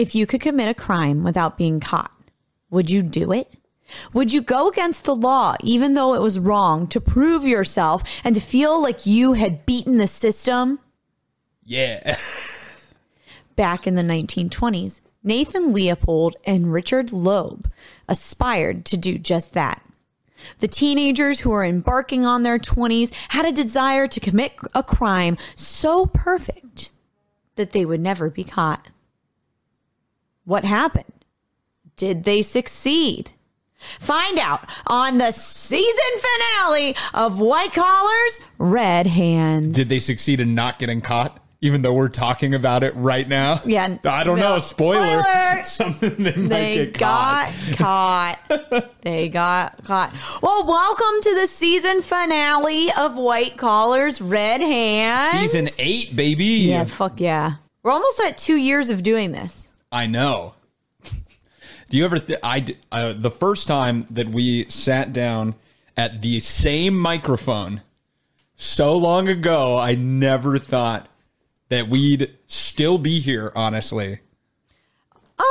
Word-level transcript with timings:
If 0.00 0.14
you 0.14 0.26
could 0.26 0.40
commit 0.40 0.70
a 0.70 0.72
crime 0.72 1.24
without 1.24 1.58
being 1.58 1.78
caught, 1.78 2.10
would 2.70 2.88
you 2.88 3.02
do 3.02 3.32
it? 3.32 3.52
Would 4.14 4.32
you 4.32 4.40
go 4.40 4.66
against 4.66 5.04
the 5.04 5.14
law, 5.14 5.56
even 5.62 5.92
though 5.92 6.14
it 6.14 6.22
was 6.22 6.38
wrong, 6.38 6.86
to 6.86 7.02
prove 7.02 7.44
yourself 7.44 8.02
and 8.24 8.34
to 8.34 8.40
feel 8.40 8.80
like 8.80 9.04
you 9.04 9.34
had 9.34 9.66
beaten 9.66 9.98
the 9.98 10.06
system? 10.06 10.78
Yeah. 11.62 12.16
Back 13.56 13.86
in 13.86 13.94
the 13.94 14.02
1920s, 14.02 15.02
Nathan 15.22 15.74
Leopold 15.74 16.36
and 16.46 16.72
Richard 16.72 17.12
Loeb 17.12 17.70
aspired 18.08 18.86
to 18.86 18.96
do 18.96 19.18
just 19.18 19.52
that. 19.52 19.82
The 20.60 20.68
teenagers 20.68 21.40
who 21.40 21.50
were 21.50 21.62
embarking 21.62 22.24
on 22.24 22.42
their 22.42 22.58
20s 22.58 23.12
had 23.32 23.44
a 23.44 23.52
desire 23.52 24.06
to 24.06 24.18
commit 24.18 24.54
a 24.74 24.82
crime 24.82 25.36
so 25.56 26.06
perfect 26.06 26.90
that 27.56 27.72
they 27.72 27.84
would 27.84 28.00
never 28.00 28.30
be 28.30 28.44
caught. 28.44 28.88
What 30.44 30.64
happened? 30.64 31.04
Did 31.96 32.24
they 32.24 32.42
succeed? 32.42 33.30
Find 33.78 34.38
out 34.38 34.64
on 34.86 35.18
the 35.18 35.32
season 35.32 35.94
finale 36.18 36.94
of 37.14 37.40
White 37.40 37.72
Collars, 37.72 38.40
Red 38.58 39.06
Hands. 39.06 39.74
Did 39.74 39.88
they 39.88 39.98
succeed 39.98 40.40
in 40.40 40.54
not 40.54 40.78
getting 40.78 41.00
caught? 41.00 41.42
Even 41.62 41.82
though 41.82 41.92
we're 41.92 42.08
talking 42.08 42.54
about 42.54 42.82
it 42.82 42.94
right 42.96 43.28
now. 43.28 43.60
Yeah, 43.66 43.98
I 44.06 44.24
don't 44.24 44.38
no. 44.38 44.54
know. 44.54 44.58
Spoiler. 44.60 45.22
Spoiler. 45.22 45.64
Something 45.64 46.48
they 46.48 46.76
they 46.76 46.86
got 46.86 47.52
caught. 47.76 48.38
caught. 48.48 48.92
they 49.02 49.28
got 49.28 49.84
caught. 49.84 50.14
Well, 50.42 50.66
welcome 50.66 51.20
to 51.22 51.34
the 51.34 51.46
season 51.46 52.00
finale 52.00 52.88
of 52.98 53.14
White 53.14 53.58
Collars, 53.58 54.22
Red 54.22 54.62
Hands. 54.62 55.38
Season 55.38 55.68
eight, 55.78 56.16
baby. 56.16 56.44
Yeah, 56.44 56.84
fuck 56.84 57.20
yeah. 57.20 57.56
We're 57.82 57.92
almost 57.92 58.20
at 58.20 58.38
two 58.38 58.56
years 58.56 58.88
of 58.88 59.02
doing 59.02 59.32
this. 59.32 59.59
I 59.92 60.06
know. 60.06 60.54
Do 61.02 61.96
you 61.98 62.04
ever? 62.04 62.18
Th- 62.20 62.38
I 62.42 62.64
uh, 62.92 63.14
the 63.14 63.30
first 63.30 63.66
time 63.66 64.06
that 64.10 64.28
we 64.28 64.64
sat 64.68 65.12
down 65.12 65.56
at 65.96 66.22
the 66.22 66.38
same 66.40 66.96
microphone 66.96 67.82
so 68.54 68.96
long 68.96 69.26
ago, 69.26 69.76
I 69.76 69.96
never 69.96 70.58
thought 70.58 71.08
that 71.68 71.88
we'd 71.88 72.36
still 72.46 72.98
be 72.98 73.18
here. 73.18 73.50
Honestly, 73.56 74.20
Um, 75.38 75.46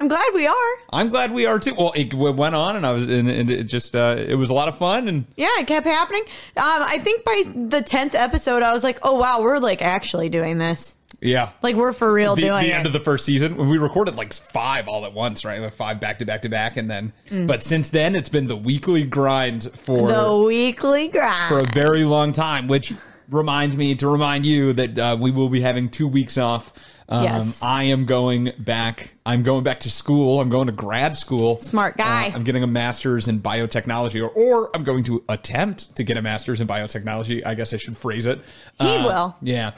I'm 0.00 0.08
glad 0.08 0.26
we 0.34 0.46
are. 0.46 0.70
I'm 0.92 1.08
glad 1.10 1.30
we 1.32 1.46
are 1.46 1.60
too. 1.60 1.74
Well, 1.74 1.92
it 1.94 2.12
went 2.12 2.56
on, 2.56 2.74
and 2.74 2.84
I 2.84 2.92
was, 2.92 3.08
and, 3.08 3.30
and 3.30 3.48
it 3.48 3.64
just, 3.64 3.94
uh, 3.94 4.16
it 4.18 4.34
was 4.34 4.50
a 4.50 4.54
lot 4.54 4.66
of 4.66 4.76
fun, 4.76 5.06
and 5.06 5.24
Yeah, 5.36 5.50
it 5.60 5.68
kept 5.68 5.86
happening. 5.86 6.22
Um, 6.56 6.82
I 6.82 6.98
think 6.98 7.24
by 7.24 7.42
the 7.54 7.80
tenth 7.80 8.16
episode, 8.16 8.64
I 8.64 8.72
was 8.72 8.82
like, 8.82 8.98
"Oh 9.04 9.14
wow, 9.18 9.40
we're 9.40 9.58
like 9.58 9.82
actually 9.82 10.28
doing 10.28 10.58
this. 10.58 10.96
Yeah, 11.24 11.50
Like 11.62 11.74
we're 11.76 11.92
for 11.92 12.12
real 12.12 12.36
the, 12.36 12.42
doing 12.42 12.62
the 12.64 12.70
it." 12.70 12.74
end 12.74 12.86
of 12.86 12.92
the 12.92 13.00
first 13.00 13.24
season 13.24 13.56
when 13.56 13.68
we 13.68 13.78
recorded 13.78 14.14
like 14.16 14.32
five 14.32 14.86
all 14.88 15.04
at 15.04 15.12
once, 15.12 15.44
right? 15.44 15.60
Like 15.60 15.72
five 15.72 15.98
back 15.98 16.18
to 16.20 16.24
back 16.24 16.42
to 16.42 16.48
back, 16.48 16.76
and 16.76 16.90
then, 16.90 17.12
but 17.46 17.62
since 17.62 17.88
then 17.90 18.14
it's 18.14 18.28
been 18.28 18.46
the 18.46 18.56
weekly 18.56 19.04
grind 19.04 19.64
for 19.64 20.08
Mm. 20.08 20.24
the 20.40 20.46
weekly 20.46 21.08
grind. 21.08 21.48
for 21.48 21.60
a 21.60 21.66
very 21.72 22.04
long 22.04 22.32
time, 22.32 22.68
which 22.68 22.92
reminds 23.30 23.76
me 23.76 23.94
to 23.96 24.06
remind 24.06 24.44
you 24.44 24.72
that 24.74 24.98
uh, 24.98 25.16
we 25.18 25.30
will 25.30 25.48
be 25.48 25.60
having 25.62 25.88
two 25.88 26.06
weeks 26.06 26.36
off. 26.38 26.72
Um, 27.08 27.22
Yes. 27.24 27.58
I 27.62 27.84
am 27.84 28.06
going 28.06 28.52
back. 28.58 29.14
I'm 29.26 29.42
going 29.42 29.62
back 29.64 29.80
to 29.80 29.90
school. 29.90 30.40
I'm 30.40 30.48
going 30.48 30.66
to 30.66 30.72
grad 30.72 31.16
school. 31.16 31.58
Smart 31.58 31.96
guy. 31.98 32.28
Uh, 32.28 32.32
I'm 32.34 32.44
getting 32.44 32.62
a 32.62 32.66
master's 32.66 33.28
in 33.28 33.40
biotechnology, 33.40 34.22
or, 34.22 34.28
or 34.30 34.70
I'm 34.74 34.84
going 34.84 35.04
to 35.04 35.22
attempt 35.28 35.96
to 35.96 36.02
get 36.04 36.16
a 36.16 36.22
master's 36.22 36.60
in 36.62 36.66
biotechnology. 36.66 37.44
I 37.44 37.54
guess 37.54 37.74
I 37.74 37.76
should 37.78 37.96
phrase 37.96 38.24
it. 38.26 38.40
He 38.80 38.86
Uh, 38.96 39.04
will. 39.06 39.36
Yeah. 39.42 39.72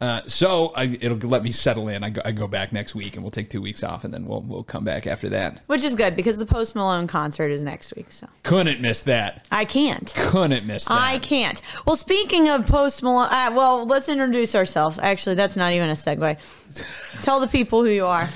Uh, 0.00 0.22
so 0.26 0.72
I, 0.76 0.96
it'll 1.00 1.18
let 1.28 1.42
me 1.42 1.50
settle 1.50 1.88
in. 1.88 2.04
I 2.04 2.10
go, 2.10 2.22
I 2.24 2.30
go 2.30 2.46
back 2.46 2.72
next 2.72 2.94
week, 2.94 3.16
and 3.16 3.24
we'll 3.24 3.32
take 3.32 3.50
two 3.50 3.60
weeks 3.60 3.82
off, 3.82 4.04
and 4.04 4.14
then 4.14 4.26
we'll 4.26 4.42
we'll 4.42 4.62
come 4.62 4.84
back 4.84 5.08
after 5.08 5.28
that. 5.30 5.60
Which 5.66 5.82
is 5.82 5.96
good 5.96 6.14
because 6.14 6.38
the 6.38 6.46
Post 6.46 6.76
Malone 6.76 7.08
concert 7.08 7.50
is 7.50 7.64
next 7.64 7.94
week, 7.96 8.12
so 8.12 8.28
Couldn't 8.44 8.80
miss 8.80 9.02
that. 9.02 9.48
I 9.50 9.64
can't. 9.64 10.12
Couldn't 10.16 10.66
miss 10.66 10.84
that. 10.84 10.94
I 10.94 11.18
can't. 11.18 11.60
Well, 11.84 11.96
speaking 11.96 12.48
of 12.48 12.68
Post 12.68 13.02
Malone, 13.02 13.26
uh, 13.28 13.50
well, 13.56 13.86
let's 13.86 14.08
introduce 14.08 14.54
ourselves. 14.54 15.00
Actually, 15.02 15.34
that's 15.34 15.56
not 15.56 15.72
even 15.72 15.88
a 15.90 15.94
segue. 15.94 17.22
Tell 17.24 17.40
the 17.40 17.48
people 17.48 17.82
who 17.82 17.90
you 17.90 18.06
are. 18.06 18.28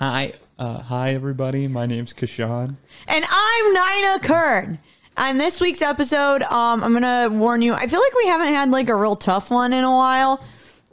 Hi, 0.00 0.32
uh, 0.58 0.80
hi 0.80 1.14
everybody. 1.14 1.68
My 1.68 1.86
name's 1.86 2.12
Kashan. 2.12 2.74
And 3.06 3.24
I'm 3.30 3.66
Nina 3.72 4.18
Kern. 4.20 4.78
On 5.16 5.36
this 5.36 5.60
week's 5.60 5.82
episode, 5.82 6.42
um, 6.42 6.82
I'm 6.82 6.92
gonna 6.92 7.28
warn 7.30 7.62
you. 7.62 7.72
I 7.72 7.86
feel 7.86 8.00
like 8.00 8.14
we 8.16 8.26
haven't 8.26 8.48
had 8.48 8.70
like 8.70 8.88
a 8.88 8.96
real 8.96 9.14
tough 9.14 9.50
one 9.50 9.72
in 9.72 9.84
a 9.84 9.90
while, 9.90 10.42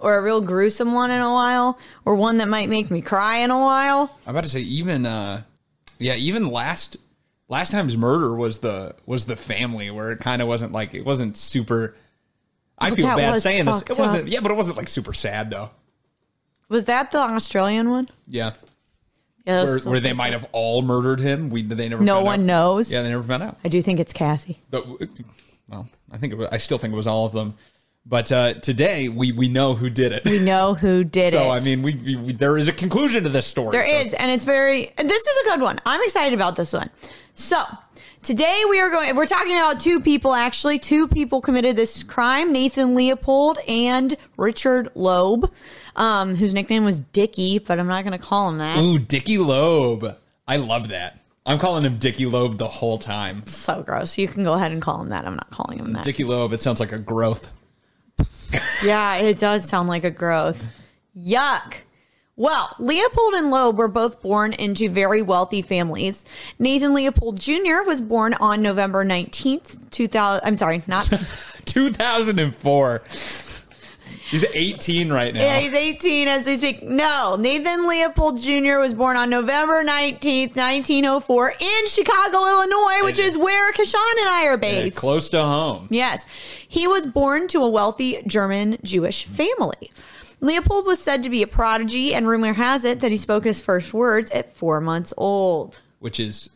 or 0.02 0.18
a 0.18 0.22
real 0.22 0.42
gruesome 0.42 0.94
one 0.94 1.12
in 1.12 1.22
a 1.22 1.32
while, 1.32 1.78
or 2.06 2.16
one 2.16 2.38
that 2.38 2.48
might 2.48 2.70
make 2.70 2.90
me 2.90 3.02
cry 3.02 3.38
in 3.38 3.52
a 3.52 3.60
while. 3.60 4.16
I'm 4.26 4.32
about 4.32 4.44
to 4.46 4.50
say 4.50 4.62
even 4.62 5.06
uh 5.06 5.42
yeah, 6.00 6.16
even 6.16 6.50
last 6.50 6.98
last 7.48 7.72
time's 7.72 7.98
murder 7.98 8.34
was 8.36 8.60
the 8.60 8.96
was 9.06 9.26
the 9.26 9.36
family 9.36 9.92
where 9.92 10.12
it 10.12 10.20
kind 10.20 10.42
of 10.42 10.48
wasn't 10.48 10.72
like 10.72 10.94
it 10.94 11.06
wasn't 11.06 11.36
super 11.38 11.96
I 12.78 12.90
But 12.92 12.96
feel 12.96 13.08
bad 13.08 13.42
saying 13.42 13.66
this. 13.66 13.82
It 13.82 13.98
wasn't 14.00 14.24
up. 14.24 14.32
yeah, 14.32 14.40
but 14.40 14.52
it 14.52 14.56
wasn't 14.56 14.78
like 14.78 14.88
super 14.88 15.14
sad 15.14 15.50
though. 15.50 15.70
Was 16.70 16.86
that 16.86 17.12
the 17.12 17.18
Australian 17.20 17.90
one? 17.90 18.10
Yeah. 18.28 18.52
Yeah, 19.46 19.64
Where, 19.64 19.80
where 19.80 20.00
they 20.00 20.14
might 20.14 20.34
have 20.34 20.48
all 20.52 20.82
murdered 20.84 21.20
him. 21.20 21.50
We 21.50 21.64
they 21.64 21.90
never 21.90 22.04
No 22.04 22.22
one 22.24 22.42
out. 22.42 22.46
knows. 22.46 22.92
Yeah, 22.94 23.02
they 23.02 23.10
never 23.10 23.24
found 23.24 23.42
out. 23.42 23.58
I 23.64 23.68
do 23.70 23.82
think 23.82 24.00
it's 24.00 24.14
Cassie. 24.14 24.60
But 24.70 24.86
well, 25.68 25.90
I 26.12 26.18
think 26.18 26.34
it 26.34 26.36
was, 26.38 26.48
I 26.52 26.58
still 26.58 26.78
think 26.78 26.94
it 26.94 26.96
was 26.98 27.08
all 27.08 27.26
of 27.26 27.34
them. 27.34 27.56
But 28.10 28.32
uh, 28.32 28.56
today 28.56 29.08
we 29.08 29.32
we 29.34 29.50
know 29.50 29.76
who 29.76 29.88
did 29.92 30.12
it. 30.12 30.26
We 30.26 30.40
know 30.40 30.74
who 30.74 31.04
did 31.04 31.28
it. 31.28 31.32
so 31.34 31.48
I 31.50 31.60
mean, 31.60 31.84
we, 31.84 31.94
we, 31.96 32.16
we 32.16 32.34
there 32.34 32.58
is 32.58 32.68
a 32.68 32.74
conclusion 32.74 33.24
to 33.24 33.30
this 33.30 33.46
story. 33.46 33.72
There 33.72 33.86
so- 33.86 33.96
is, 34.08 34.14
and 34.16 34.32
it's 34.32 34.46
very. 34.46 34.92
and 34.98 35.08
This 35.08 35.28
is 35.28 35.38
a 35.46 35.50
good 35.50 35.62
one. 35.62 35.80
I'm 35.86 36.02
excited 36.04 36.34
about 36.34 36.56
this 36.56 36.74
one. 36.74 36.90
So 37.36 37.62
today 38.24 38.64
we 38.68 38.80
are 38.80 38.90
going. 38.90 39.16
We're 39.16 39.28
talking 39.28 39.52
about 39.56 39.80
two 39.80 40.00
people. 40.02 40.34
Actually, 40.34 40.80
two 40.80 41.08
people 41.08 41.40
committed 41.40 41.76
this 41.76 42.02
crime: 42.02 42.52
Nathan 42.52 42.96
Leopold 42.96 43.60
and 43.68 44.18
Richard 44.38 44.90
Loeb, 44.96 45.52
um, 45.96 46.34
whose 46.34 46.56
nickname 46.56 46.86
was 46.86 47.00
Dicky, 47.00 47.60
but 47.60 47.80
I'm 47.80 47.88
not 47.88 48.04
going 48.06 48.18
to 48.18 48.26
call 48.26 48.50
him 48.50 48.58
that. 48.58 48.80
Ooh, 48.80 48.98
Dicky 48.98 49.38
Loeb. 49.38 50.18
I 50.48 50.58
love 50.58 50.88
that. 50.90 51.20
I'm 51.46 51.60
calling 51.60 51.86
him 51.86 52.00
Dicky 52.00 52.26
Loeb 52.26 52.58
the 52.58 52.68
whole 52.68 52.98
time. 52.98 53.46
So 53.46 53.84
gross. 53.84 54.18
You 54.18 54.28
can 54.28 54.44
go 54.44 54.54
ahead 54.54 54.72
and 54.72 54.82
call 54.82 55.00
him 55.00 55.10
that. 55.10 55.26
I'm 55.26 55.36
not 55.36 55.52
calling 55.52 55.78
him 55.78 55.94
that. 55.94 56.06
Dickie 56.06 56.24
Loeb, 56.24 56.54
it 56.54 56.62
sounds 56.62 56.80
like 56.80 56.92
a 56.92 56.98
growth. 56.98 57.50
Yeah, 58.84 59.16
it 59.18 59.38
does 59.38 59.68
sound 59.68 59.90
like 59.90 60.04
a 60.04 60.12
growth. 60.12 60.64
Yuck. 61.18 61.76
Well, 62.36 62.74
Leopold 62.80 63.34
and 63.34 63.52
Loeb 63.52 63.78
were 63.78 63.90
both 63.90 64.22
born 64.22 64.54
into 64.54 64.88
very 64.88 65.22
wealthy 65.22 65.62
families. 65.62 66.24
Nathan 66.58 66.94
Leopold 66.94 67.38
Jr. 67.38 67.84
was 67.86 68.00
born 68.00 68.34
on 68.36 68.62
November 68.62 69.04
19th, 69.04 69.92
2000. 69.92 70.48
I'm 70.48 70.56
sorry, 70.56 70.82
not. 70.88 71.04
2004. 71.66 73.02
He's 74.30 74.44
18 74.44 75.12
right 75.12 75.34
now. 75.34 75.40
yeah, 75.42 75.60
he's 75.60 75.74
18 75.74 76.28
as 76.28 76.46
we 76.46 76.58
speak. 76.58 76.84
No, 76.84 77.36
Nathan 77.40 77.88
Leopold 77.88 78.40
Jr. 78.42 78.78
was 78.78 78.94
born 78.94 79.18
on 79.18 79.30
November 79.30 79.84
19th, 79.84 80.56
1904 80.56 81.54
in 81.60 81.88
Chicago, 81.88 82.46
Illinois, 82.46 83.04
which 83.06 83.18
is 83.18 83.38
where 83.38 83.72
Kashan 83.74 84.20
and 84.20 84.30
I 84.30 84.46
are 84.46 84.52
Yeah, 84.52 84.56
based. 84.58 84.98
close 84.98 85.30
to 85.32 85.42
home. 85.44 85.88
Yes. 85.90 86.26
He 86.68 86.88
was 86.88 87.08
born 87.08 87.48
to 87.50 87.64
a 87.64 87.70
wealthy 87.70 88.18
German 88.28 88.78
Jewish 88.84 89.26
family. 89.26 89.90
Leopold 90.42 90.86
was 90.86 91.00
said 91.00 91.24
to 91.24 91.30
be 91.30 91.42
a 91.42 91.48
prodigy, 91.48 92.14
and 92.14 92.28
rumor 92.28 92.54
has 92.54 92.86
it 92.86 93.00
that 93.02 93.12
he 93.12 93.18
spoke 93.18 93.44
his 93.44 93.60
first 93.60 93.94
words 93.94 94.30
at 94.32 94.54
four 94.54 94.80
months 94.80 95.12
old. 95.18 95.82
Which 96.00 96.20
is 96.20 96.52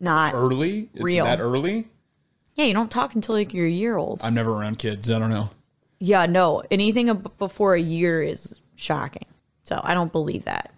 Not 0.00 0.34
early. 0.34 0.88
It's 0.94 1.02
Real. 1.02 1.24
that 1.24 1.40
early? 1.40 1.88
Yeah, 2.54 2.64
you 2.66 2.74
don't 2.74 2.90
talk 2.90 3.14
until 3.14 3.34
like 3.34 3.52
you're 3.52 3.66
a 3.66 3.70
year 3.70 3.96
old. 3.96 4.20
I'm 4.22 4.34
never 4.34 4.52
around 4.52 4.78
kids. 4.78 5.10
I 5.10 5.18
don't 5.18 5.30
know. 5.30 5.50
Yeah, 5.98 6.26
no. 6.26 6.62
Anything 6.70 7.10
ab- 7.10 7.36
before 7.38 7.74
a 7.74 7.80
year 7.80 8.22
is 8.22 8.60
shocking. 8.76 9.26
So 9.64 9.80
I 9.82 9.94
don't 9.94 10.12
believe 10.12 10.44
that. 10.44 10.72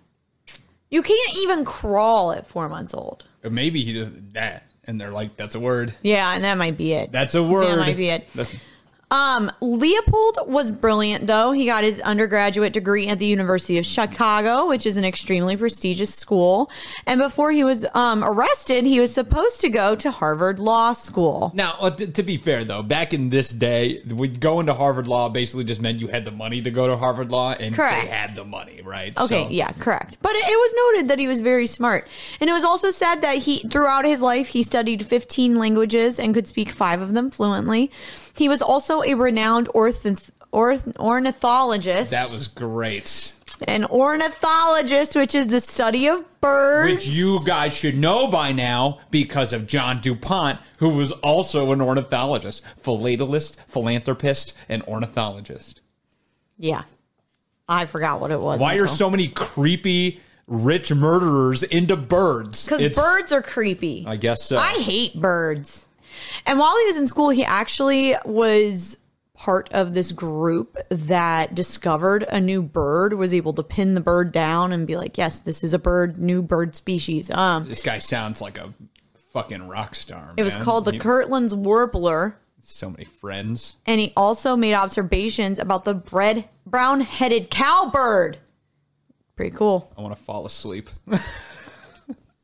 You 0.90 1.02
can't 1.02 1.36
even 1.38 1.64
crawl 1.64 2.32
at 2.32 2.46
four 2.46 2.68
months 2.68 2.94
old. 2.94 3.24
Or 3.44 3.50
Maybe 3.50 3.82
he 3.82 3.92
does 3.92 4.10
that. 4.32 4.64
And 4.84 5.00
they're 5.00 5.12
like, 5.12 5.36
that's 5.36 5.54
a 5.54 5.60
word. 5.60 5.94
Yeah, 6.02 6.34
and 6.34 6.42
that 6.42 6.56
might 6.56 6.76
be 6.76 6.94
it. 6.94 7.12
That's 7.12 7.34
a 7.34 7.42
word. 7.42 7.66
That 7.66 7.78
might 7.78 7.96
be 7.96 8.08
it. 8.08 8.28
That's, 8.34 8.54
Um, 9.10 9.50
Leopold 9.60 10.38
was 10.46 10.70
brilliant, 10.70 11.26
though. 11.26 11.50
He 11.52 11.66
got 11.66 11.82
his 11.82 12.00
undergraduate 12.00 12.72
degree 12.72 13.08
at 13.08 13.18
the 13.18 13.26
University 13.26 13.76
of 13.78 13.84
Chicago, 13.84 14.68
which 14.68 14.86
is 14.86 14.96
an 14.96 15.04
extremely 15.04 15.56
prestigious 15.56 16.14
school. 16.14 16.70
And 17.06 17.20
before 17.20 17.50
he 17.50 17.64
was 17.64 17.84
um, 17.94 18.22
arrested, 18.22 18.84
he 18.84 19.00
was 19.00 19.12
supposed 19.12 19.60
to 19.62 19.68
go 19.68 19.96
to 19.96 20.10
Harvard 20.10 20.60
Law 20.60 20.92
School. 20.92 21.50
Now, 21.54 21.74
uh, 21.80 21.90
t- 21.90 22.06
to 22.06 22.22
be 22.22 22.36
fair 22.36 22.64
though, 22.64 22.82
back 22.82 23.12
in 23.12 23.30
this 23.30 23.50
day, 23.50 24.00
we 24.08 24.28
going 24.28 24.66
to 24.66 24.74
Harvard 24.74 25.08
Law 25.08 25.28
basically 25.28 25.64
just 25.64 25.80
meant 25.80 26.00
you 26.00 26.06
had 26.08 26.24
the 26.24 26.30
money 26.30 26.62
to 26.62 26.70
go 26.70 26.86
to 26.86 26.96
Harvard 26.96 27.30
Law, 27.32 27.52
and 27.52 27.74
Correct. 27.74 28.02
they 28.02 28.08
had 28.08 28.30
the 28.36 28.44
money, 28.44 28.80
right? 28.84 29.16
Okay, 29.18 29.44
So- 29.44 29.48
yeah, 29.50 29.72
correct. 29.72 30.18
But 30.22 30.32
it, 30.36 30.44
it 30.46 30.56
was 30.56 30.94
noted 30.94 31.08
that 31.08 31.18
he 31.18 31.26
was 31.26 31.40
very 31.40 31.66
smart. 31.66 32.06
And 32.40 32.48
it 32.48 32.52
was 32.52 32.64
also 32.64 32.90
said 32.90 33.16
that 33.22 33.38
he, 33.38 33.58
throughout 33.58 34.04
his 34.04 34.20
life, 34.20 34.48
he 34.48 34.62
studied 34.62 35.04
15 35.04 35.56
languages 35.58 36.20
and 36.20 36.32
could 36.32 36.46
speak 36.46 36.70
five 36.70 37.00
of 37.00 37.12
them 37.12 37.30
fluently. 37.30 37.90
He 38.34 38.48
was 38.48 38.62
also 38.62 39.02
a 39.02 39.14
renowned 39.14 39.68
orth- 39.74 40.30
orth- 40.52 40.96
ornithologist. 40.98 42.10
That 42.10 42.30
was 42.30 42.48
great. 42.48 43.34
An 43.68 43.84
ornithologist, 43.84 45.14
which 45.16 45.34
is 45.34 45.48
the 45.48 45.60
study 45.60 46.08
of 46.08 46.24
birds. 46.40 46.92
Which 46.92 47.06
you 47.06 47.40
guys 47.46 47.74
should 47.76 47.96
know 47.98 48.28
by 48.28 48.52
now 48.52 49.00
because 49.10 49.52
of 49.52 49.66
John 49.66 50.00
DuPont, 50.00 50.58
who 50.78 50.88
was 50.90 51.12
also 51.12 51.70
an 51.72 51.80
ornithologist, 51.82 52.62
philatelist, 52.82 53.56
philanthropist, 53.68 54.56
and 54.68 54.82
ornithologist. 54.84 55.82
Yeah. 56.58 56.82
I 57.68 57.84
forgot 57.86 58.20
what 58.20 58.30
it 58.30 58.40
was. 58.40 58.60
Why 58.60 58.76
are 58.76 58.86
so 58.86 59.10
many 59.10 59.28
creepy 59.28 60.20
rich 60.46 60.92
murderers 60.92 61.62
into 61.62 61.96
birds? 61.96 62.66
Because 62.66 62.96
birds 62.96 63.30
are 63.30 63.42
creepy. 63.42 64.04
I 64.06 64.16
guess 64.16 64.42
so. 64.44 64.56
I 64.58 64.72
hate 64.72 65.14
birds. 65.20 65.86
And 66.46 66.58
while 66.58 66.76
he 66.78 66.86
was 66.86 66.96
in 66.96 67.06
school, 67.06 67.30
he 67.30 67.44
actually 67.44 68.14
was 68.24 68.98
part 69.34 69.70
of 69.72 69.94
this 69.94 70.12
group 70.12 70.76
that 70.90 71.54
discovered 71.54 72.24
a 72.28 72.38
new 72.40 72.60
bird, 72.62 73.14
was 73.14 73.32
able 73.32 73.54
to 73.54 73.62
pin 73.62 73.94
the 73.94 74.00
bird 74.00 74.32
down 74.32 74.72
and 74.72 74.86
be 74.86 74.96
like, 74.96 75.16
yes, 75.16 75.40
this 75.40 75.64
is 75.64 75.72
a 75.72 75.78
bird, 75.78 76.18
new 76.18 76.42
bird 76.42 76.76
species. 76.76 77.30
Um, 77.30 77.66
this 77.66 77.80
guy 77.80 77.98
sounds 78.00 78.42
like 78.42 78.58
a 78.58 78.74
fucking 79.32 79.66
rock 79.68 79.94
star. 79.94 80.34
it 80.36 80.42
was 80.42 80.56
man. 80.56 80.64
called 80.64 80.84
the 80.84 80.92
He- 80.92 80.98
Kirtland's 80.98 81.54
warbler. 81.54 82.36
So 82.62 82.90
many 82.90 83.04
friends. 83.06 83.76
And 83.86 83.98
he 84.00 84.12
also 84.14 84.54
made 84.56 84.74
observations 84.74 85.58
about 85.58 85.86
the 85.86 85.94
bread 85.94 86.48
brown 86.66 87.00
headed 87.00 87.50
cowbird. 87.50 88.38
Pretty 89.36 89.56
cool. 89.56 89.90
I 89.96 90.02
want 90.02 90.14
to 90.16 90.22
fall 90.22 90.44
asleep. 90.44 90.90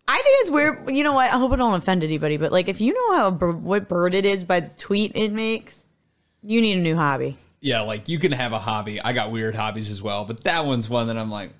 I 0.08 0.14
think 0.22 0.36
it's 0.40 0.50
weird. 0.50 0.90
You 0.90 1.02
know 1.04 1.14
what? 1.14 1.32
I 1.32 1.36
hope 1.38 1.52
I 1.52 1.56
don't 1.56 1.74
offend 1.74 2.04
anybody, 2.04 2.36
but 2.36 2.52
like, 2.52 2.68
if 2.68 2.80
you 2.80 2.94
know 2.94 3.16
how 3.16 3.30
what 3.32 3.88
bird 3.88 4.14
it 4.14 4.24
is 4.24 4.44
by 4.44 4.60
the 4.60 4.74
tweet 4.76 5.12
it 5.14 5.32
makes, 5.32 5.84
you 6.42 6.60
need 6.60 6.78
a 6.78 6.80
new 6.82 6.94
hobby. 6.96 7.36
yeah, 7.60 7.80
like 7.80 8.08
you 8.08 8.18
can 8.18 8.32
have 8.32 8.52
a 8.52 8.58
hobby. 8.58 9.00
I 9.00 9.12
got 9.12 9.30
weird 9.32 9.56
hobbies 9.56 9.90
as 9.90 10.00
well, 10.02 10.24
but 10.24 10.44
that 10.44 10.64
one's 10.64 10.88
one 10.88 11.08
that 11.08 11.16
I'm 11.18 11.30
like, 11.30 11.52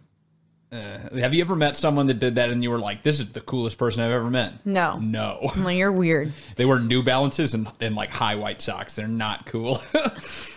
eh. 0.71 1.19
have 1.21 1.35
you 1.35 1.41
ever 1.41 1.57
met 1.57 1.77
someone 1.77 2.07
that 2.07 2.21
did 2.21 2.37
that 2.37 2.51
and 2.51 2.63
you 2.63 2.71
were 2.71 2.79
like, 2.79 3.03
this 3.03 3.19
is 3.19 3.33
the 3.33 3.41
coolest 3.41 3.79
person 3.79 4.03
I've 4.03 4.13
ever 4.13 4.31
met? 4.31 4.65
No. 4.65 4.97
No. 5.01 5.51
Like, 5.57 5.77
you're 5.77 5.91
weird. 5.91 6.33
They 6.55 6.65
wear 6.67 6.79
New 6.79 7.03
Balances 7.03 7.53
and, 7.55 7.67
and 7.81 7.97
like 7.97 8.11
high 8.11 8.37
white 8.37 8.63
socks. 8.63 8.95
They're 8.95 9.09
not 9.09 9.47
cool. 9.47 9.83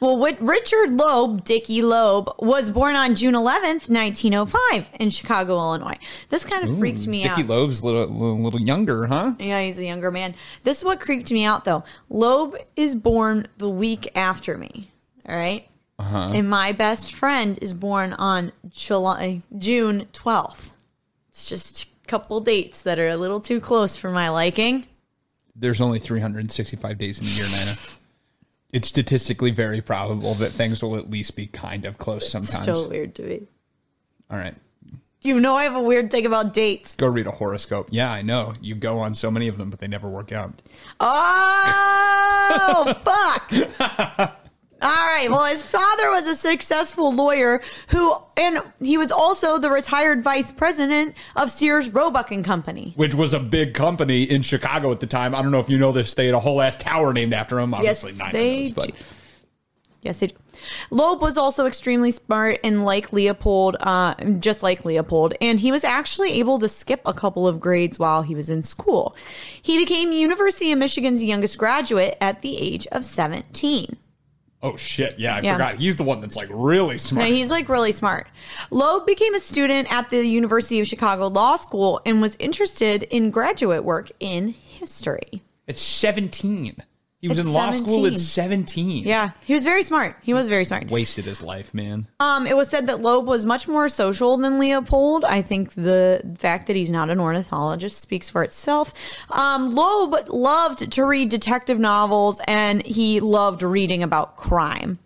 Well, 0.00 0.18
Richard 0.18 0.90
Loeb, 0.90 1.44
Dickie 1.44 1.82
Loeb, 1.82 2.30
was 2.38 2.70
born 2.70 2.96
on 2.96 3.14
June 3.14 3.34
11th, 3.34 3.88
1905, 3.88 4.90
in 4.98 5.10
Chicago, 5.10 5.54
Illinois. 5.54 5.98
This 6.28 6.44
kind 6.44 6.68
of 6.68 6.78
freaked 6.78 7.06
me 7.06 7.18
Dickie 7.22 7.28
out. 7.30 7.36
Dicky 7.36 7.48
Loeb's 7.48 7.80
a 7.80 7.86
little, 7.86 8.06
little, 8.06 8.40
little 8.40 8.60
younger, 8.60 9.06
huh? 9.06 9.34
Yeah, 9.38 9.60
he's 9.62 9.78
a 9.78 9.84
younger 9.84 10.10
man. 10.10 10.34
This 10.64 10.78
is 10.78 10.84
what 10.84 11.00
creeped 11.00 11.30
me 11.30 11.44
out, 11.44 11.64
though. 11.64 11.84
Loeb 12.08 12.56
is 12.76 12.94
born 12.94 13.48
the 13.58 13.68
week 13.68 14.16
after 14.16 14.56
me. 14.56 14.90
All 15.28 15.36
right? 15.36 15.66
Uh-huh. 15.98 16.30
And 16.32 16.48
my 16.48 16.72
best 16.72 17.14
friend 17.14 17.58
is 17.60 17.72
born 17.74 18.14
on 18.14 18.52
July, 18.70 19.42
June 19.58 20.06
12th. 20.12 20.72
It's 21.28 21.48
just 21.48 21.84
a 21.84 22.06
couple 22.06 22.40
dates 22.40 22.82
that 22.82 22.98
are 22.98 23.08
a 23.08 23.16
little 23.16 23.40
too 23.40 23.60
close 23.60 23.96
for 23.96 24.10
my 24.10 24.30
liking. 24.30 24.86
There's 25.54 25.80
only 25.80 25.98
365 25.98 26.96
days 26.96 27.18
in 27.18 27.26
a 27.26 27.28
year, 27.28 27.44
Nina. 27.44 27.76
It's 28.72 28.88
statistically 28.88 29.50
very 29.50 29.80
probable 29.80 30.34
that 30.34 30.50
things 30.50 30.82
will 30.82 30.96
at 30.96 31.10
least 31.10 31.34
be 31.36 31.46
kind 31.46 31.84
of 31.84 31.98
close 31.98 32.30
sometimes. 32.30 32.62
Still 32.62 32.88
weird 32.88 33.14
to 33.16 33.22
me. 33.22 33.42
All 34.30 34.38
right. 34.38 34.54
You 35.22 35.38
know 35.38 35.54
I 35.54 35.64
have 35.64 35.74
a 35.76 35.82
weird 35.82 36.10
thing 36.10 36.24
about 36.24 36.54
dates. 36.54 36.94
Go 36.96 37.06
read 37.06 37.26
a 37.26 37.30
horoscope. 37.30 37.88
Yeah, 37.90 38.10
I 38.10 38.22
know. 38.22 38.54
You 38.62 38.74
go 38.74 39.00
on 39.00 39.12
so 39.12 39.30
many 39.30 39.48
of 39.48 39.58
them, 39.58 39.68
but 39.68 39.78
they 39.78 39.88
never 39.88 40.08
work 40.08 40.32
out. 40.32 40.54
Oh, 40.98 42.94
fuck. 44.16 44.39
All 44.82 44.88
right. 44.88 45.30
Well, 45.30 45.44
his 45.44 45.62
father 45.62 46.10
was 46.10 46.26
a 46.26 46.34
successful 46.34 47.12
lawyer 47.12 47.60
who, 47.88 48.14
and 48.36 48.58
he 48.80 48.96
was 48.96 49.12
also 49.12 49.58
the 49.58 49.70
retired 49.70 50.22
vice 50.22 50.52
president 50.52 51.14
of 51.36 51.50
Sears 51.50 51.90
Roebuck 51.90 52.30
and 52.30 52.44
Company. 52.44 52.94
Which 52.96 53.14
was 53.14 53.34
a 53.34 53.40
big 53.40 53.74
company 53.74 54.22
in 54.22 54.42
Chicago 54.42 54.90
at 54.90 55.00
the 55.00 55.06
time. 55.06 55.34
I 55.34 55.42
don't 55.42 55.52
know 55.52 55.60
if 55.60 55.68
you 55.68 55.78
know 55.78 55.92
this. 55.92 56.14
They 56.14 56.26
had 56.26 56.34
a 56.34 56.40
whole 56.40 56.62
ass 56.62 56.76
tower 56.76 57.12
named 57.12 57.34
after 57.34 57.58
him. 57.60 57.74
Obviously, 57.74 58.12
Yes, 58.12 58.32
they 58.32 58.62
knows, 58.62 58.72
but 58.72 58.86
do. 58.86 58.92
Yes, 60.02 60.18
they 60.18 60.28
do. 60.28 60.36
Loeb 60.90 61.20
was 61.20 61.36
also 61.36 61.66
extremely 61.66 62.10
smart 62.10 62.58
and 62.64 62.84
like 62.84 63.12
Leopold, 63.12 63.76
uh, 63.80 64.14
just 64.38 64.62
like 64.62 64.84
Leopold, 64.84 65.34
and 65.40 65.60
he 65.60 65.72
was 65.72 65.84
actually 65.84 66.32
able 66.32 66.58
to 66.58 66.68
skip 66.68 67.00
a 67.04 67.12
couple 67.12 67.46
of 67.46 67.60
grades 67.60 67.98
while 67.98 68.22
he 68.22 68.34
was 68.34 68.50
in 68.50 68.62
school. 68.62 69.14
He 69.60 69.78
became 69.78 70.12
University 70.12 70.72
of 70.72 70.78
Michigan's 70.78 71.22
youngest 71.22 71.58
graduate 71.58 72.16
at 72.20 72.42
the 72.42 72.58
age 72.58 72.86
of 72.88 73.04
17. 73.04 73.96
Oh 74.62 74.76
shit, 74.76 75.18
yeah, 75.18 75.36
I 75.36 75.40
Yeah. 75.40 75.54
forgot. 75.54 75.76
He's 75.76 75.96
the 75.96 76.02
one 76.04 76.20
that's 76.20 76.36
like 76.36 76.48
really 76.50 76.98
smart. 76.98 77.28
No, 77.28 77.34
he's 77.34 77.50
like 77.50 77.68
really 77.68 77.92
smart. 77.92 78.28
Loeb 78.70 79.06
became 79.06 79.34
a 79.34 79.40
student 79.40 79.92
at 79.92 80.10
the 80.10 80.24
University 80.26 80.80
of 80.80 80.86
Chicago 80.86 81.28
Law 81.28 81.56
School 81.56 82.00
and 82.04 82.20
was 82.20 82.36
interested 82.38 83.02
in 83.04 83.30
graduate 83.30 83.84
work 83.84 84.10
in 84.20 84.48
history. 84.48 85.42
At 85.68 85.78
17. 85.78 86.76
He 87.20 87.28
was 87.28 87.38
At 87.38 87.44
in 87.46 87.52
law 87.52 87.70
school 87.70 88.06
at 88.06 88.18
17. 88.18 88.18
17. 88.18 89.04
Yeah, 89.04 89.32
he 89.44 89.52
was 89.52 89.62
very 89.62 89.82
smart. 89.82 90.16
He 90.22 90.32
was 90.32 90.48
very 90.48 90.64
smart. 90.64 90.88
Wasted 90.88 91.26
his 91.26 91.42
life, 91.42 91.74
man. 91.74 92.06
Um, 92.18 92.46
it 92.46 92.56
was 92.56 92.70
said 92.70 92.86
that 92.86 93.02
Loeb 93.02 93.26
was 93.26 93.44
much 93.44 93.68
more 93.68 93.90
social 93.90 94.38
than 94.38 94.58
Leopold. 94.58 95.26
I 95.26 95.42
think 95.42 95.72
the 95.74 96.22
fact 96.38 96.66
that 96.68 96.76
he's 96.76 96.90
not 96.90 97.10
an 97.10 97.18
ornithologist 97.18 98.00
speaks 98.00 98.30
for 98.30 98.42
itself. 98.42 98.94
Um, 99.30 99.74
Loeb 99.74 100.30
loved 100.30 100.92
to 100.92 101.04
read 101.04 101.28
detective 101.28 101.78
novels 101.78 102.40
and 102.46 102.84
he 102.86 103.20
loved 103.20 103.62
reading 103.62 104.02
about 104.02 104.38
crime. 104.38 104.98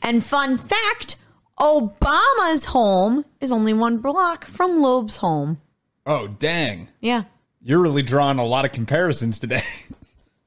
And 0.00 0.24
fun 0.24 0.56
fact 0.56 1.16
Obama's 1.58 2.64
home 2.64 3.26
is 3.40 3.52
only 3.52 3.74
one 3.74 3.98
block 3.98 4.46
from 4.46 4.80
Loeb's 4.80 5.18
home. 5.18 5.60
Oh, 6.06 6.28
dang. 6.28 6.88
Yeah. 7.00 7.24
You're 7.60 7.80
really 7.80 8.02
drawing 8.02 8.38
a 8.38 8.46
lot 8.46 8.64
of 8.64 8.72
comparisons 8.72 9.38
today. 9.38 9.62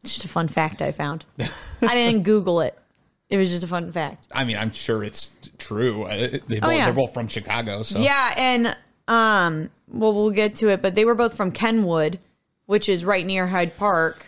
Just 0.03 0.25
a 0.25 0.27
fun 0.27 0.47
fact 0.47 0.81
I 0.81 0.91
found. 0.91 1.25
I 1.39 1.95
didn't 1.95 2.23
Google 2.23 2.61
it. 2.61 2.77
It 3.29 3.37
was 3.37 3.49
just 3.49 3.63
a 3.63 3.67
fun 3.67 3.91
fact. 3.91 4.27
I 4.33 4.43
mean, 4.43 4.57
I'm 4.57 4.71
sure 4.71 5.03
it's 5.03 5.37
true. 5.57 6.03
Uh, 6.03 6.17
They 6.47 6.59
both, 6.59 6.59
Oh, 6.63 6.69
yeah. 6.69 6.85
They're 6.85 6.93
both 6.93 7.13
from 7.13 7.27
Chicago, 7.27 7.83
so. 7.83 7.99
Yeah, 7.99 8.33
and 8.37 8.75
um, 9.07 9.69
well, 9.87 10.13
we'll 10.13 10.31
get 10.31 10.55
to 10.57 10.69
it, 10.69 10.81
but 10.81 10.95
they 10.95 11.05
were 11.05 11.15
both 11.15 11.35
from 11.35 11.51
Kenwood, 11.51 12.19
which 12.65 12.89
is 12.89 13.05
right 13.05 13.25
near 13.25 13.47
Hyde 13.47 13.77
Park, 13.77 14.25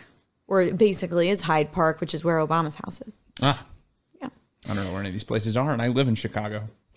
or 0.48 0.62
it 0.62 0.78
basically 0.78 1.28
is 1.28 1.42
Hyde 1.42 1.70
Park, 1.72 2.00
which 2.00 2.14
is 2.14 2.24
where 2.24 2.38
Obama's 2.38 2.76
house 2.76 3.02
is. 3.02 3.12
Ah, 3.42 3.66
Yeah. 4.22 4.28
I 4.68 4.74
don't 4.74 4.84
know 4.84 4.90
where 4.92 5.00
any 5.00 5.08
of 5.10 5.14
these 5.14 5.24
places 5.24 5.56
are, 5.56 5.70
and 5.72 5.82
I 5.82 5.88
live 5.88 6.08
in 6.08 6.14
Chicago. 6.14 6.64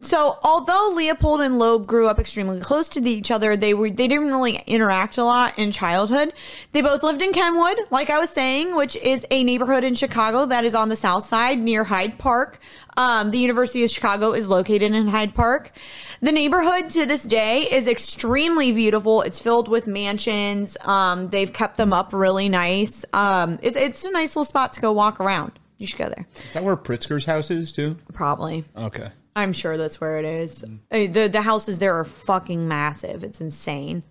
So, 0.00 0.38
although 0.44 0.92
Leopold 0.94 1.40
and 1.40 1.58
Loeb 1.58 1.88
grew 1.88 2.06
up 2.06 2.20
extremely 2.20 2.60
close 2.60 2.88
to 2.90 3.00
each 3.00 3.32
other, 3.32 3.56
they 3.56 3.74
were 3.74 3.90
they 3.90 4.06
didn't 4.06 4.28
really 4.28 4.62
interact 4.66 5.18
a 5.18 5.24
lot 5.24 5.58
in 5.58 5.72
childhood. 5.72 6.32
They 6.70 6.82
both 6.82 7.02
lived 7.02 7.20
in 7.20 7.32
Kenwood, 7.32 7.80
like 7.90 8.08
I 8.08 8.20
was 8.20 8.30
saying, 8.30 8.76
which 8.76 8.94
is 8.94 9.26
a 9.32 9.42
neighborhood 9.42 9.82
in 9.82 9.96
Chicago 9.96 10.46
that 10.46 10.64
is 10.64 10.76
on 10.76 10.88
the 10.88 10.94
south 10.94 11.24
side 11.24 11.58
near 11.58 11.82
Hyde 11.82 12.16
Park. 12.16 12.60
Um, 12.96 13.32
the 13.32 13.38
University 13.38 13.82
of 13.82 13.90
Chicago 13.90 14.32
is 14.34 14.46
located 14.48 14.94
in 14.94 15.08
Hyde 15.08 15.34
Park. 15.34 15.72
The 16.20 16.32
neighborhood 16.32 16.90
to 16.90 17.04
this 17.04 17.24
day 17.24 17.62
is 17.62 17.88
extremely 17.88 18.70
beautiful. 18.70 19.22
It's 19.22 19.40
filled 19.40 19.66
with 19.66 19.88
mansions. 19.88 20.76
Um, 20.82 21.28
they've 21.28 21.52
kept 21.52 21.76
them 21.76 21.92
up 21.92 22.12
really 22.12 22.48
nice. 22.48 23.04
Um, 23.12 23.58
it's 23.62 23.76
it's 23.76 24.04
a 24.04 24.12
nice 24.12 24.36
little 24.36 24.44
spot 24.44 24.72
to 24.74 24.80
go 24.80 24.92
walk 24.92 25.18
around. 25.18 25.58
You 25.78 25.86
should 25.86 25.98
go 25.98 26.08
there. 26.08 26.26
Is 26.46 26.52
that 26.54 26.62
where 26.62 26.76
Pritzker's 26.76 27.24
house 27.24 27.50
is, 27.50 27.70
too? 27.72 27.96
Probably. 28.12 28.64
Okay. 28.76 29.10
I'm 29.38 29.52
sure 29.52 29.76
that's 29.76 30.00
where 30.00 30.18
it 30.18 30.24
is. 30.24 30.64
I 30.90 30.98
mean, 30.98 31.12
the 31.12 31.28
the 31.28 31.42
houses 31.42 31.78
there 31.78 31.94
are 31.94 32.04
fucking 32.04 32.66
massive. 32.66 33.22
It's 33.22 33.40
insane. 33.40 34.02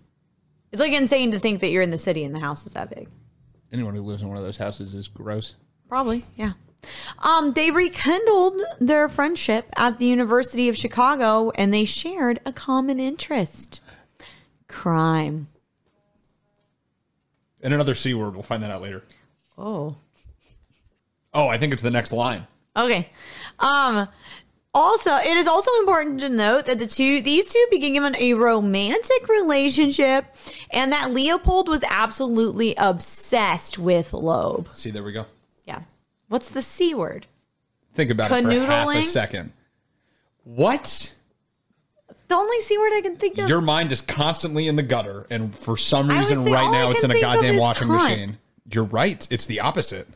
It's 0.72 0.80
like 0.80 0.92
insane 0.92 1.32
to 1.32 1.38
think 1.38 1.60
that 1.60 1.70
you're 1.70 1.82
in 1.82 1.90
the 1.90 1.98
city 1.98 2.24
and 2.24 2.34
the 2.34 2.40
house 2.40 2.66
is 2.66 2.72
that 2.72 2.88
big. 2.88 3.08
Anyone 3.70 3.94
who 3.94 4.00
lives 4.00 4.22
in 4.22 4.28
one 4.28 4.38
of 4.38 4.42
those 4.42 4.56
houses 4.56 4.94
is 4.94 5.06
gross. 5.06 5.56
Probably, 5.88 6.24
yeah. 6.34 6.52
Um, 7.18 7.52
they 7.52 7.70
rekindled 7.70 8.60
their 8.80 9.08
friendship 9.08 9.66
at 9.76 9.98
the 9.98 10.06
University 10.06 10.68
of 10.68 10.76
Chicago 10.76 11.50
and 11.54 11.74
they 11.74 11.84
shared 11.84 12.40
a 12.46 12.52
common 12.52 12.98
interest. 12.98 13.80
Crime. 14.66 15.48
And 17.62 17.74
another 17.74 17.94
C 17.94 18.14
word. 18.14 18.34
We'll 18.34 18.42
find 18.42 18.62
that 18.62 18.70
out 18.70 18.80
later. 18.80 19.04
Oh. 19.58 19.96
Oh, 21.34 21.48
I 21.48 21.58
think 21.58 21.72
it's 21.74 21.82
the 21.82 21.90
next 21.90 22.12
line. 22.12 22.46
Okay. 22.76 23.10
Um 23.58 24.08
also, 24.78 25.16
it 25.16 25.36
is 25.36 25.46
also 25.46 25.70
important 25.80 26.20
to 26.20 26.28
note 26.28 26.66
that 26.66 26.78
the 26.78 26.86
two 26.86 27.20
these 27.20 27.46
two 27.52 27.66
began 27.70 28.14
a 28.16 28.34
romantic 28.34 29.28
relationship 29.28 30.24
and 30.70 30.92
that 30.92 31.10
Leopold 31.10 31.68
was 31.68 31.84
absolutely 31.88 32.74
obsessed 32.76 33.78
with 33.78 34.12
Loeb. 34.12 34.68
See, 34.72 34.90
there 34.90 35.02
we 35.02 35.12
go. 35.12 35.26
Yeah. 35.66 35.82
What's 36.28 36.50
the 36.50 36.62
C 36.62 36.94
word? 36.94 37.26
Think 37.94 38.10
about 38.10 38.30
it 38.30 38.42
for 38.44 38.50
half 38.50 38.88
a 38.88 39.02
second. 39.02 39.52
What? 40.44 41.14
The 42.28 42.34
only 42.34 42.60
C 42.60 42.78
word 42.78 42.92
I 42.94 43.00
can 43.00 43.16
think 43.16 43.38
of. 43.38 43.48
Your 43.48 43.60
mind 43.60 43.90
is 43.90 44.00
constantly 44.00 44.68
in 44.68 44.76
the 44.76 44.82
gutter, 44.82 45.26
and 45.30 45.54
for 45.56 45.76
some 45.76 46.08
reason, 46.08 46.44
right 46.44 46.70
now, 46.70 46.90
it's 46.90 47.02
in 47.02 47.10
a 47.10 47.20
goddamn 47.20 47.56
washing 47.56 47.88
cunt. 47.88 48.10
machine. 48.10 48.38
You're 48.70 48.84
right. 48.84 49.26
It's 49.30 49.46
the 49.46 49.60
opposite. 49.60 50.06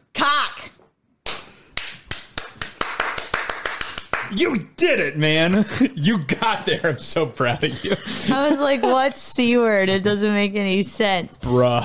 You 4.37 4.69
did 4.77 5.01
it, 5.01 5.17
man. 5.17 5.65
You 5.95 6.19
got 6.25 6.67
there. 6.67 6.81
I'm 6.85 6.99
so 6.99 7.27
proud 7.27 7.62
of 7.65 7.85
you, 7.85 7.93
I 8.35 8.51
was 8.51 8.59
like, 8.59 8.83
what 8.83 9.17
C 9.17 9.57
word? 9.57 9.89
It 9.89 10.03
doesn't 10.03 10.33
make 10.35 10.55
any 10.55 10.83
sense. 10.83 11.39
bruh. 11.39 11.83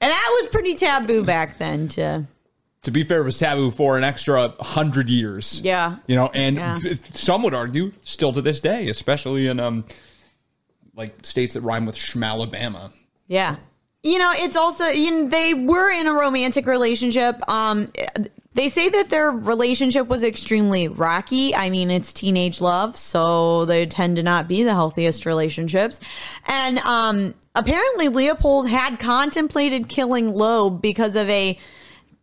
And 0.00 0.10
that 0.10 0.40
was 0.42 0.50
pretty 0.50 0.74
taboo 0.74 1.24
back 1.24 1.58
then 1.58 1.88
too. 1.88 2.26
To 2.84 2.90
be 2.90 3.04
fair, 3.04 3.20
it 3.20 3.24
was 3.24 3.38
taboo 3.38 3.70
for 3.70 3.98
an 3.98 4.04
extra 4.04 4.54
hundred 4.60 5.10
years. 5.10 5.60
Yeah. 5.62 5.96
you 6.06 6.16
know, 6.16 6.30
and 6.32 6.56
Yeah. 6.56 6.78
some 7.14 7.42
would 7.42 7.52
argue 7.54 7.92
still 8.04 8.32
to 8.32 8.40
this 8.42 8.60
day, 8.60 8.88
especially 8.88 9.46
in 9.48 9.60
um, 9.60 9.84
like 10.96 11.14
states 11.24 11.54
that 11.54 11.60
rhyme 11.60 11.84
with 11.86 11.96
Schmalabama. 11.96 12.90
Yeah. 13.26 13.56
You 14.02 14.18
know, 14.18 14.32
it's 14.34 14.56
also 14.56 14.86
you 14.86 15.10
know, 15.24 15.28
they 15.28 15.52
were 15.52 15.90
in 15.90 16.06
a 16.06 16.12
romantic 16.14 16.66
relationship. 16.66 17.36
Um 17.48 17.92
they 18.54 18.68
say 18.68 18.88
that 18.88 19.10
their 19.10 19.30
relationship 19.30 20.08
was 20.08 20.24
extremely 20.24 20.88
rocky. 20.88 21.54
I 21.54 21.70
mean, 21.70 21.90
it's 21.90 22.12
teenage 22.12 22.60
love, 22.60 22.96
so 22.96 23.64
they 23.64 23.86
tend 23.86 24.16
to 24.16 24.22
not 24.22 24.48
be 24.48 24.64
the 24.64 24.72
healthiest 24.72 25.24
relationships. 25.24 26.00
And 26.46 26.78
um 26.80 27.34
apparently 27.54 28.08
Leopold 28.08 28.68
had 28.68 28.98
contemplated 28.98 29.88
killing 29.88 30.32
Loeb 30.32 30.82
because 30.82 31.14
of 31.14 31.28
a 31.28 31.58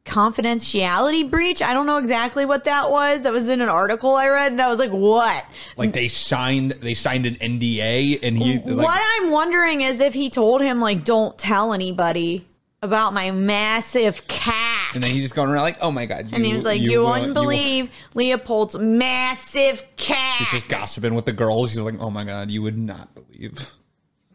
confidentiality 0.03 1.29
breach. 1.29 1.61
I 1.61 1.73
don't 1.73 1.85
know 1.85 1.97
exactly 1.97 2.45
what 2.45 2.63
that 2.63 2.91
was. 2.91 3.21
That 3.21 3.33
was 3.33 3.47
in 3.49 3.61
an 3.61 3.69
article 3.69 4.15
I 4.15 4.27
read 4.29 4.51
and 4.51 4.61
I 4.61 4.67
was 4.69 4.79
like, 4.79 4.91
"What?" 4.91 5.45
Like 5.77 5.93
they 5.93 6.07
signed, 6.09 6.71
they 6.71 6.93
signed 6.93 7.25
an 7.25 7.35
NDA, 7.35 8.19
and 8.21 8.37
he 8.37 8.59
like, 8.59 8.85
what 8.85 9.01
I'm 9.01 9.31
wondering 9.31 9.81
is 9.81 10.01
if 10.01 10.13
he 10.13 10.29
told 10.29 10.61
him 10.61 10.81
like, 10.81 11.03
"Don't 11.03 11.37
tell 11.37 11.73
anybody 11.73 12.45
about 12.81 13.13
my 13.13 13.31
massive 13.31 14.27
cat," 14.27 14.91
and 14.93 15.03
then 15.03 15.11
he's 15.11 15.23
just 15.23 15.35
going 15.35 15.49
around 15.49 15.63
like, 15.63 15.77
"Oh 15.81 15.91
my 15.91 16.05
god!" 16.05 16.29
You, 16.29 16.35
and 16.35 16.45
he 16.45 16.53
was 16.53 16.63
like, 16.63 16.81
"You, 16.81 17.07
uh, 17.07 17.11
wouldn't 17.11 17.33
believe 17.33 17.89
Leopold's 18.13 18.77
massive 18.77 19.83
cat." 19.97 20.37
He's 20.39 20.51
just 20.51 20.67
gossiping 20.67 21.15
with 21.15 21.25
the 21.25 21.33
girls. 21.33 21.71
He's 21.71 21.81
like, 21.81 21.99
"Oh 21.99 22.09
my 22.09 22.23
god, 22.23 22.49
you 22.51 22.61
would 22.61 22.77
not 22.77 23.13
believe." 23.15 23.73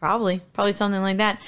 Probably, 0.00 0.40
probably 0.52 0.72
something 0.72 1.00
like 1.00 1.18
that. 1.18 1.40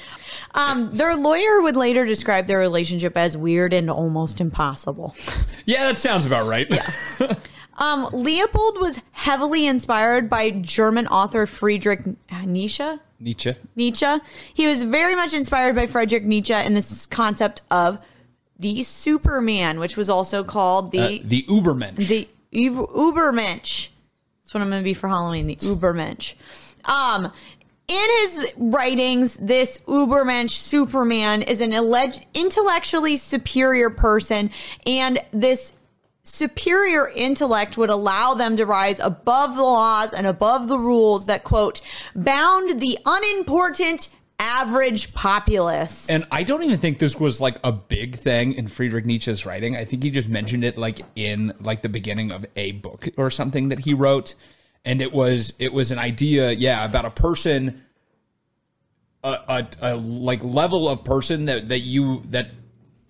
Um, 0.53 0.89
their 0.93 1.13
lawyer 1.17 1.61
would 1.61 1.75
later 1.75 2.05
describe 2.05 2.47
their 2.47 2.59
relationship 2.59 3.17
as 3.17 3.35
weird 3.35 3.73
and 3.73 3.89
almost 3.89 4.39
impossible. 4.41 5.15
Yeah, 5.67 5.85
that 5.85 5.97
sounds 5.97 6.27
about 6.27 6.47
right. 6.47 6.71
Um, 7.77 8.07
Leopold 8.13 8.79
was 8.79 9.01
heavily 9.11 9.67
inspired 9.67 10.29
by 10.29 10.51
German 10.51 11.07
author 11.07 11.45
Friedrich 11.45 12.01
Nietzsche. 12.45 12.83
Nietzsche. 13.19 13.55
Nietzsche. 13.75 14.17
He 14.53 14.67
was 14.67 14.83
very 14.83 15.15
much 15.15 15.33
inspired 15.33 15.75
by 15.75 15.85
Friedrich 15.85 16.23
Nietzsche 16.23 16.53
and 16.53 16.75
this 16.75 17.05
concept 17.05 17.61
of 17.71 17.99
the 18.59 18.83
Superman, 18.83 19.79
which 19.79 19.97
was 19.97 20.09
also 20.09 20.43
called 20.43 20.91
the 20.91 20.99
Uh, 20.99 21.19
the 21.23 21.43
Ubermensch. 21.49 22.07
the 22.07 22.27
Uber- 22.51 22.87
Ubermensch. 22.87 23.89
That's 24.43 24.53
what 24.53 24.61
I'm 24.61 24.69
going 24.69 24.81
to 24.81 24.83
be 24.83 24.93
for 24.93 25.07
Halloween. 25.07 25.47
The 25.47 25.55
Ubermensch. 25.57 26.35
Um, 26.85 27.31
in 27.87 28.07
his 28.21 28.53
writings, 28.57 29.35
this 29.35 29.79
Ubermensch 29.87 30.51
Superman 30.51 31.41
is 31.41 31.61
an 31.61 31.73
alleged 31.73 32.25
intellectually 32.33 33.17
superior 33.17 33.89
person, 33.89 34.51
and 34.85 35.19
this 35.31 35.73
superior 36.25 37.07
intellect 37.07 37.77
would 37.77 37.89
allow 37.89 38.33
them 38.33 38.57
to 38.57 38.65
rise 38.65 38.99
above 38.99 39.55
the 39.55 39.63
laws 39.63 40.11
and 40.11 40.27
above 40.27 40.67
the 40.67 40.77
rules 40.77 41.27
that 41.27 41.43
quote 41.43 41.81
bound 42.15 42.81
the 42.81 42.97
unimportant 43.05 44.09
average 44.39 45.13
populace. 45.13 46.09
And 46.09 46.25
I 46.31 46.43
don't 46.43 46.63
even 46.63 46.77
think 46.77 46.99
this 46.99 47.17
was 47.17 47.39
like 47.39 47.57
a 47.63 47.71
big 47.71 48.15
thing 48.15 48.53
in 48.53 48.67
Friedrich 48.67 49.05
Nietzsche's 49.05 49.45
writing. 49.45 49.77
I 49.77 49.85
think 49.85 50.03
he 50.03 50.11
just 50.11 50.27
mentioned 50.27 50.65
it 50.65 50.77
like 50.77 50.99
in 51.15 51.53
like 51.61 51.83
the 51.83 51.89
beginning 51.89 52.31
of 52.31 52.45
a 52.55 52.73
book 52.73 53.07
or 53.17 53.29
something 53.29 53.69
that 53.69 53.79
he 53.79 53.93
wrote. 53.93 54.35
And 54.83 55.01
it 55.01 55.13
was 55.13 55.53
it 55.59 55.73
was 55.73 55.91
an 55.91 55.99
idea, 55.99 56.51
yeah, 56.51 56.83
about 56.83 57.05
a 57.05 57.11
person 57.11 57.83
a, 59.23 59.39
a, 59.47 59.67
a 59.93 59.95
like 59.95 60.43
level 60.43 60.89
of 60.89 61.03
person 61.03 61.45
that 61.45 61.69
that 61.69 61.79
you 61.79 62.23
that 62.29 62.47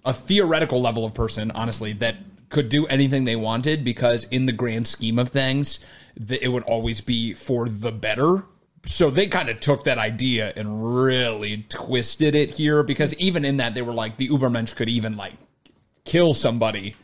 a 0.06 0.14
theoretical 0.14 0.82
level 0.82 1.06
of 1.06 1.14
person, 1.14 1.52
honestly, 1.52 1.94
that 1.94 2.16
could 2.56 2.70
do 2.70 2.88
anything 2.88 3.26
they 3.26 3.36
wanted 3.36 3.84
because 3.84 4.24
in 4.30 4.46
the 4.46 4.54
grand 4.54 4.88
scheme 4.88 5.20
of 5.20 5.28
things, 5.28 5.82
th- 6.26 6.42
it 6.42 6.48
would 6.48 6.64
always 6.64 7.02
be 7.02 7.34
for 7.34 7.68
the 7.68 7.92
better. 7.92 8.46
So 8.86 9.10
they 9.10 9.28
kind 9.28 9.50
of 9.50 9.60
took 9.60 9.84
that 9.84 9.98
idea 9.98 10.54
and 10.56 11.04
really 11.04 11.66
twisted 11.68 12.34
it 12.34 12.52
here 12.52 12.82
because 12.82 13.14
even 13.16 13.44
in 13.44 13.58
that 13.58 13.74
they 13.74 13.82
were 13.82 13.94
like 13.94 14.16
the 14.16 14.30
Ubermensch 14.30 14.74
could 14.74 14.88
even 14.88 15.18
like 15.18 15.34
kill 16.06 16.34
somebody 16.34 16.96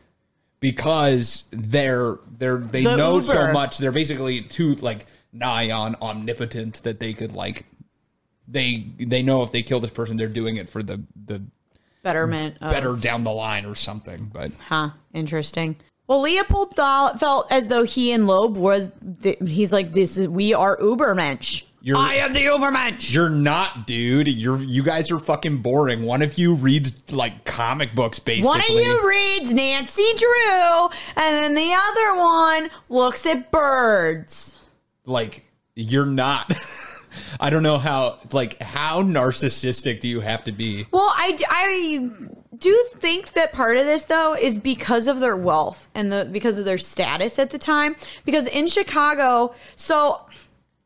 because 0.62 1.44
they're 1.52 2.20
they're 2.38 2.60
they 2.60 2.84
The 2.84 2.96
know 2.96 3.20
so 3.20 3.52
much 3.52 3.78
they're 3.78 3.92
basically 3.92 4.44
too 4.44 4.76
like 4.76 5.06
nigh 5.34 5.70
on 5.70 5.98
omnipotent 6.02 6.82
that 6.84 7.02
they 7.02 7.12
could 7.12 7.34
like 7.34 7.66
they 8.48 8.86
they 9.00 9.22
know 9.22 9.44
if 9.44 9.52
they 9.52 9.64
kill 9.64 9.82
this 9.82 9.92
person 9.92 10.16
they're 10.16 10.28
doing 10.28 10.56
it 10.56 10.70
for 10.70 10.82
the 10.82 11.04
the 11.26 11.42
Betterment. 12.04 12.58
Of, 12.62 12.72
better 12.72 12.96
down 12.96 13.24
the 13.24 13.32
line 13.32 13.66
or 13.66 13.76
something 13.76 14.30
but 14.34 14.52
Huh. 14.68 14.92
Interesting. 15.14 15.76
Well, 16.08 16.22
Leopold 16.22 16.74
thought, 16.74 17.20
felt 17.20 17.50
as 17.52 17.68
though 17.70 17.84
he 17.84 18.12
and 18.12 18.28
Loeb 18.28 18.58
was. 18.58 18.92
The, 19.02 19.38
he's 19.48 19.72
like, 19.72 19.94
"This 19.94 20.18
is 20.18 20.28
we 20.28 20.54
are 20.54 20.76
Ubermensch. 20.78 21.64
You're- 21.82 22.00
I 22.00 22.16
am 22.16 22.34
the 22.34 22.42
Ubermensch." 22.46 23.14
you're 23.14 23.30
not 23.30 23.88
dude 23.88 24.28
you're 24.28 24.62
you 24.62 24.84
guys 24.84 25.10
are 25.10 25.18
fucking 25.20 25.58
boring 25.64 26.04
one 26.04 26.22
of 26.22 26.38
you 26.38 26.54
reads 26.54 27.12
like 27.12 27.44
comic 27.46 27.96
books 27.96 28.20
basically 28.20 28.48
One 28.48 28.60
of 28.60 28.70
you 28.70 29.08
reads 29.08 29.54
Nancy 29.54 30.06
Drew, 30.18 30.90
and 31.16 31.36
then 31.36 31.56
the 31.56 31.74
other 31.74 32.20
one 32.20 32.70
looks 32.90 33.26
at 33.26 33.50
birds. 33.52 34.60
like 35.06 35.46
you're 35.76 36.06
not 36.06 36.52
i 37.40 37.50
don't 37.50 37.64
know 37.64 37.78
how 37.78 38.18
like 38.32 38.62
how 38.62 39.02
narcissistic 39.02 40.00
do 40.00 40.08
you 40.08 40.22
have 40.22 40.44
to 40.44 40.52
be 40.52 40.86
Well, 40.92 41.12
I, 41.16 41.38
I 41.50 42.10
do 42.58 42.86
think 42.96 43.34
that 43.34 43.54
part 43.54 43.78
of 43.78 43.86
this 43.86 44.04
though 44.06 44.36
is 44.36 44.60
because 44.60 45.08
of 45.08 45.20
their 45.20 45.36
wealth 45.36 45.90
and 45.96 46.12
the 46.12 46.26
because 46.32 46.58
of 46.60 46.66
their 46.66 46.78
status 46.78 47.40
at 47.40 47.50
the 47.50 47.58
time. 47.58 47.96
Because 48.26 48.48
in 48.48 48.68
Chicago, 48.68 49.54
so 49.76 50.26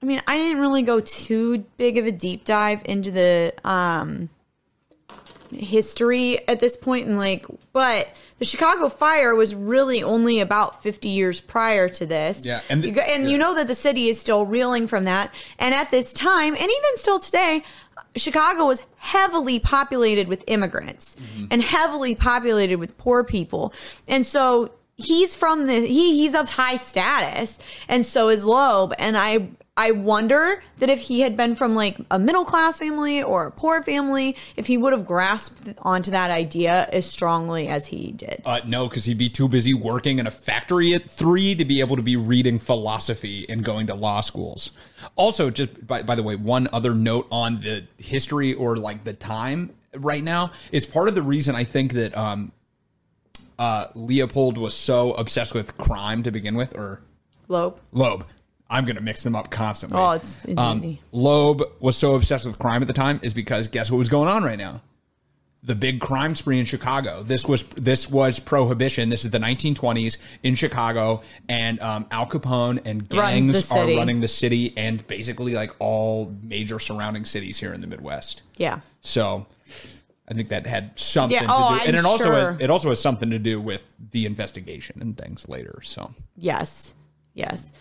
I 0.01 0.05
mean, 0.05 0.21
I 0.27 0.37
didn't 0.37 0.61
really 0.61 0.83
go 0.83 0.99
too 0.99 1.65
big 1.77 1.97
of 1.97 2.05
a 2.05 2.11
deep 2.11 2.45
dive 2.45 2.81
into 2.85 3.11
the 3.11 3.53
um 3.63 4.29
history 5.51 6.47
at 6.47 6.59
this 6.59 6.75
point 6.77 7.07
and 7.07 7.17
like 7.17 7.45
but 7.73 8.07
the 8.39 8.45
Chicago 8.45 8.89
fire 8.89 9.33
was 9.35 9.55
really 9.55 10.03
only 10.03 10.39
about 10.41 10.83
50 10.83 11.07
years 11.09 11.39
prior 11.39 11.87
to 11.89 12.05
this. 12.05 12.45
Yeah, 12.45 12.61
and 12.69 12.83
the- 12.83 12.89
you, 12.89 12.99
and 12.99 13.29
you 13.31 13.37
know 13.37 13.55
that 13.55 13.67
the 13.67 13.75
city 13.75 14.09
is 14.09 14.19
still 14.19 14.45
reeling 14.45 14.87
from 14.87 15.05
that. 15.05 15.33
And 15.57 15.73
at 15.73 15.89
this 15.91 16.11
time, 16.11 16.53
and 16.53 16.61
even 16.63 16.97
still 16.97 17.19
today, 17.19 17.63
Chicago 18.17 18.65
was 18.65 18.83
heavily 18.97 19.59
populated 19.59 20.27
with 20.27 20.43
immigrants 20.47 21.15
Mm-hmm. 21.15 21.45
and 21.51 21.61
heavily 21.61 22.15
populated 22.15 22.75
with 22.77 22.97
poor 22.97 23.23
people. 23.23 23.73
And 24.07 24.25
so 24.25 24.71
he's 24.97 25.35
from 25.35 25.65
the 25.67 25.79
he 25.85 26.15
he's 26.17 26.35
of 26.35 26.49
high 26.49 26.77
status 26.77 27.59
and 27.89 28.05
so 28.05 28.29
is 28.29 28.45
Loeb 28.45 28.93
and 28.97 29.17
I 29.17 29.49
I 29.77 29.91
wonder 29.91 30.63
that 30.77 30.89
if 30.89 31.01
he 31.01 31.19
had 31.19 31.35
been 31.35 31.53
from 31.53 31.75
like 31.75 31.97
a 32.09 32.17
middle 32.17 32.45
class 32.45 32.79
family 32.79 33.21
or 33.21 33.47
a 33.47 33.51
poor 33.51 33.83
family, 33.83 34.37
if 34.55 34.67
he 34.67 34.77
would 34.77 34.93
have 34.93 35.05
grasped 35.05 35.73
onto 35.79 36.11
that 36.11 36.31
idea 36.31 36.87
as 36.93 37.05
strongly 37.05 37.67
as 37.67 37.87
he 37.87 38.13
did. 38.13 38.41
Uh, 38.45 38.61
no, 38.65 38.87
because 38.87 39.03
he'd 39.03 39.17
be 39.17 39.27
too 39.27 39.49
busy 39.49 39.73
working 39.73 40.19
in 40.19 40.27
a 40.27 40.31
factory 40.31 40.93
at 40.93 41.09
three 41.09 41.55
to 41.55 41.65
be 41.65 41.81
able 41.81 41.97
to 41.97 42.01
be 42.01 42.15
reading 42.15 42.57
philosophy 42.57 43.45
and 43.49 43.65
going 43.65 43.87
to 43.87 43.95
law 43.95 44.21
schools. 44.21 44.71
Also, 45.17 45.49
just 45.49 45.85
by, 45.85 46.01
by 46.03 46.15
the 46.15 46.23
way, 46.23 46.37
one 46.37 46.69
other 46.71 46.93
note 46.93 47.27
on 47.29 47.59
the 47.59 47.83
history 47.97 48.53
or 48.53 48.77
like 48.77 49.03
the 49.03 49.13
time 49.13 49.75
right 49.93 50.23
now 50.23 50.51
is 50.71 50.85
part 50.85 51.09
of 51.09 51.15
the 51.15 51.21
reason 51.21 51.53
I 51.53 51.65
think 51.65 51.91
that 51.93 52.17
um, 52.17 52.53
uh, 53.59 53.87
Leopold 53.93 54.57
was 54.57 54.73
so 54.73 55.11
obsessed 55.15 55.53
with 55.53 55.77
crime 55.77 56.23
to 56.23 56.31
begin 56.31 56.55
with, 56.55 56.77
or 56.77 57.01
Loeb. 57.49 57.79
Loeb. 57.91 58.25
I'm 58.69 58.85
going 58.85 58.95
to 58.95 59.01
mix 59.01 59.23
them 59.23 59.35
up 59.35 59.51
constantly. 59.51 59.97
Oh, 59.99 60.11
it's, 60.11 60.43
it's 60.45 60.57
Um, 60.57 60.79
easy. 60.79 61.01
Loeb 61.11 61.61
was 61.79 61.95
so 61.97 62.15
obsessed 62.15 62.45
with 62.45 62.57
crime 62.57 62.81
at 62.81 62.87
the 62.87 62.93
time 62.93 63.19
is 63.21 63.33
because 63.33 63.67
guess 63.67 63.91
what 63.91 63.97
was 63.97 64.09
going 64.09 64.27
on 64.29 64.43
right 64.43 64.57
now? 64.57 64.81
the 65.63 65.73
big 65.73 65.99
crime 65.99 66.35
spree 66.35 66.59
in 66.59 66.65
Chicago. 66.65 67.23
This 67.23 67.47
was 67.47 67.63
this 67.69 68.07
was 68.07 68.39
prohibition. 68.39 69.09
This 69.09 69.25
is 69.25 69.31
the 69.31 69.39
1920s 69.39 70.17
in 70.43 70.53
Chicago, 70.53 71.23
and 71.49 71.79
um, 71.81 72.05
Al 72.11 72.27
Capone 72.27 72.85
and 72.85 73.09
gangs 73.09 73.71
are 73.71 73.87
running 73.87 74.21
the 74.21 74.27
city 74.27 74.73
and 74.77 75.05
basically 75.07 75.53
like 75.53 75.71
all 75.79 76.31
major 76.43 76.77
surrounding 76.77 77.25
cities 77.25 77.59
here 77.59 77.73
in 77.73 77.81
the 77.81 77.87
Midwest. 77.87 78.43
Yeah. 78.57 78.81
So 79.01 79.47
I 80.29 80.35
think 80.35 80.49
that 80.49 80.67
had 80.67 80.99
something 80.99 81.33
Yeah, 81.33 81.47
to 81.47 81.51
oh, 81.51 81.69
do, 81.75 81.81
I'm 81.81 81.87
and 81.87 81.95
it 81.97 82.05
also 82.05 82.25
sure. 82.25 82.51
has, 82.51 82.59
it 82.59 82.69
also 82.69 82.89
has 82.89 83.01
something 83.01 83.31
to 83.31 83.39
do 83.39 83.59
with 83.59 83.87
the 84.11 84.27
investigation 84.27 85.01
and 85.01 85.17
things 85.17 85.49
later. 85.49 85.79
So 85.81 86.11
Yes. 86.37 86.93
Yes. 87.35 87.71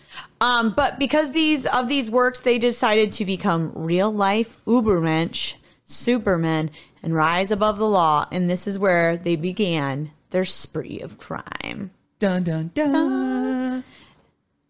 Um, 0.41 0.71
but 0.71 0.99
because 0.99 1.31
these 1.31 1.65
of 1.65 1.87
these 1.87 2.11
works, 2.11 2.41
they 2.41 2.59
decided 2.59 3.13
to 3.13 3.25
become 3.25 3.71
real 3.73 4.11
life 4.11 4.63
Ubermensch, 4.65 5.55
Supermen, 5.85 6.69
and 7.01 7.15
rise 7.15 7.51
above 7.51 7.77
the 7.77 7.87
law. 7.87 8.27
And 8.31 8.49
this 8.49 8.67
is 8.67 8.77
where 8.77 9.17
they 9.17 9.37
began 9.37 10.11
their 10.29 10.45
spree 10.45 10.99
of 10.99 11.17
crime. 11.17 11.91
dun 12.19 12.43
dun 12.43 12.71
dun. 12.73 13.44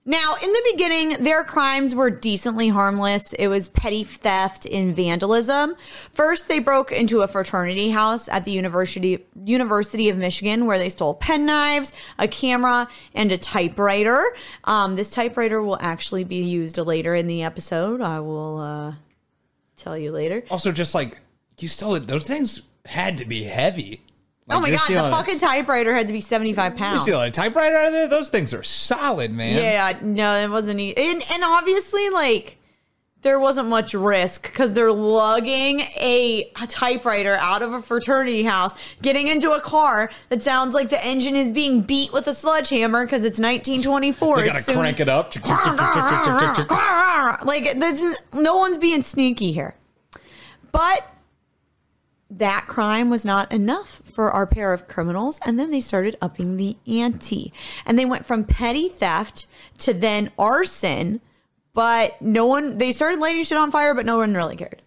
Now, 0.08 0.36
in 0.44 0.52
the 0.52 0.70
beginning, 0.72 1.24
their 1.24 1.44
crimes 1.44 1.96
were 1.96 2.12
decently 2.12 2.70
harmless. 2.70 3.34
It 3.34 3.48
was 3.48 3.70
petty 3.70 4.04
theft 4.04 4.68
and 4.68 4.96
vandalism. 4.96 5.74
First, 6.14 6.48
they 6.48 6.60
broke 6.60 6.92
into 6.92 7.24
a 7.24 7.28
fraternity 7.28 7.90
house 7.90 8.30
at 8.30 8.46
the 8.46 8.52
University 8.52 9.26
University 9.44 10.10
of 10.10 10.18
Michigan, 10.18 10.68
where 10.68 10.78
they 10.78 10.90
stole 10.90 11.16
pen 11.16 11.48
knives, 11.48 11.92
a 12.20 12.28
camera, 12.28 12.88
and 13.16 13.32
a 13.32 13.38
typewriter. 13.40 14.24
Um, 14.66 14.96
this 14.96 15.10
typewriter 15.10 15.60
will 15.60 15.80
actually 15.82 16.24
be 16.24 16.44
used 16.44 16.78
later 16.78 17.16
in 17.16 17.26
the 17.26 17.42
episode. 17.42 18.00
I 18.00 18.20
will 18.20 18.60
uh, 18.60 18.94
tell 19.76 19.98
you 19.98 20.12
later. 20.12 20.44
Also, 20.52 20.72
just 20.72 20.94
like 20.94 21.18
you 21.60 21.68
still 21.68 22.00
those 22.00 22.28
things 22.28 22.62
had 22.86 23.18
to 23.18 23.26
be 23.26 23.44
heavy. 23.46 24.02
Like, 24.48 24.58
oh 24.58 24.62
my 24.62 24.70
god, 24.70 24.88
the 24.88 25.12
fucking 25.12 25.40
typewriter 25.40 25.96
had 25.96 26.06
to 26.08 26.14
be 26.14 26.22
seventy 26.22 26.54
five 26.54 26.76
pounds. 26.76 27.02
You 27.02 27.14
steal 27.14 27.22
a 27.22 27.32
typewriter 27.32 27.78
out 27.78 27.92
there? 27.92 28.08
Those 28.08 28.30
things 28.30 28.54
are 28.54 28.62
solid, 28.62 29.32
man. 29.32 29.58
Yeah, 29.58 29.98
no, 30.04 30.36
it 30.36 30.52
wasn't. 30.52 30.80
E- 30.80 30.94
and, 30.96 31.24
and 31.34 31.44
obviously, 31.44 32.10
like, 32.10 32.60
there 33.24 33.40
wasn't 33.40 33.70
much 33.70 33.96
risk 33.96 34.44
because 34.44 34.76
they're 34.76 34.92
lugging 34.92 35.80
a, 36.00 36.52
a 36.62 36.68
typewriter 36.68 37.34
out 37.38 37.64
of 37.64 37.74
a 37.74 37.82
fraternity 37.82 38.44
house, 38.44 38.76
getting 39.02 39.30
into 39.30 39.52
a 39.52 39.60
car 39.60 40.12
that 40.30 40.44
sounds 40.44 40.76
like 40.76 40.90
the 40.90 41.04
engine 41.04 41.36
is 41.36 41.52
being 41.52 41.82
beat 41.82 42.14
with 42.14 42.28
a 42.28 42.34
sledgehammer 42.36 43.04
because 43.04 43.26
it's 43.26 43.40
1924. 43.40 44.38
They 44.38 44.46
gotta 44.46 44.62
Soon- 44.62 44.76
crank 44.78 45.00
it 45.00 45.10
up. 45.10 45.34
like, 47.46 47.74
there's, 47.80 48.04
no 48.36 48.58
one's 48.58 48.78
being 48.78 49.02
sneaky 49.02 49.52
here. 49.52 49.74
But 50.72 51.04
that 52.30 52.66
crime 52.68 53.10
was 53.10 53.24
not 53.24 53.52
enough 53.52 54.02
for 54.04 54.32
our 54.32 54.48
pair 54.48 54.74
of 54.74 54.88
criminals. 54.88 55.40
And 55.46 55.60
then 55.60 55.72
they 55.72 55.80
started 55.80 56.18
upping 56.22 56.58
the 56.58 56.76
ante. 56.88 57.54
And 57.86 57.98
they 57.98 58.06
went 58.06 58.26
from 58.26 58.44
petty 58.44 58.90
theft 58.90 59.48
to 59.80 59.94
then 59.94 60.32
arson. 60.38 61.22
But 61.74 62.22
no 62.22 62.46
one, 62.46 62.78
they 62.78 62.92
started 62.92 63.20
lighting 63.20 63.44
shit 63.44 63.58
on 63.58 63.72
fire, 63.72 63.94
but 63.94 64.06
no 64.06 64.18
one 64.18 64.34
really 64.34 64.56
cared. 64.56 64.82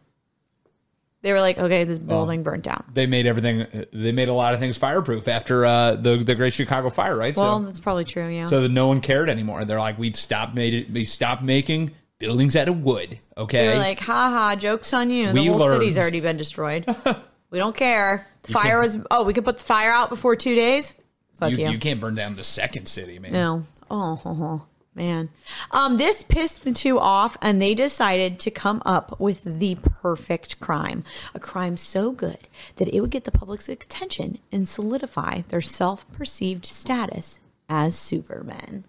They 1.21 1.33
were 1.33 1.41
like, 1.41 1.59
okay, 1.59 1.83
this 1.83 1.99
building 1.99 2.45
burnt 2.45 2.63
down. 2.63 2.85
they 2.95 3.07
made 3.07 3.27
everything. 3.27 3.67
They 3.93 4.13
made 4.13 4.29
a 4.29 4.33
lot 4.33 4.55
of 4.55 4.61
things 4.61 4.77
fireproof 4.77 5.27
after 5.27 5.67
uh, 5.67 5.97
the 5.97 6.19
the 6.19 6.37
Great 6.37 6.55
Chicago 6.55 6.91
Fire, 6.91 7.17
right? 7.17 7.37
Well, 7.37 7.59
so, 7.59 7.65
that's 7.65 7.81
probably 7.81 8.05
true, 8.05 8.29
yeah. 8.29 8.47
so 8.47 8.63
that 8.63 8.69
no 8.69 8.87
one 8.87 9.01
cared 9.01 9.29
anymore. 9.29 9.65
They're 9.65 9.81
like, 9.81 9.99
we 9.99 10.13
stopped 10.13 10.55
made 10.55 10.75
it. 10.75 10.91
We 10.93 11.05
stopped 11.05 11.43
making 11.43 11.91
buildings 12.21 12.55
out 12.55 12.69
of 12.69 12.83
wood. 12.85 13.19
Okay, 13.37 13.67
they 13.67 13.75
were 13.75 13.81
like, 13.81 13.99
haha, 13.99 14.55
joke's 14.55 14.93
on 14.95 15.11
you. 15.11 15.27
The 15.27 15.33
We 15.33 15.47
whole 15.47 15.59
city's 15.59 15.99
already 15.99 16.21
been 16.21 16.37
destroyed. 16.37 16.87
we 17.51 17.59
don't 17.59 17.77
care. 17.77 18.27
The 18.43 18.53
fire 18.53 18.81
was, 18.81 18.99
oh, 19.11 19.25
we 19.25 19.33
could 19.33 19.45
put 19.45 19.59
the 19.59 19.65
fire 19.65 19.91
out 19.91 20.09
before 20.09 20.37
two 20.37 20.55
days? 20.55 20.95
Fuck 21.35 21.53
you, 21.53 21.59
you. 21.59 21.71
you 21.71 21.79
can't 21.79 22.01
burn 22.01 22.15
down 22.15 22.37
the 22.37 22.45
second 22.45 22.87
city, 22.87 23.19
man. 23.19 23.33
No. 23.33 23.65
Oh, 23.91 24.21
oh, 24.25 24.37
oh, 24.41 24.67
man. 24.95 25.31
Um, 25.71 25.97
this 25.97 26.23
pissed 26.23 26.65
the 26.65 26.73
two 26.73 26.99
off, 26.99 27.37
and 27.41 27.63
they 27.63 27.75
decided 27.75 28.41
to 28.41 28.51
come 28.51 28.83
up 28.85 29.19
with 29.21 29.45
the 29.45 29.77
perfect 29.83 30.61
crime. 30.61 31.05
A 31.35 31.41
crime 31.41 31.77
so 31.77 32.13
good 32.13 32.49
that 32.77 32.89
it 32.89 33.01
would 33.01 33.11
get 33.11 33.25
the 33.25 33.31
public's 33.31 33.69
attention 33.69 34.39
and 34.51 34.69
solidify 34.69 35.43
their 35.49 35.63
self 35.63 36.11
perceived 36.13 36.67
status 36.67 37.41
as 37.69 37.97
Supermen. 37.97 38.85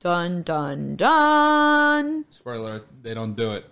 Dun, 0.00 0.42
dun, 0.42 0.96
dun. 0.96 2.24
Spoiler: 2.28 2.82
They 3.02 3.14
don't 3.14 3.34
do 3.34 3.52
it 3.52 3.70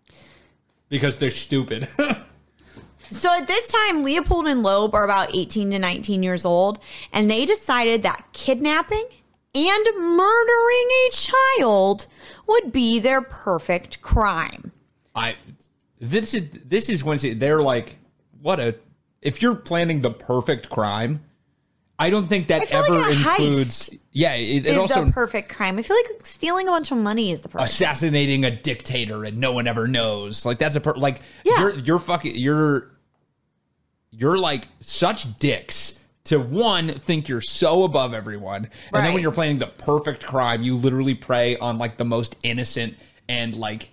because 0.88 1.18
they're 1.18 1.30
stupid. 1.30 1.88
So 3.10 3.32
at 3.36 3.46
this 3.46 3.66
time, 3.68 4.02
Leopold 4.02 4.46
and 4.46 4.62
Loeb 4.62 4.94
are 4.94 5.04
about 5.04 5.34
18 5.34 5.70
to 5.72 5.78
19 5.78 6.22
years 6.22 6.44
old, 6.44 6.78
and 7.12 7.30
they 7.30 7.44
decided 7.46 8.02
that 8.02 8.24
kidnapping 8.32 9.06
and 9.54 9.86
murdering 9.96 10.88
a 11.06 11.10
child 11.12 12.06
would 12.46 12.72
be 12.72 12.98
their 12.98 13.22
perfect 13.22 14.02
crime. 14.02 14.72
I 15.14 15.36
this 16.00 16.34
is 16.34 16.50
this 16.50 16.90
is 16.90 17.02
when 17.02 17.18
they're 17.38 17.62
like, 17.62 17.96
what 18.42 18.60
a 18.60 18.74
if 19.22 19.40
you're 19.42 19.54
planning 19.54 20.02
the 20.02 20.10
perfect 20.10 20.68
crime. 20.68 21.22
I 21.98 22.10
don't 22.10 22.26
think 22.26 22.48
that 22.48 22.70
ever 22.70 22.90
like 22.90 23.16
includes. 23.16 23.88
Yeah, 24.12 24.34
it, 24.34 24.66
it 24.66 24.72
is 24.72 24.76
also 24.78 25.10
perfect 25.10 25.48
crime. 25.48 25.78
I 25.78 25.82
feel 25.82 25.96
like 25.96 26.26
stealing 26.26 26.68
a 26.68 26.70
bunch 26.70 26.92
of 26.92 26.98
money 26.98 27.32
is 27.32 27.40
the 27.40 27.48
perfect. 27.48 27.70
assassinating 27.70 28.44
a 28.44 28.50
dictator 28.50 29.24
and 29.24 29.38
no 29.38 29.52
one 29.52 29.66
ever 29.66 29.88
knows. 29.88 30.44
Like 30.44 30.58
that's 30.58 30.76
a 30.76 30.80
per- 30.82 30.94
like 30.94 31.20
Yeah. 31.44 31.58
you're 31.60 31.74
you're 31.78 31.98
fucking 31.98 32.34
you're 32.36 32.90
you're 34.16 34.38
like 34.38 34.68
such 34.80 35.38
dicks 35.38 36.00
to 36.24 36.38
one 36.40 36.88
think 36.88 37.28
you're 37.28 37.40
so 37.40 37.84
above 37.84 38.12
everyone, 38.14 38.68
and 38.92 39.04
then 39.06 39.12
when 39.14 39.22
you're 39.22 39.32
planning 39.32 39.58
the 39.58 39.66
perfect 39.66 40.24
crime, 40.26 40.62
you 40.62 40.76
literally 40.76 41.14
prey 41.14 41.56
on 41.58 41.78
like 41.78 41.96
the 41.98 42.04
most 42.04 42.36
innocent 42.42 42.96
and 43.28 43.54
like 43.54 43.90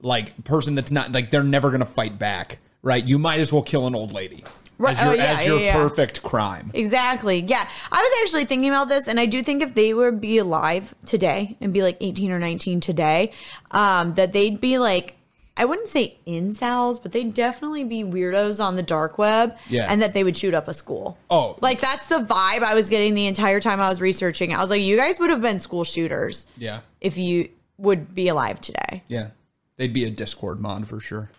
like 0.00 0.44
person 0.44 0.74
that's 0.74 0.90
not 0.92 1.12
like 1.12 1.30
they're 1.30 1.42
never 1.42 1.70
gonna 1.70 1.86
fight 1.86 2.18
back. 2.18 2.58
Right? 2.82 3.04
You 3.04 3.18
might 3.18 3.38
as 3.40 3.52
well 3.52 3.62
kill 3.62 3.86
an 3.86 3.94
old 3.94 4.12
lady 4.12 4.44
Right. 4.78 4.96
as 4.96 5.02
your, 5.04 5.12
Oh, 5.12 5.14
yeah, 5.14 5.22
as 5.38 5.46
your 5.46 5.58
yeah, 5.60 5.64
yeah. 5.66 5.72
perfect 5.74 6.22
crime. 6.24 6.72
Exactly. 6.74 7.38
Yeah. 7.38 7.64
I 7.92 8.02
was 8.02 8.12
actually 8.24 8.44
thinking 8.46 8.70
about 8.70 8.88
this, 8.88 9.06
and 9.06 9.20
I 9.20 9.26
do 9.26 9.40
think 9.44 9.62
if 9.62 9.74
they 9.74 9.94
would 9.94 10.20
be 10.20 10.38
alive 10.38 10.92
today 11.06 11.56
and 11.60 11.72
be 11.72 11.82
like 11.82 11.96
18 12.00 12.32
or 12.32 12.40
19 12.40 12.80
today, 12.80 13.30
um, 13.70 14.14
that 14.14 14.32
they'd 14.32 14.60
be 14.60 14.78
like, 14.78 15.16
I 15.62 15.64
wouldn't 15.64 15.86
say 15.86 16.18
incels, 16.26 17.00
but 17.00 17.12
they'd 17.12 17.32
definitely 17.32 17.84
be 17.84 18.02
weirdos 18.02 18.58
on 18.58 18.74
the 18.74 18.82
dark 18.82 19.16
web. 19.16 19.56
Yeah. 19.68 19.86
And 19.88 20.02
that 20.02 20.12
they 20.12 20.24
would 20.24 20.36
shoot 20.36 20.54
up 20.54 20.66
a 20.66 20.74
school. 20.74 21.16
Oh. 21.30 21.56
Like 21.60 21.78
that's 21.78 22.08
the 22.08 22.18
vibe 22.18 22.64
I 22.64 22.74
was 22.74 22.90
getting 22.90 23.14
the 23.14 23.28
entire 23.28 23.60
time 23.60 23.80
I 23.80 23.88
was 23.88 24.00
researching. 24.00 24.52
I 24.52 24.60
was 24.60 24.70
like, 24.70 24.82
you 24.82 24.96
guys 24.96 25.20
would 25.20 25.30
have 25.30 25.40
been 25.40 25.60
school 25.60 25.84
shooters 25.84 26.46
Yeah. 26.56 26.80
if 27.00 27.16
you 27.16 27.48
would 27.78 28.12
be 28.12 28.26
alive 28.26 28.60
today. 28.60 29.04
Yeah. 29.06 29.28
They'd 29.76 29.92
be 29.92 30.02
a 30.02 30.10
Discord 30.10 30.58
mod 30.58 30.88
for 30.88 30.98
sure. 30.98 31.30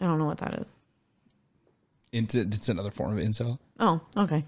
I 0.00 0.06
don't 0.06 0.18
know 0.18 0.26
what 0.26 0.38
that 0.38 0.54
is. 0.54 0.68
Into 2.10 2.40
it's 2.40 2.68
another 2.68 2.90
form 2.90 3.16
of 3.16 3.24
incel. 3.24 3.60
Oh, 3.78 4.00
okay. 4.16 4.42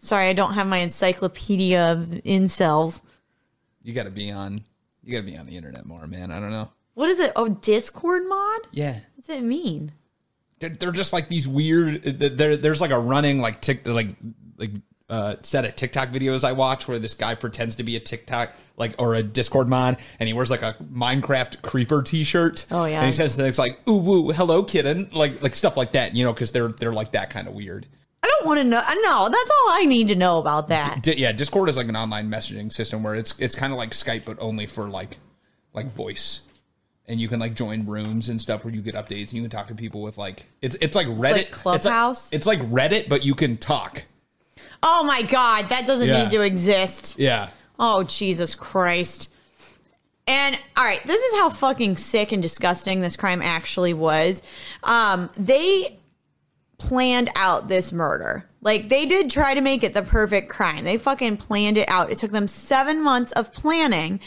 Sorry, 0.00 0.28
I 0.28 0.34
don't 0.34 0.52
have 0.52 0.66
my 0.66 0.78
encyclopedia 0.80 1.92
of 1.92 2.00
incels. 2.26 3.00
You 3.82 3.94
got 3.94 4.04
to 4.04 4.10
be 4.10 4.30
on. 4.30 4.60
You 5.02 5.12
got 5.12 5.24
to 5.24 5.30
be 5.32 5.38
on 5.38 5.46
the 5.46 5.56
internet 5.56 5.86
more, 5.86 6.06
man. 6.06 6.30
I 6.30 6.40
don't 6.40 6.50
know. 6.50 6.68
What 6.96 7.10
is 7.10 7.20
it? 7.20 7.30
Oh, 7.36 7.48
Discord 7.48 8.26
mod? 8.26 8.60
Yeah, 8.72 8.94
What 8.94 9.26
does 9.26 9.28
it 9.36 9.42
mean? 9.42 9.92
they're, 10.60 10.70
they're 10.70 10.92
just 10.92 11.12
like 11.12 11.28
these 11.28 11.46
weird. 11.46 12.02
There's 12.02 12.80
like 12.80 12.90
a 12.90 12.98
running 12.98 13.42
like 13.42 13.60
tick 13.60 13.86
like 13.86 14.08
like 14.56 14.70
uh, 15.10 15.36
set 15.42 15.66
of 15.66 15.76
TikTok 15.76 16.08
videos 16.08 16.42
I 16.42 16.52
watch 16.52 16.88
where 16.88 16.98
this 16.98 17.12
guy 17.12 17.34
pretends 17.34 17.76
to 17.76 17.82
be 17.82 17.96
a 17.96 18.00
TikTok 18.00 18.54
like 18.78 18.94
or 18.98 19.14
a 19.14 19.22
Discord 19.22 19.68
mod, 19.68 19.98
and 20.18 20.26
he 20.26 20.32
wears 20.32 20.50
like 20.50 20.62
a 20.62 20.74
Minecraft 20.90 21.60
creeper 21.60 22.02
T-shirt. 22.02 22.64
Oh, 22.70 22.86
yeah. 22.86 23.00
and 23.00 23.06
he 23.06 23.12
says 23.12 23.36
things 23.36 23.58
like 23.58 23.86
"ooh 23.86 23.98
woo, 23.98 24.32
hello 24.32 24.62
kitten," 24.64 25.10
like 25.12 25.42
like 25.42 25.54
stuff 25.54 25.76
like 25.76 25.92
that. 25.92 26.16
You 26.16 26.24
know, 26.24 26.32
because 26.32 26.50
they're 26.52 26.68
they're 26.68 26.94
like 26.94 27.12
that 27.12 27.28
kind 27.28 27.46
of 27.46 27.52
weird. 27.52 27.86
I 28.22 28.28
don't 28.38 28.46
want 28.46 28.58
to 28.60 28.64
know. 28.64 28.80
No, 29.02 29.28
that's 29.28 29.50
all 29.50 29.72
I 29.72 29.84
need 29.84 30.08
to 30.08 30.16
know 30.16 30.38
about 30.38 30.68
that. 30.68 31.02
Di- 31.02 31.18
yeah, 31.18 31.32
Discord 31.32 31.68
is 31.68 31.76
like 31.76 31.88
an 31.88 31.96
online 31.96 32.30
messaging 32.30 32.72
system 32.72 33.02
where 33.02 33.14
it's 33.14 33.38
it's 33.38 33.54
kind 33.54 33.74
of 33.74 33.78
like 33.78 33.90
Skype 33.90 34.24
but 34.24 34.38
only 34.40 34.66
for 34.66 34.88
like 34.88 35.18
like 35.74 35.92
voice. 35.92 36.45
And 37.08 37.20
you 37.20 37.28
can 37.28 37.38
like 37.38 37.54
join 37.54 37.86
rooms 37.86 38.28
and 38.28 38.42
stuff 38.42 38.64
where 38.64 38.74
you 38.74 38.82
get 38.82 38.94
updates 38.96 39.28
and 39.28 39.34
you 39.34 39.42
can 39.42 39.50
talk 39.50 39.68
to 39.68 39.74
people 39.76 40.02
with 40.02 40.18
like 40.18 40.44
it's 40.60 40.74
it's 40.80 40.96
like 40.96 41.06
Reddit 41.06 41.20
like 41.20 41.46
It's 41.46 41.56
Clubhouse? 41.58 42.32
It's 42.32 42.46
like, 42.46 42.58
Reddit 42.62 43.08
but 43.08 43.24
you 43.24 43.34
can 43.34 43.56
talk. 43.58 44.02
Oh 44.82 45.04
my 45.04 45.22
God, 45.22 45.68
that 45.68 45.86
doesn't 45.86 46.08
Yeah. 46.08 46.24
need 46.24 46.30
to 46.32 46.42
exist. 46.42 47.18
Yeah. 47.18 47.50
Oh, 47.78 48.02
Jesus 48.02 48.54
Christ. 48.54 49.30
And 50.26 50.58
all 50.76 50.84
right, 50.84 51.04
this 51.06 51.22
is 51.22 51.38
how 51.38 51.50
fucking 51.50 51.96
sick 51.96 52.32
and 52.32 52.42
disgusting 52.42 53.00
this 53.00 53.16
crime 53.16 53.40
actually 53.40 53.94
was. 53.94 54.42
Um, 54.82 55.30
they 55.38 55.98
planned 56.78 57.30
out 57.36 57.68
this 57.68 57.92
murder. 57.92 58.48
Like 58.60 58.88
they 58.88 59.06
did 59.06 59.30
try 59.30 59.54
to 59.54 59.60
make 59.60 59.84
it 59.84 59.94
the 59.94 60.02
perfect 60.02 60.48
crime. 60.48 60.84
They 60.84 60.98
fucking 60.98 61.36
planned 61.36 61.78
it 61.78 61.88
out. 61.88 62.10
It 62.10 62.18
took 62.18 62.32
them 62.32 62.48
seven 62.48 63.02
months 63.02 63.30
of 63.32 63.52
planning. 63.52 64.18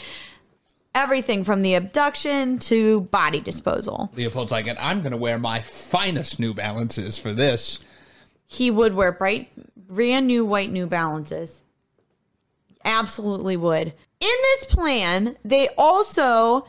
Everything 0.94 1.44
from 1.44 1.62
the 1.62 1.74
abduction 1.74 2.58
to 2.58 3.02
body 3.02 3.40
disposal. 3.40 4.10
Leopold's 4.14 4.52
like, 4.52 4.66
and 4.66 4.78
I'm 4.78 5.00
going 5.00 5.12
to 5.12 5.16
wear 5.16 5.38
my 5.38 5.60
finest 5.60 6.40
New 6.40 6.54
Balances 6.54 7.18
for 7.18 7.32
this. 7.32 7.84
He 8.46 8.70
would 8.70 8.94
wear 8.94 9.12
bright, 9.12 9.50
brand 9.76 10.26
new 10.26 10.44
white 10.44 10.72
New 10.72 10.86
Balances. 10.86 11.62
Absolutely 12.84 13.56
would. 13.56 13.88
In 13.88 13.94
this 14.20 14.64
plan, 14.64 15.36
they 15.44 15.68
also, 15.78 16.66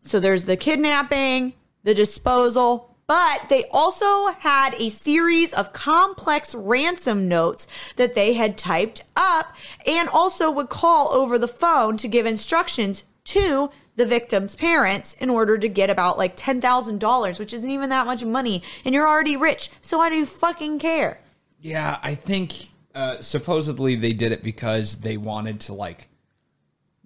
so 0.00 0.18
there's 0.18 0.44
the 0.44 0.56
kidnapping, 0.56 1.52
the 1.82 1.94
disposal, 1.94 2.96
but 3.06 3.48
they 3.48 3.64
also 3.72 4.28
had 4.28 4.74
a 4.74 4.88
series 4.88 5.52
of 5.52 5.72
complex 5.72 6.54
ransom 6.54 7.26
notes 7.26 7.66
that 7.96 8.14
they 8.14 8.34
had 8.34 8.56
typed 8.56 9.02
up 9.16 9.54
and 9.84 10.08
also 10.08 10.48
would 10.50 10.68
call 10.68 11.08
over 11.08 11.36
the 11.36 11.48
phone 11.48 11.96
to 11.96 12.06
give 12.06 12.24
instructions 12.24 13.04
to 13.30 13.70
the 13.96 14.06
victim's 14.06 14.56
parents 14.56 15.14
in 15.14 15.28
order 15.30 15.58
to 15.58 15.68
get 15.68 15.90
about 15.90 16.16
like 16.16 16.36
$10,000, 16.36 17.38
which 17.38 17.52
isn't 17.52 17.70
even 17.70 17.90
that 17.90 18.06
much 18.06 18.24
money. 18.24 18.62
And 18.84 18.94
you're 18.94 19.06
already 19.08 19.36
rich. 19.36 19.70
So 19.82 19.98
why 19.98 20.08
do 20.08 20.14
you 20.16 20.26
fucking 20.26 20.78
care? 20.78 21.20
Yeah, 21.60 21.98
I 22.02 22.14
think 22.14 22.68
uh, 22.94 23.18
supposedly 23.20 23.96
they 23.96 24.12
did 24.12 24.32
it 24.32 24.42
because 24.42 25.00
they 25.00 25.16
wanted 25.16 25.60
to 25.60 25.74
like 25.74 26.08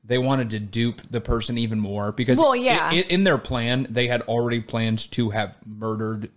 they 0.07 0.19
wanted 0.19 0.51
to 0.51 0.61
dupe 0.61 1.01
the 1.11 1.21
person 1.21 1.57
even 1.59 1.81
more 1.81 2.13
because 2.13 2.39
Well, 2.39 2.55
yeah. 2.55 2.91
i- 2.93 2.97
i- 2.97 3.07
in, 3.09 3.25
their 3.25 3.39
plan 3.39 3.87
they 3.91 4.07
had 4.07 4.21
already 4.23 4.61
planned 4.61 5.11
to 5.13 5.31
have 5.31 5.57
murdered 5.67 6.31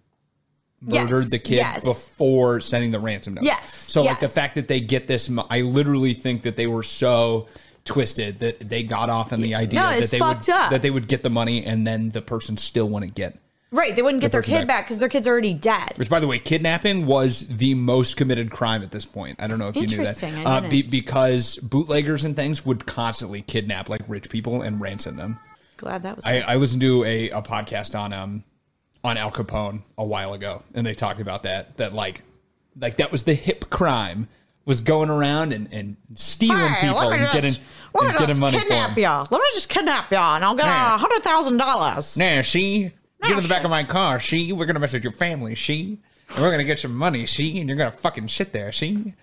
Yes, 0.81 1.09
murdered 1.09 1.31
the 1.31 1.39
kid 1.39 1.55
yes. 1.55 1.83
before 1.83 2.61
sending 2.61 2.91
the 2.91 2.99
ransom 2.99 3.33
note. 3.33 3.43
Yes, 3.43 3.73
So 3.91 4.03
like 4.03 4.19
the 4.19 4.27
fact 4.27 4.55
that 4.55 4.67
they 4.67 4.79
get 4.79 5.07
this, 5.07 5.29
I 5.49 5.61
literally 5.61 6.13
think 6.13 6.43
that 6.43 6.55
they 6.55 6.67
were 6.67 6.83
so 6.83 7.47
twisted 7.87 8.39
that 8.39 8.59
they 8.59 8.83
got 8.83 9.09
off 9.09 9.33
on 9.33 9.41
the 9.41 9.55
idea 9.55 9.79
No, 9.79 9.99
that 9.99 10.09
they 10.09 10.19
would 10.19 10.49
up. 10.49 10.69
that 10.69 10.81
they 10.81 10.91
would 10.91 11.07
get 11.07 11.23
the 11.23 11.29
money 11.29 11.65
and 11.65 11.87
then 11.87 12.09
the 12.11 12.21
person 12.21 12.57
still 12.57 12.87
wouldn't 12.89 13.15
get. 13.15 13.37
Right. 13.69 13.95
They 13.95 14.01
wouldn't 14.01 14.21
get 14.21 14.31
their 14.31 14.41
kid 14.41 14.59
back. 14.59 14.67
back 14.67 14.85
because 14.85 14.99
their 14.99 15.09
kid's 15.09 15.27
already 15.27 15.53
dead. 15.53 15.93
Which, 15.97 16.09
by 16.09 16.21
the 16.21 16.27
way, 16.27 16.39
kidnapping 16.39 17.05
was 17.05 17.47
the 17.49 17.73
most 17.73 18.15
committed 18.15 18.49
crime 18.49 18.81
at 18.81 18.91
this 18.91 19.05
point. 19.05 19.41
I 19.41 19.47
don't 19.47 19.59
know 19.59 19.67
if 19.67 19.75
you 19.75 19.87
knew 19.87 20.05
that. 20.05 20.23
Uh, 20.23 20.61
be, 20.69 20.83
because 20.83 21.57
bootleggers 21.57 22.23
and 22.23 22.35
things 22.35 22.65
would 22.65 22.85
constantly 22.85 23.41
kidnap 23.41 23.89
like 23.89 24.01
rich 24.07 24.29
people 24.29 24.61
and 24.61 24.79
ransom 24.79 25.17
them. 25.17 25.39
Glad 25.75 26.03
that 26.03 26.15
was. 26.15 26.25
I, 26.25 26.39
I 26.39 26.55
listened 26.55 26.81
to 26.81 27.03
a, 27.03 27.29
a 27.31 27.41
podcast 27.41 27.97
on 27.97 28.13
um 28.13 28.43
on 29.03 29.17
Al 29.17 29.31
Capone 29.31 29.83
a 29.97 30.03
while 30.03 30.33
ago, 30.33 30.63
and 30.73 30.87
they 30.87 30.93
talked 30.95 31.19
about 31.19 31.43
that. 31.43 31.77
That 31.77 31.93
like 31.93 32.23
like 32.79 32.97
that 32.97 33.11
was 33.11 33.23
the 33.23 33.33
hip 33.33 33.69
crime 33.69 34.27
was 34.67 34.81
going 34.81 35.09
around 35.09 35.51
and, 35.53 35.71
and 35.73 35.97
stealing 36.13 36.57
Hey, 36.73 36.87
people 36.89 36.99
and 37.09 37.21
just- 37.21 37.33
getting 37.33 37.53
let 37.95 38.03
me 38.03 38.09
and 38.09 38.17
getting 38.19 38.27
just 38.27 38.39
money 38.41 38.57
for 38.59 38.63
kidnap 38.65 38.89
them. 38.95 38.99
y'all. 39.03 39.27
Let 39.31 39.39
me 39.39 39.47
just 39.55 39.69
kidnap 39.69 40.11
y'all, 40.11 40.35
and 40.35 40.45
I'll 40.45 40.53
get 40.55 40.67
a 40.67 40.71
hundred 40.71 41.23
thousand 41.23 41.57
dollars. 41.57 42.15
Nah, 42.17 42.41
she 42.43 42.91
get 43.23 43.31
in 43.35 43.41
the 43.41 43.47
back 43.49 43.63
of 43.63 43.71
my 43.71 43.83
car. 43.83 44.19
She 44.19 44.51
we're 44.53 44.65
gonna 44.67 44.79
mess 44.79 44.93
with 44.93 45.03
your 45.03 45.13
family. 45.13 45.55
She 45.55 45.97
and 46.29 46.43
we're 46.43 46.51
gonna 46.51 46.63
get 46.63 46.77
some 46.77 46.93
money. 46.95 47.25
She 47.25 47.59
and 47.59 47.67
you're 47.67 47.77
gonna 47.77 47.89
fucking 47.91 48.27
sit 48.27 48.53
there. 48.53 48.71
She. 48.71 49.13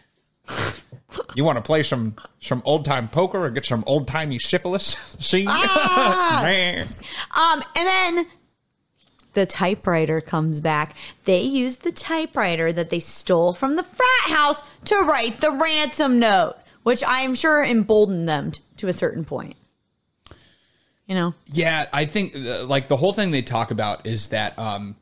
You 1.37 1.45
want 1.45 1.57
to 1.57 1.63
play 1.63 1.83
some 1.85 2.17
some 2.41 2.61
old 2.65 2.85
time 2.85 3.07
poker 3.09 3.45
or 3.45 3.51
get 3.51 3.65
some 3.65 3.85
old 3.87 4.09
timey 4.09 4.39
syphilis? 4.39 4.97
She, 5.21 5.47
Ah! 5.49 6.41
man. 6.43 6.89
Um, 7.37 7.63
and 7.77 7.87
then 7.87 8.27
the 9.35 9.47
typewriter 9.47 10.21
comes 10.21 10.61
back. 10.61 10.97
They 11.25 11.43
use 11.43 11.77
the 11.77 11.93
typewriter 11.93 12.73
that 12.73 12.91
they 12.91 13.01
stole 13.01 13.53
from 13.53 13.77
the 13.77 13.83
frat 13.83 14.37
house 14.37 14.63
to 14.87 14.97
write 15.01 15.41
the 15.41 15.51
ransom 15.51 16.19
note, 16.19 16.57
which 16.83 17.03
I'm 17.07 17.35
sure 17.35 17.65
emboldened 17.65 18.29
them 18.29 18.53
t- 18.53 18.63
to 18.79 18.89
a 18.89 18.93
certain 18.93 19.25
point. 19.25 19.57
You 21.07 21.15
know, 21.15 21.35
Yeah, 21.47 21.87
I 21.93 22.07
think 22.07 22.35
uh, 22.35 22.65
like 22.65 22.89
the 22.89 22.97
whole 22.97 23.13
thing 23.13 23.31
they 23.31 23.43
talk 23.43 23.71
about 23.71 24.07
is 24.07 24.29
that 24.29 24.59
um 24.59 24.97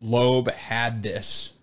Loeb 0.00 0.50
had 0.50 1.02
this 1.02 1.56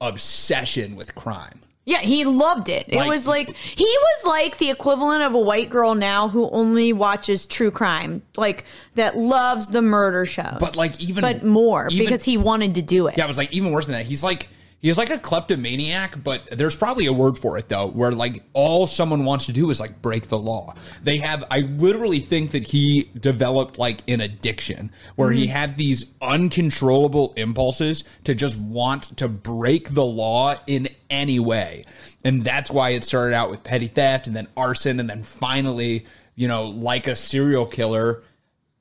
obsession 0.00 0.96
with 0.96 1.14
crime. 1.14 1.60
Yeah, 1.84 1.98
he 1.98 2.24
loved 2.24 2.68
it. 2.68 2.84
It 2.88 2.96
Like- 2.96 3.08
was 3.08 3.26
like 3.26 3.56
he 3.56 3.84
was 3.84 4.24
like 4.24 4.58
the 4.58 4.70
equivalent 4.70 5.22
of 5.24 5.34
a 5.34 5.38
white 5.40 5.68
girl 5.68 5.94
now 5.96 6.28
who 6.28 6.48
only 6.50 6.92
watches 6.92 7.44
true 7.44 7.72
crime, 7.72 8.22
like 8.36 8.64
that 8.94 9.16
loves 9.16 9.68
the 9.70 9.82
murder 9.82 10.24
shows. 10.24 10.58
But, 10.60 10.76
like, 10.76 11.00
even- 11.00 11.22
but 11.22 11.42
more 11.44 11.88
even- 11.90 12.06
because 12.06 12.24
he 12.24 12.36
wanted 12.36 12.76
to 12.76 12.82
do 12.82 13.08
it. 13.08 13.18
Yeah, 13.18 13.24
it 13.24 13.28
was 13.28 13.38
like 13.38 13.52
even 13.52 13.72
worse 13.72 13.86
than 13.86 13.94
that. 13.96 14.06
He's 14.06 14.22
like 14.22 14.48
he's 14.82 14.98
like 14.98 15.08
a 15.08 15.18
kleptomaniac, 15.18 16.22
but 16.22 16.46
there's 16.50 16.76
probably 16.76 17.06
a 17.06 17.12
word 17.12 17.38
for 17.38 17.56
it 17.56 17.68
though, 17.68 17.86
where 17.86 18.12
like 18.12 18.42
all 18.52 18.86
someone 18.86 19.24
wants 19.24 19.46
to 19.46 19.52
do 19.52 19.70
is 19.70 19.80
like 19.80 20.02
break 20.02 20.28
the 20.28 20.38
law. 20.38 20.74
They 21.02 21.18
have 21.18 21.44
I 21.50 21.60
literally 21.60 22.20
think 22.20 22.50
that 22.50 22.64
he 22.64 23.08
developed 23.18 23.78
like 23.78 24.00
an 24.08 24.20
addiction 24.20 24.92
where 25.16 25.30
he 25.30 25.44
mm-hmm. 25.44 25.52
had 25.52 25.76
these 25.78 26.12
uncontrollable 26.20 27.32
impulses 27.36 28.04
to 28.24 28.34
just 28.34 28.58
want 28.58 29.16
to 29.18 29.28
break 29.28 29.94
the 29.94 30.04
law 30.04 30.56
in 30.66 30.88
any 31.08 31.38
way. 31.38 31.84
And 32.24 32.44
that's 32.44 32.70
why 32.70 32.90
it 32.90 33.04
started 33.04 33.34
out 33.34 33.50
with 33.50 33.64
petty 33.64 33.88
theft 33.88 34.26
and 34.26 34.36
then 34.36 34.48
arson 34.56 35.00
and 35.00 35.08
then 35.08 35.22
finally, 35.22 36.06
you 36.34 36.48
know, 36.48 36.66
like 36.66 37.06
a 37.06 37.16
serial 37.16 37.66
killer, 37.66 38.22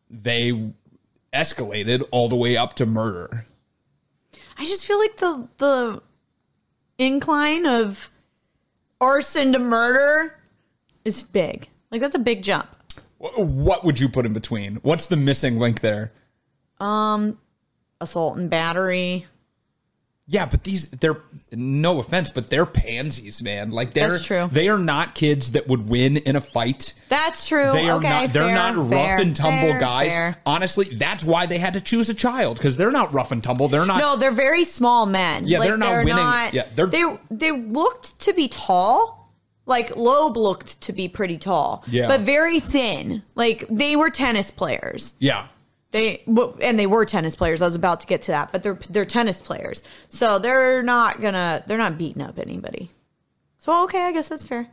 they 0.10 0.72
escalated 1.34 2.04
all 2.12 2.28
the 2.28 2.36
way 2.36 2.58
up 2.58 2.76
to 2.76 2.86
murder. 2.86 3.46
I 4.58 4.66
just 4.66 4.86
feel 4.86 5.00
like 5.00 5.18
the 5.18 5.48
the 5.58 6.02
incline 6.98 7.66
of 7.66 8.12
arson 9.00 9.54
to 9.54 9.60
murder 9.60 10.40
is 11.04 11.24
big. 11.24 11.68
Like 11.92 12.02
that's 12.02 12.16
a 12.16 12.20
big 12.20 12.44
jump. 12.44 12.68
What 13.18 13.84
would 13.84 14.00
you 14.00 14.10
put 14.10 14.26
in 14.26 14.34
between? 14.34 14.78
What's 14.78 15.08
the 15.08 15.16
missing 15.16 15.60
link 15.60 15.82
there? 15.82 16.12
Um, 16.80 17.38
Assault 18.00 18.38
and 18.38 18.50
battery. 18.50 19.28
Yeah, 20.32 20.46
but 20.46 20.64
these 20.64 20.88
they're 20.90 21.18
no 21.52 22.00
offense, 22.00 22.30
but 22.30 22.50
they're 22.50 22.66
pansies, 22.66 23.44
man. 23.44 23.72
Like 23.72 23.94
they're 23.94 24.12
That's 24.12 24.26
true. 24.26 24.48
they 24.50 24.70
are 24.70 24.78
not 24.78 25.14
kids 25.14 25.52
that 25.52 25.68
would 25.68 25.90
win 25.90 26.16
in 26.16 26.38
a 26.38 26.42
fight. 26.42 26.94
That's 27.10 27.50
true. 27.50 27.70
They 27.74 27.90
are 27.90 27.98
okay, 27.98 28.08
not 28.10 28.30
they're 28.30 28.46
fair, 28.46 28.56
not 28.56 28.76
rough 28.78 28.90
fair, 28.90 29.20
and 29.20 29.36
tumble 29.36 29.72
fair, 29.72 29.80
guys. 29.82 30.36
Honestly, 30.46 30.86
that's 30.86 31.26
why 31.26 31.48
they 31.48 31.58
had 31.58 31.74
to 31.74 31.82
choose 31.82 32.10
a 32.10 32.14
child 32.14 32.56
because 32.58 32.78
they're 32.78 32.92
not 32.92 33.14
rough 33.14 33.34
and 33.34 33.44
tumble. 33.44 33.68
They're 33.68 33.86
not 33.86 33.98
No, 34.00 34.16
they're 34.16 34.32
very 34.32 34.64
small 34.64 35.06
men. 35.06 35.48
Yeah, 35.48 35.60
they're 35.60 35.76
not 35.76 35.98
winning. 36.06 36.16
not- 36.16 36.54
Yeah, 36.54 36.68
they're- 36.76 36.88
they 36.88 37.04
they 37.30 37.52
looked 37.52 38.18
to 38.22 38.34
be 38.34 38.48
tall. 38.48 39.34
Like 39.66 39.98
Loeb 39.98 40.38
looked 40.38 40.80
to 40.84 40.94
be 40.94 41.10
pretty 41.10 41.38
tall. 41.38 41.84
Yeah. 41.88 42.08
but 42.08 42.22
very 42.22 42.62
thin. 42.62 43.24
Like 43.36 43.66
they 43.70 43.98
were 43.98 44.10
tennis 44.10 44.50
players. 44.50 45.14
Yeah. 45.20 45.48
They 45.92 46.24
and 46.62 46.80
they 46.80 46.88
were 46.88 47.06
tennis 47.06 47.36
players. 47.36 47.62
I 47.62 47.66
was 47.66 47.76
about 47.76 48.00
to 48.02 48.08
get 48.08 48.22
to 48.24 48.32
that, 48.32 48.52
but 48.52 48.64
they're 48.64 48.76
they're 48.90 49.06
tennis 49.06 49.42
players, 49.42 49.84
so 50.08 50.40
they're 50.40 50.82
not 50.84 51.22
gonna 51.22 51.64
they're 51.68 51.78
not 51.78 51.98
beating 51.98 52.22
up 52.22 52.40
anybody. 52.40 52.90
So 53.58 53.84
okay, 53.84 54.04
I 54.04 54.12
guess 54.14 54.30
that's 54.30 54.44
fair. 54.46 54.68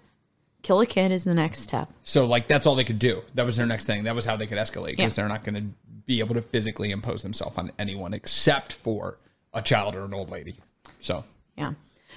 Kill 0.63 0.81
a 0.81 0.87
kid 0.87 1.11
is 1.13 1.25
the 1.25 1.35
next 1.35 1.61
step. 1.61 1.93
So 2.05 2.25
like 2.27 2.47
that's 2.47 2.67
all 2.67 2.77
they 2.77 2.85
could 2.85 2.99
do. 3.01 3.23
That 3.35 3.47
was 3.47 3.57
their 3.57 3.67
next 3.67 3.87
thing. 3.87 4.05
That 4.05 4.15
was 4.15 4.27
how 4.27 4.37
they 4.37 4.47
could 4.47 4.59
escalate 4.59 4.91
because 4.97 5.13
Yeah. 5.19 5.23
they're 5.25 5.29
not 5.29 5.45
to 5.45 5.63
be 6.07 6.21
able 6.21 6.35
to 6.37 6.43
physically 6.43 6.91
impose 6.93 7.23
themselves 7.23 7.59
on 7.59 7.73
anyone 7.79 8.15
except 8.15 8.73
for 8.73 9.19
a 9.53 9.61
child 9.61 9.97
or 9.97 10.05
an 10.05 10.15
old 10.15 10.31
lady. 10.31 10.57
So 11.01 11.25
Yeah. 11.57 11.73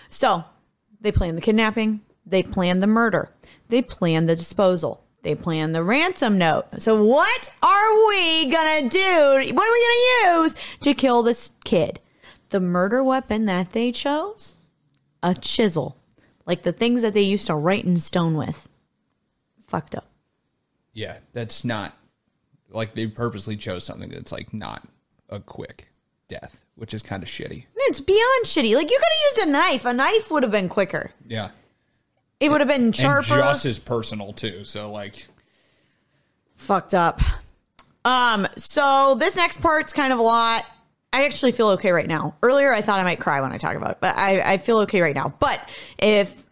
So 0.10 0.44
they 1.02 1.12
planned 1.12 1.38
the 1.38 1.42
kidnapping. 1.42 2.02
They 2.26 2.44
planned 2.44 2.84
the 2.84 2.88
murder. 2.88 3.32
They 3.70 3.82
planned 3.82 4.30
the 4.30 4.36
disposal. 4.36 5.04
They 5.24 5.36
plan 5.36 5.72
the 5.72 5.84
ransom 5.84 6.38
note. 6.38 6.66
So 6.80 7.04
what 7.04 7.54
are 7.62 8.08
we 8.08 8.48
gonna 8.50 8.90
do? 8.90 9.54
What 9.54 9.68
are 9.68 9.72
we 9.72 9.88
gonna 10.26 10.42
use 10.44 10.56
to 10.82 10.94
kill 10.94 11.22
this 11.24 11.52
kid? 11.64 12.00
The 12.50 12.60
murder 12.60 13.04
weapon 13.04 13.46
that 13.46 13.72
they 13.72 13.92
chose? 13.92 14.56
A 15.22 15.36
chisel. 15.36 15.96
Like 16.46 16.64
the 16.64 16.72
things 16.72 17.02
that 17.04 17.14
they 17.14 17.22
used 17.22 17.48
to 17.48 17.56
write 17.56 17.86
in 17.86 17.98
stone 17.98 18.36
with. 18.36 18.68
Fucked 19.68 19.96
up. 19.96 20.08
yeah, 20.94 21.18
that's 21.34 21.64
not 21.64 21.96
like 22.70 22.94
they 22.94 23.08
purposely 23.08 23.56
chose 23.56 23.84
something 23.86 24.10
that's 24.10 24.32
like 24.32 24.54
not 24.54 24.86
a 25.30 25.40
quick 25.40 25.88
death, 26.28 26.64
which 26.76 26.94
is 26.94 27.02
kind 27.02 27.22
of 27.24 27.30
shitty. 27.30 27.66
It's 27.76 28.00
beyond 28.02 28.46
shitty. 28.46 28.76
Like 28.76 28.90
you 28.90 28.98
could 28.98 29.08
have 29.38 29.38
used 29.38 29.48
a 29.48 29.52
knife. 29.52 29.86
A 29.86 29.94
knife 29.94 30.32
would 30.32 30.44
have 30.44 30.52
been 30.52 30.68
quicker. 30.68 31.12
Yeah. 31.28 31.52
It 32.42 32.50
would 32.50 32.60
have 32.60 32.68
been 32.68 32.92
sharper. 32.92 33.34
And 33.36 33.42
just 33.44 33.66
as 33.66 33.80
personal 33.80 34.34
too. 34.34 34.66
So 34.66 34.92
like 34.92 35.28
fucked 36.56 36.94
up. 36.94 37.22
Um, 38.04 38.48
so 38.58 39.16
this 39.20 39.36
next 39.36 39.62
part's 39.62 39.94
kind 39.94 40.12
of 40.12 40.20
a 40.20 40.24
lot. 40.24 40.66
I 41.14 41.26
actually 41.26 41.52
feel 41.52 41.70
okay 41.70 41.92
right 41.92 42.08
now. 42.08 42.36
Earlier, 42.42 42.74
I 42.74 42.82
thought 42.82 43.00
I 43.00 43.04
might 43.04 43.20
cry 43.20 43.42
when 43.42 43.52
I 43.52 43.58
talk 43.58 43.76
about 43.76 43.92
it, 43.92 43.98
but 44.02 44.16
I, 44.18 44.54
I 44.54 44.58
feel 44.58 44.80
okay 44.80 45.02
right 45.02 45.14
now. 45.16 45.34
But 45.40 45.60
if 46.00 46.46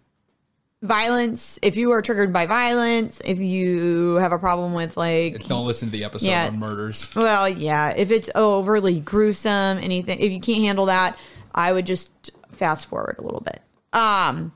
violence, 0.81 1.57
if 1.61 1.75
you 1.77 1.91
are 1.91 2.01
triggered 2.01 2.31
by 2.33 2.45
violence, 2.45 3.21
if 3.25 3.39
you 3.39 4.15
have 4.15 4.31
a 4.31 4.37
problem 4.37 4.73
with 4.73 4.95
like, 4.97 5.43
don't 5.47 5.65
listen 5.65 5.87
to 5.87 5.91
the 5.91 6.03
episode 6.03 6.27
Yeah. 6.27 6.47
on 6.47 6.59
murders. 6.59 7.13
well, 7.15 7.47
yeah, 7.49 7.89
if 7.95 8.11
it's 8.11 8.29
overly 8.35 8.99
gruesome, 8.99 9.77
anything, 9.79 10.19
if 10.19 10.31
you 10.31 10.39
can't 10.41 10.61
handle 10.61 10.85
that, 10.87 11.17
I 11.55 11.71
would 11.71 11.85
just 11.85 12.31
fast 12.51 12.87
forward 12.87 13.15
a 13.17 13.21
little 13.23 13.41
bit. 13.41 13.61
Um, 13.93 14.51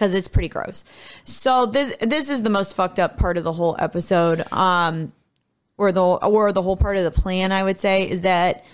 because 0.00 0.14
it's 0.14 0.28
pretty 0.28 0.48
gross. 0.48 0.82
So 1.24 1.66
this 1.66 1.94
this 2.00 2.30
is 2.30 2.42
the 2.42 2.48
most 2.48 2.74
fucked 2.74 2.98
up 2.98 3.18
part 3.18 3.36
of 3.36 3.44
the 3.44 3.52
whole 3.52 3.76
episode. 3.78 4.50
Um, 4.50 5.12
or 5.76 5.92
the 5.92 6.02
or 6.02 6.52
the 6.52 6.62
whole 6.62 6.76
part 6.76 6.96
of 6.96 7.04
the 7.04 7.10
plan, 7.10 7.52
I 7.52 7.62
would 7.62 7.78
say, 7.78 8.08
is 8.08 8.22
that 8.22 8.64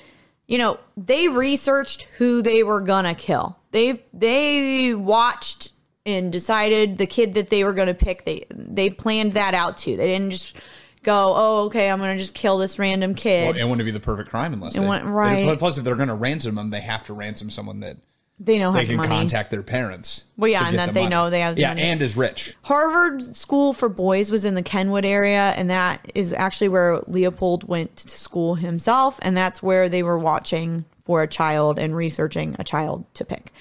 you 0.46 0.58
know 0.58 0.78
they 0.96 1.26
researched 1.28 2.04
who 2.18 2.42
they 2.42 2.62
were 2.62 2.80
gonna 2.80 3.14
kill. 3.14 3.58
They 3.72 4.02
they 4.14 4.94
watched 4.94 5.72
and 6.04 6.30
decided 6.30 6.98
the 6.98 7.06
kid 7.06 7.34
that 7.34 7.50
they 7.50 7.64
were 7.64 7.72
gonna 7.72 7.94
pick. 7.94 8.24
They 8.24 8.46
they 8.50 8.90
planned 8.90 9.32
that 9.32 9.54
out 9.54 9.78
too. 9.78 9.96
They 9.96 10.06
didn't 10.06 10.30
just 10.30 10.56
go, 11.02 11.34
oh 11.36 11.66
okay, 11.66 11.90
I'm 11.90 11.98
gonna 11.98 12.18
just 12.18 12.34
kill 12.34 12.58
this 12.58 12.78
random 12.78 13.14
kid. 13.16 13.48
Well, 13.48 13.56
it 13.56 13.68
wouldn't 13.68 13.84
be 13.84 13.90
the 13.92 14.00
perfect 14.00 14.30
crime 14.30 14.52
unless 14.52 14.76
It 14.76 14.80
they, 14.80 14.88
wouldn't- 14.88 15.06
right. 15.06 15.58
Plus, 15.58 15.78
if 15.78 15.84
they're 15.84 15.94
going 15.96 16.08
to 16.08 16.14
ransom 16.14 16.56
them, 16.56 16.70
they 16.70 16.80
have 16.80 17.04
to 17.04 17.12
ransom 17.14 17.50
someone 17.50 17.80
that 17.80 17.96
they 18.38 18.58
know 18.58 18.70
how 18.70 18.76
they 18.78 18.84
to 18.84 18.88
can 18.88 18.96
money. 18.98 19.08
contact 19.08 19.50
their 19.50 19.62
parents. 19.62 20.24
Well, 20.36 20.50
yeah, 20.50 20.68
and 20.68 20.78
that 20.78 20.88
the 20.88 20.92
they 20.92 21.02
money. 21.04 21.10
know 21.10 21.30
they 21.30 21.40
have 21.40 21.58
yeah, 21.58 21.68
money. 21.68 21.82
and 21.82 22.02
is 22.02 22.16
rich. 22.16 22.54
Harvard 22.62 23.34
School 23.36 23.72
for 23.72 23.88
Boys 23.88 24.30
was 24.30 24.44
in 24.44 24.54
the 24.54 24.62
Kenwood 24.62 25.04
area, 25.06 25.54
and 25.56 25.70
that 25.70 26.10
is 26.14 26.32
actually 26.32 26.68
where 26.68 27.00
Leopold 27.06 27.64
went 27.66 27.96
to 27.96 28.08
school 28.18 28.54
himself, 28.56 29.18
and 29.22 29.36
that's 29.36 29.62
where 29.62 29.88
they 29.88 30.02
were 30.02 30.18
watching 30.18 30.84
for 31.04 31.22
a 31.22 31.28
child 31.28 31.78
and 31.78 31.96
researching 31.96 32.56
a 32.58 32.64
child 32.64 33.04
to 33.14 33.24
pick. 33.24 33.52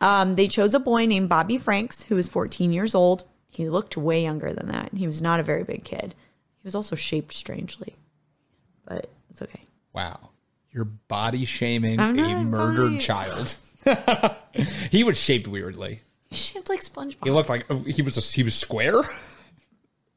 Um, 0.00 0.34
they 0.36 0.46
chose 0.48 0.74
a 0.74 0.80
boy 0.80 1.06
named 1.06 1.28
Bobby 1.28 1.58
Franks, 1.58 2.04
who 2.04 2.14
was 2.16 2.28
14 2.28 2.72
years 2.72 2.94
old. 2.94 3.24
He 3.50 3.68
looked 3.68 3.96
way 3.96 4.22
younger 4.22 4.52
than 4.52 4.68
that. 4.68 4.90
He 4.94 5.06
was 5.06 5.20
not 5.22 5.40
a 5.40 5.42
very 5.42 5.64
big 5.64 5.84
kid. 5.84 6.14
He 6.62 6.64
was 6.66 6.74
also 6.74 6.94
shaped 6.96 7.32
strangely, 7.32 7.96
but 8.86 9.10
it's 9.30 9.42
okay. 9.42 9.62
Wow, 9.92 10.30
you're 10.70 10.84
body 10.84 11.44
shaming 11.44 11.98
a 12.00 12.12
murdered 12.44 12.84
body- 12.92 12.98
child. 12.98 13.56
he 14.90 15.04
was 15.04 15.18
shaped 15.18 15.48
weirdly. 15.48 16.00
Shaped 16.30 16.68
like 16.68 16.80
SpongeBob. 16.80 17.24
He 17.24 17.30
looked 17.30 17.48
like 17.48 17.66
oh, 17.70 17.78
he 17.80 18.02
was 18.02 18.16
a, 18.16 18.20
he 18.20 18.42
was 18.42 18.54
square. 18.54 19.00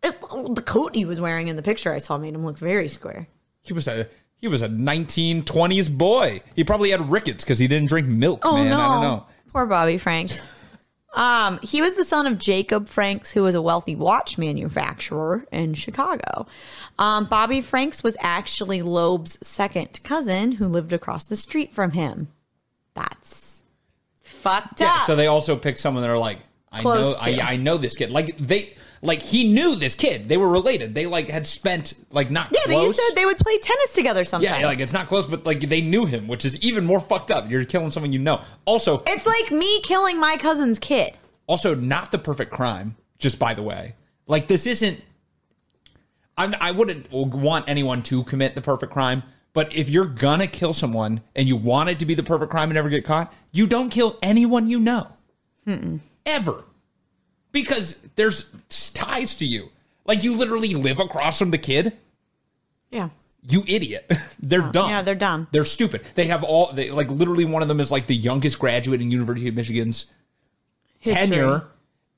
It- 0.03 0.21
the 0.21 0.63
coat 0.65 0.95
he 0.95 1.05
was 1.05 1.19
wearing 1.19 1.47
in 1.47 1.55
the 1.55 1.61
picture 1.63 1.91
I 1.93 1.97
saw 1.97 2.17
made 2.17 2.35
him 2.35 2.45
look 2.45 2.59
very 2.59 2.87
square. 2.87 3.27
He 3.63 3.73
was 3.73 3.87
a 3.87 4.07
he 4.37 4.47
was 4.47 4.61
a 4.61 4.69
1920s 4.69 5.89
boy. 5.97 6.41
He 6.55 6.63
probably 6.63 6.91
had 6.91 7.09
rickets 7.09 7.43
because 7.43 7.57
he 7.59 7.67
didn't 7.67 7.87
drink 7.89 8.07
milk. 8.07 8.41
Oh 8.43 8.57
man, 8.57 8.69
no, 8.69 8.79
I 8.79 8.87
don't 8.87 9.01
know. 9.01 9.25
poor 9.51 9.65
Bobby 9.65 9.97
Franks. 9.97 10.45
Um, 11.15 11.59
he 11.63 11.81
was 11.81 11.95
the 11.95 12.03
son 12.03 12.27
of 12.27 12.37
Jacob 12.37 12.89
Franks, 12.89 13.31
who 13.31 13.41
was 13.43 13.55
a 13.55 13.61
wealthy 13.61 13.95
watch 13.95 14.37
manufacturer 14.37 15.45
in 15.49 15.73
Chicago. 15.73 16.45
Um, 16.99 17.23
Bobby 17.25 17.61
Franks 17.61 18.03
was 18.03 18.17
actually 18.19 18.81
Loeb's 18.81 19.39
second 19.47 20.01
cousin, 20.03 20.51
who 20.51 20.67
lived 20.67 20.91
across 20.91 21.25
the 21.25 21.37
street 21.37 21.73
from 21.73 21.91
him. 21.91 22.27
That's 22.95 23.54
fucked 24.45 24.79
Yeah, 24.81 24.87
up. 24.93 25.05
so 25.07 25.15
they 25.15 25.27
also 25.27 25.55
picked 25.57 25.79
someone 25.79 26.03
that 26.03 26.09
are 26.09 26.17
like, 26.17 26.37
I 26.71 26.81
Close 26.81 27.17
know, 27.25 27.33
to. 27.33 27.41
I, 27.41 27.53
I 27.53 27.57
know 27.57 27.77
this 27.77 27.95
kid. 27.95 28.09
Like 28.09 28.37
they, 28.37 28.73
like 29.01 29.21
he 29.21 29.51
knew 29.53 29.75
this 29.75 29.95
kid. 29.95 30.27
They 30.27 30.37
were 30.37 30.49
related. 30.49 30.93
They 30.93 31.05
like 31.05 31.27
had 31.29 31.47
spent 31.47 31.93
like 32.11 32.29
not 32.31 32.49
yeah, 32.51 32.61
they 32.67 32.73
close. 32.73 32.87
used 32.97 32.99
to. 32.99 33.11
They 33.15 33.25
would 33.25 33.37
play 33.37 33.57
tennis 33.59 33.93
together 33.93 34.23
sometimes. 34.23 34.59
yeah, 34.61 34.65
like 34.67 34.79
it's 34.79 34.93
not 34.93 35.07
close, 35.07 35.25
but 35.25 35.45
like 35.45 35.59
they 35.61 35.81
knew 35.81 36.05
him, 36.05 36.27
which 36.27 36.43
is 36.43 36.61
even 36.61 36.85
more 36.85 36.99
fucked 36.99 37.31
up. 37.31 37.49
You're 37.49 37.63
killing 37.65 37.89
someone 37.91 38.11
you 38.13 38.19
know. 38.19 38.41
Also, 38.65 39.03
it's 39.07 39.25
like 39.25 39.51
me 39.51 39.79
killing 39.81 40.19
my 40.19 40.37
cousin's 40.37 40.79
kid. 40.79 41.17
also 41.47 41.75
not 41.75 42.11
the 42.11 42.17
perfect 42.17 42.51
crime. 42.51 42.95
Just 43.19 43.39
by 43.39 43.53
the 43.53 43.63
way, 43.63 43.95
like 44.27 44.47
this 44.47 44.65
isn't. 44.67 45.01
I'm, 46.37 46.53
I 46.59 46.71
wouldn't 46.71 47.11
want 47.13 47.69
anyone 47.69 48.01
to 48.03 48.23
commit 48.25 48.55
the 48.55 48.61
perfect 48.61 48.91
crime, 48.91 49.23
but 49.55 49.73
if 49.73 49.89
you're 49.89 50.05
gonna 50.05 50.45
kill 50.47 50.73
someone 50.73 51.21
and 51.33 51.47
you 51.47 51.55
want 51.55 51.89
it 51.89 51.97
to 51.99 52.05
be 52.05 52.13
the 52.13 52.21
perfect 52.21 52.51
crime 52.51 52.69
and 52.69 52.75
never 52.75 52.89
get 52.89 53.05
caught, 53.05 53.33
you 53.51 53.65
don't 53.65 53.89
kill 53.89 54.19
anyone 54.21 54.69
you 54.69 54.79
know, 54.79 55.07
ever, 56.25 56.65
because 57.53 58.01
there's 58.15 58.53
ties 58.93 59.35
to 59.37 59.45
you. 59.45 59.69
Like 60.05 60.23
you 60.23 60.35
literally 60.35 60.75
live 60.75 60.99
across 60.99 61.39
from 61.39 61.51
the 61.51 61.57
kid. 61.57 61.93
Yeah. 62.91 63.09
You 63.47 63.63
idiot. 63.65 64.11
they're 64.41 64.61
dumb. 64.61 64.89
yeah, 64.89 65.01
they're 65.01 65.15
dumb. 65.15 65.47
They're 65.51 65.65
stupid. 65.65 66.01
They 66.15 66.27
have 66.27 66.43
all 66.43 66.73
they 66.73 66.91
like 66.91 67.09
literally 67.09 67.45
one 67.45 67.61
of 67.61 67.67
them 67.67 67.79
is 67.79 67.91
like 67.91 68.07
the 68.07 68.15
youngest 68.15 68.59
graduate 68.59 69.01
in 69.01 69.09
University 69.09 69.47
of 69.47 69.55
Michigan's 69.55 70.11
History. 70.99 71.27
tenure 71.27 71.67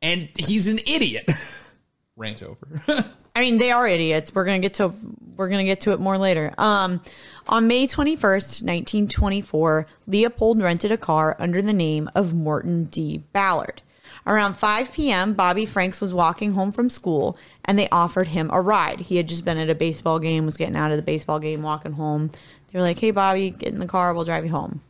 and 0.02 0.30
he's 0.38 0.68
an 0.68 0.80
idiot. 0.80 1.30
Rant 2.16 2.42
over. 2.42 2.68
I 3.36 3.42
mean, 3.42 3.58
they 3.60 3.72
are 3.72 3.88
idiots. 3.88 4.34
We're 4.34 4.46
gonna 4.46 4.60
get 4.60 4.74
to 4.76 4.92
we're 5.38 5.50
gonna 5.50 5.64
get 5.64 5.82
to 5.82 5.92
it 5.92 6.00
more 6.00 6.18
later. 6.18 6.54
Um, 6.58 7.02
on 7.48 7.68
May 7.68 7.88
twenty 7.88 8.16
first, 8.16 8.64
nineteen 8.64 9.08
twenty 9.08 9.42
four, 9.42 9.88
Leopold 10.08 10.62
rented 10.62 10.92
a 10.92 10.98
car 10.98 11.36
under 11.40 11.62
the 11.62 11.74
name 11.74 12.10
of 12.16 12.34
Morton 12.34 12.86
D. 12.86 13.24
Ballard. 13.34 13.82
Around 14.26 14.56
5 14.56 14.92
p.m., 14.92 15.34
Bobby 15.34 15.66
Franks 15.66 16.02
was 16.02 16.14
walking 16.14 16.52
home 16.52 16.74
from 16.74 16.90
school 16.90 17.38
and 17.64 17.80
they 17.80 17.88
offered 17.90 18.28
him 18.28 18.50
a 18.52 18.62
ride. 18.62 19.00
He 19.00 19.16
had 19.16 19.30
just 19.30 19.46
been 19.46 19.58
at 19.58 19.70
a 19.70 19.76
baseball 19.76 20.20
game, 20.20 20.44
was 20.44 20.58
getting 20.58 20.76
out 20.76 20.92
of 20.92 20.98
the 20.98 21.04
baseball 21.04 21.40
game, 21.40 21.62
walking 21.62 21.94
home. 21.94 22.30
They 22.68 22.78
were 22.78 22.84
like, 22.84 23.00
hey, 23.00 23.12
Bobby, 23.12 23.52
get 23.52 23.72
in 23.72 23.80
the 23.80 23.88
car, 23.88 24.14
we'll 24.14 24.26
drive 24.26 24.44
you 24.44 24.52
home. 24.52 24.82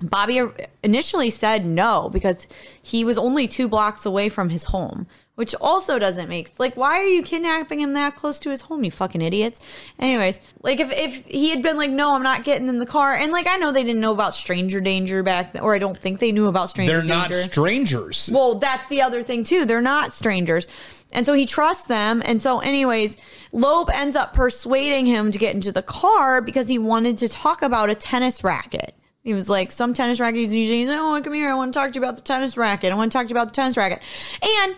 Bobby 0.00 0.40
initially 0.82 1.30
said 1.30 1.66
no 1.66 2.08
because 2.08 2.46
he 2.80 3.04
was 3.04 3.18
only 3.18 3.48
two 3.48 3.68
blocks 3.68 4.06
away 4.06 4.28
from 4.28 4.48
his 4.48 4.64
home, 4.64 5.06
which 5.36 5.54
also 5.60 5.98
doesn't 5.98 6.28
make 6.28 6.50
like 6.58 6.76
why 6.76 6.98
are 6.98 7.06
you 7.06 7.22
kidnapping 7.22 7.80
him 7.80 7.94
that 7.94 8.16
close 8.16 8.38
to 8.40 8.50
his 8.50 8.62
home, 8.62 8.84
you 8.84 8.90
fucking 8.90 9.22
idiots? 9.22 9.60
Anyways, 9.98 10.40
like 10.62 10.80
if 10.80 10.90
if 10.92 11.24
he 11.26 11.50
had 11.50 11.62
been 11.62 11.76
like 11.76 11.90
no, 11.90 12.14
I'm 12.14 12.22
not 12.22 12.44
getting 12.44 12.68
in 12.68 12.78
the 12.78 12.86
car, 12.86 13.14
and 13.14 13.32
like 13.32 13.46
I 13.46 13.56
know 13.56 13.72
they 13.72 13.84
didn't 13.84 14.00
know 14.00 14.12
about 14.12 14.34
stranger 14.34 14.80
danger 14.80 15.22
back 15.22 15.52
then, 15.52 15.62
or 15.62 15.74
I 15.74 15.78
don't 15.78 15.98
think 15.98 16.18
they 16.20 16.32
knew 16.32 16.46
about 16.46 16.70
stranger 16.70 16.92
They're 16.92 17.00
danger. 17.02 17.14
not 17.14 17.32
strangers. 17.34 18.30
Well, 18.32 18.56
that's 18.56 18.86
the 18.88 19.02
other 19.02 19.22
thing 19.22 19.44
too. 19.44 19.64
They're 19.64 19.80
not 19.80 20.12
strangers. 20.12 20.66
And 21.12 21.26
so 21.26 21.32
he 21.32 21.46
trusts 21.46 21.88
them. 21.88 22.22
And 22.24 22.40
so, 22.40 22.60
anyways, 22.60 23.16
Loeb 23.52 23.90
ends 23.90 24.14
up 24.14 24.32
persuading 24.32 25.06
him 25.06 25.32
to 25.32 25.38
get 25.38 25.54
into 25.54 25.72
the 25.72 25.82
car 25.82 26.40
because 26.40 26.68
he 26.68 26.78
wanted 26.78 27.18
to 27.18 27.28
talk 27.28 27.62
about 27.62 27.90
a 27.90 27.94
tennis 27.96 28.44
racket. 28.44 28.94
He 29.24 29.34
was 29.34 29.50
like, 29.50 29.72
some 29.72 29.92
tennis 29.92 30.20
rackets 30.20 30.52
usually, 30.52 30.88
oh, 30.88 31.20
come 31.22 31.34
here. 31.34 31.50
I 31.50 31.54
want 31.54 31.74
to 31.74 31.78
talk 31.78 31.92
to 31.92 31.98
you 31.98 32.02
about 32.04 32.16
the 32.16 32.22
tennis 32.22 32.56
racket. 32.56 32.92
I 32.92 32.96
want 32.96 33.10
to 33.10 33.18
talk 33.18 33.26
to 33.26 33.30
you 33.30 33.36
about 33.36 33.48
the 33.48 33.54
tennis 33.54 33.76
racket. 33.76 34.00
And 34.40 34.76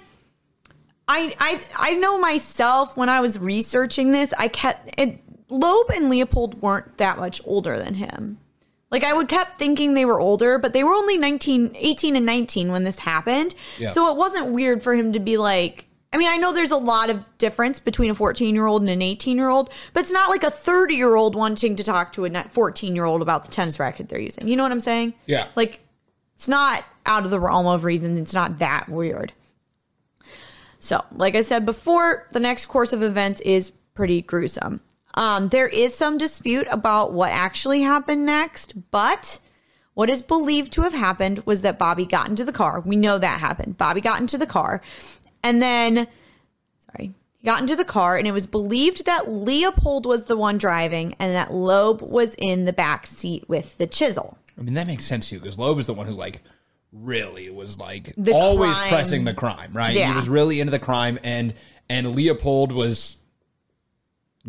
I, 1.08 1.34
I, 1.38 1.60
I 1.78 1.94
know 1.94 2.18
myself 2.18 2.96
when 2.96 3.08
I 3.08 3.20
was 3.20 3.38
researching 3.38 4.12
this, 4.12 4.32
I 4.38 4.48
kept 4.48 4.98
it. 4.98 5.18
Loeb 5.48 5.90
and 5.90 6.08
Leopold 6.08 6.62
weren't 6.62 6.96
that 6.98 7.18
much 7.18 7.42
older 7.44 7.78
than 7.78 7.94
him. 7.94 8.38
Like 8.90 9.04
I 9.04 9.12
would 9.14 9.28
kept 9.28 9.58
thinking 9.58 9.94
they 9.94 10.04
were 10.04 10.20
older, 10.20 10.58
but 10.58 10.74
they 10.74 10.84
were 10.84 10.92
only 10.92 11.16
19, 11.16 11.74
18 11.74 12.16
and 12.16 12.26
19 12.26 12.70
when 12.70 12.84
this 12.84 12.98
happened. 12.98 13.54
Yeah. 13.78 13.90
So 13.90 14.10
it 14.10 14.16
wasn't 14.16 14.52
weird 14.52 14.82
for 14.82 14.94
him 14.94 15.14
to 15.14 15.20
be 15.20 15.38
like, 15.38 15.88
I 16.12 16.18
mean, 16.18 16.28
I 16.28 16.36
know 16.36 16.52
there's 16.52 16.70
a 16.70 16.76
lot 16.76 17.08
of 17.08 17.26
difference 17.38 17.80
between 17.80 18.10
a 18.10 18.14
14 18.14 18.54
year 18.54 18.66
old 18.66 18.82
and 18.82 18.90
an 18.90 19.00
18 19.00 19.38
year 19.38 19.48
old, 19.48 19.70
but 19.94 20.02
it's 20.02 20.12
not 20.12 20.28
like 20.28 20.44
a 20.44 20.50
30 20.50 20.94
year 20.94 21.14
old 21.14 21.34
wanting 21.34 21.74
to 21.76 21.84
talk 21.84 22.12
to 22.12 22.26
a 22.26 22.44
14 22.44 22.94
year 22.94 23.06
old 23.06 23.22
about 23.22 23.44
the 23.44 23.50
tennis 23.50 23.80
racket 23.80 24.10
they're 24.10 24.20
using. 24.20 24.46
You 24.46 24.56
know 24.56 24.62
what 24.62 24.72
I'm 24.72 24.80
saying? 24.80 25.14
Yeah. 25.24 25.48
Like 25.56 25.80
it's 26.34 26.48
not 26.48 26.84
out 27.06 27.24
of 27.24 27.30
the 27.30 27.40
realm 27.40 27.66
of 27.66 27.84
reasons. 27.84 28.18
It's 28.18 28.34
not 28.34 28.58
that 28.58 28.90
weird. 28.90 29.32
So, 30.82 31.04
like 31.12 31.36
I 31.36 31.42
said 31.42 31.64
before, 31.64 32.26
the 32.32 32.40
next 32.40 32.66
course 32.66 32.92
of 32.92 33.04
events 33.04 33.40
is 33.42 33.70
pretty 33.70 34.20
gruesome. 34.20 34.80
Um, 35.14 35.46
there 35.46 35.68
is 35.68 35.94
some 35.94 36.18
dispute 36.18 36.66
about 36.72 37.12
what 37.12 37.30
actually 37.30 37.82
happened 37.82 38.26
next, 38.26 38.90
but 38.90 39.38
what 39.94 40.10
is 40.10 40.22
believed 40.22 40.72
to 40.72 40.82
have 40.82 40.92
happened 40.92 41.46
was 41.46 41.60
that 41.60 41.78
Bobby 41.78 42.04
got 42.04 42.28
into 42.28 42.44
the 42.44 42.52
car. 42.52 42.80
We 42.80 42.96
know 42.96 43.16
that 43.16 43.38
happened. 43.38 43.78
Bobby 43.78 44.00
got 44.00 44.20
into 44.20 44.36
the 44.36 44.46
car, 44.46 44.82
and 45.44 45.62
then, 45.62 46.08
sorry, 46.80 47.14
he 47.38 47.44
got 47.44 47.60
into 47.60 47.76
the 47.76 47.84
car, 47.84 48.16
and 48.16 48.26
it 48.26 48.32
was 48.32 48.48
believed 48.48 49.04
that 49.04 49.30
Leopold 49.30 50.04
was 50.04 50.24
the 50.24 50.36
one 50.36 50.58
driving 50.58 51.14
and 51.20 51.36
that 51.36 51.54
Loeb 51.54 52.02
was 52.02 52.34
in 52.38 52.64
the 52.64 52.72
back 52.72 53.06
seat 53.06 53.48
with 53.48 53.78
the 53.78 53.86
chisel. 53.86 54.36
I 54.58 54.62
mean 54.62 54.74
that 54.74 54.88
makes 54.88 55.04
sense 55.04 55.28
to 55.28 55.36
you 55.36 55.40
because 55.40 55.58
Loeb 55.58 55.78
is 55.78 55.86
the 55.86 55.94
one 55.94 56.08
who 56.08 56.12
like 56.12 56.42
really 56.92 57.48
was 57.50 57.78
like 57.78 58.12
The 58.16 58.32
always 58.32 58.74
crime. 58.76 58.88
pressing 58.88 59.24
the 59.24 59.34
crime, 59.34 59.72
right? 59.72 59.94
Yeah. 59.94 60.10
He 60.10 60.16
was 60.16 60.28
really 60.28 60.60
into 60.60 60.70
the 60.70 60.78
crime 60.78 61.18
and 61.24 61.54
and 61.88 62.14
Leopold 62.14 62.70
was 62.72 63.16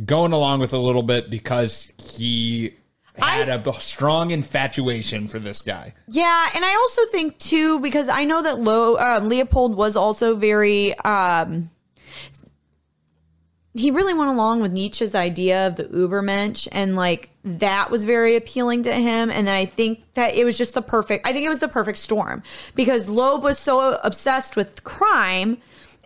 going 0.05 0.31
along 0.33 0.59
with 0.59 0.73
a 0.73 0.77
little 0.77 1.03
bit 1.03 1.29
because 1.29 1.91
he 2.17 2.75
had 3.17 3.49
I- 3.49 3.55
a 3.69 3.79
strong 3.79 4.31
infatuation 4.31 5.27
for 5.27 5.39
this 5.39 5.61
guy. 5.61 5.93
Yeah, 6.07 6.47
and 6.55 6.65
I 6.65 6.73
also 6.75 7.01
think 7.11 7.37
too 7.37 7.79
because 7.79 8.09
I 8.09 8.25
know 8.25 8.41
that 8.41 8.59
Lo, 8.59 8.97
um, 8.97 9.29
Leopold 9.29 9.75
was 9.75 9.95
also 9.95 10.35
very. 10.35 10.97
Um, 10.99 11.69
he 13.75 13.89
really 13.91 14.13
went 14.13 14.29
along 14.29 14.61
with 14.61 14.71
Nietzsche's 14.71 15.15
idea 15.15 15.67
of 15.67 15.75
the 15.77 15.85
Ubermensch, 15.85 16.67
and 16.71 16.95
like 16.95 17.31
that 17.43 17.89
was 17.89 18.03
very 18.05 18.35
appealing 18.35 18.83
to 18.83 18.93
him. 18.93 19.31
And 19.31 19.47
then 19.47 19.55
I 19.55 19.65
think 19.65 20.03
that 20.13 20.35
it 20.35 20.45
was 20.45 20.57
just 20.57 20.75
the 20.75 20.81
perfect. 20.81 21.25
I 21.27 21.33
think 21.33 21.45
it 21.45 21.49
was 21.49 21.59
the 21.59 21.67
perfect 21.67 21.97
storm 21.97 22.43
because 22.75 23.09
Loeb 23.09 23.41
was 23.43 23.57
so 23.57 23.99
obsessed 24.03 24.55
with 24.55 24.83
crime, 24.83 25.57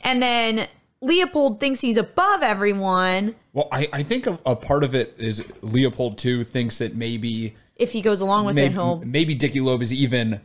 and 0.03 0.21
then 0.21 0.67
Leopold 1.01 1.59
thinks 1.59 1.81
he's 1.81 1.97
above 1.97 2.41
everyone. 2.41 3.35
Well, 3.53 3.67
I, 3.71 3.89
I 3.91 4.03
think 4.03 4.27
a, 4.27 4.39
a 4.45 4.55
part 4.55 4.83
of 4.83 4.95
it 4.95 5.15
is 5.17 5.43
Leopold 5.61 6.17
too 6.17 6.43
thinks 6.45 6.77
that 6.77 6.95
maybe 6.95 7.55
If 7.75 7.91
he 7.91 8.01
goes 8.01 8.21
along 8.21 8.45
with 8.45 8.57
it, 8.57 8.61
maybe, 8.61 8.73
he'll 8.73 9.03
maybe 9.05 9.35
Dickie 9.35 9.59
Loeb 9.59 9.81
is 9.81 9.93
even 9.93 10.39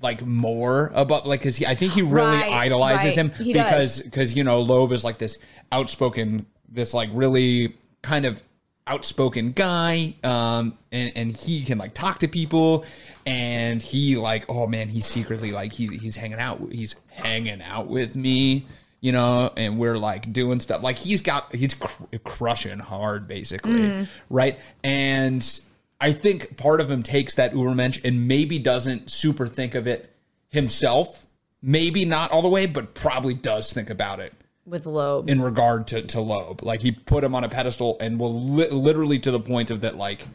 like 0.00 0.24
more 0.24 0.92
about 0.94 1.26
like 1.26 1.40
because 1.40 1.62
I 1.64 1.74
think 1.74 1.92
he 1.92 2.02
really 2.02 2.36
Right, 2.36 2.52
idolizes 2.52 3.16
right. 3.16 3.16
him 3.16 3.30
He 3.44 3.52
because 3.52 4.00
because 4.00 4.36
you 4.36 4.44
know 4.44 4.60
Loeb 4.60 4.92
is 4.92 5.02
like 5.02 5.18
this 5.18 5.38
outspoken, 5.72 6.46
this 6.68 6.94
like 6.94 7.10
really 7.12 7.76
kind 8.02 8.26
of 8.26 8.42
outspoken 8.86 9.52
guy, 9.52 10.14
um, 10.24 10.76
and 10.90 11.12
and 11.14 11.36
he 11.36 11.64
can 11.64 11.78
like 11.78 11.94
talk 11.94 12.20
to 12.20 12.28
people, 12.28 12.84
and 13.26 13.82
he 13.82 14.16
like 14.16 14.48
oh 14.48 14.66
man, 14.66 14.88
he's 14.88 15.06
secretly 15.06 15.52
like 15.52 15.72
he's 15.72 15.92
he's 15.92 16.16
hanging 16.16 16.38
out, 16.38 16.60
he's 16.72 16.96
hanging 17.08 17.62
out 17.62 17.86
with 17.88 18.16
me. 18.16 18.66
You 19.00 19.12
know, 19.12 19.52
and 19.56 19.78
we're 19.78 19.96
like 19.96 20.32
doing 20.32 20.58
stuff 20.58 20.82
like 20.82 20.96
he's 20.98 21.22
got 21.22 21.54
he's 21.54 21.74
cr- 21.74 22.16
crushing 22.24 22.80
hard 22.80 23.28
basically, 23.28 24.08
right? 24.28 24.58
And 24.82 25.60
I 26.00 26.10
think 26.12 26.56
part 26.56 26.80
of 26.80 26.90
him 26.90 27.04
takes 27.04 27.36
that 27.36 27.52
Ubermensch 27.52 28.04
and 28.04 28.26
maybe 28.26 28.58
doesn't 28.58 29.08
super 29.08 29.46
think 29.46 29.76
of 29.76 29.86
it 29.86 30.12
himself. 30.48 31.26
Maybe 31.62 32.04
not 32.04 32.32
all 32.32 32.42
the 32.42 32.48
way, 32.48 32.66
but 32.66 32.94
probably 32.94 33.34
does 33.34 33.72
think 33.72 33.88
about 33.88 34.18
it 34.18 34.32
with 34.68 34.86
Loeb. 34.86 35.28
in 35.28 35.40
regard 35.40 35.86
to, 35.88 36.02
to 36.02 36.20
Loeb. 36.20 36.62
Like 36.62 36.80
he 36.80 36.92
put 36.92 37.24
him 37.24 37.34
on 37.34 37.44
a 37.44 37.48
pedestal 37.48 37.96
and 38.00 38.18
will 38.18 38.40
li- 38.40 38.70
literally 38.70 39.18
to 39.20 39.30
the 39.30 39.40
point 39.40 39.70
of 39.70 39.80
that, 39.80 39.96
like, 39.96 40.26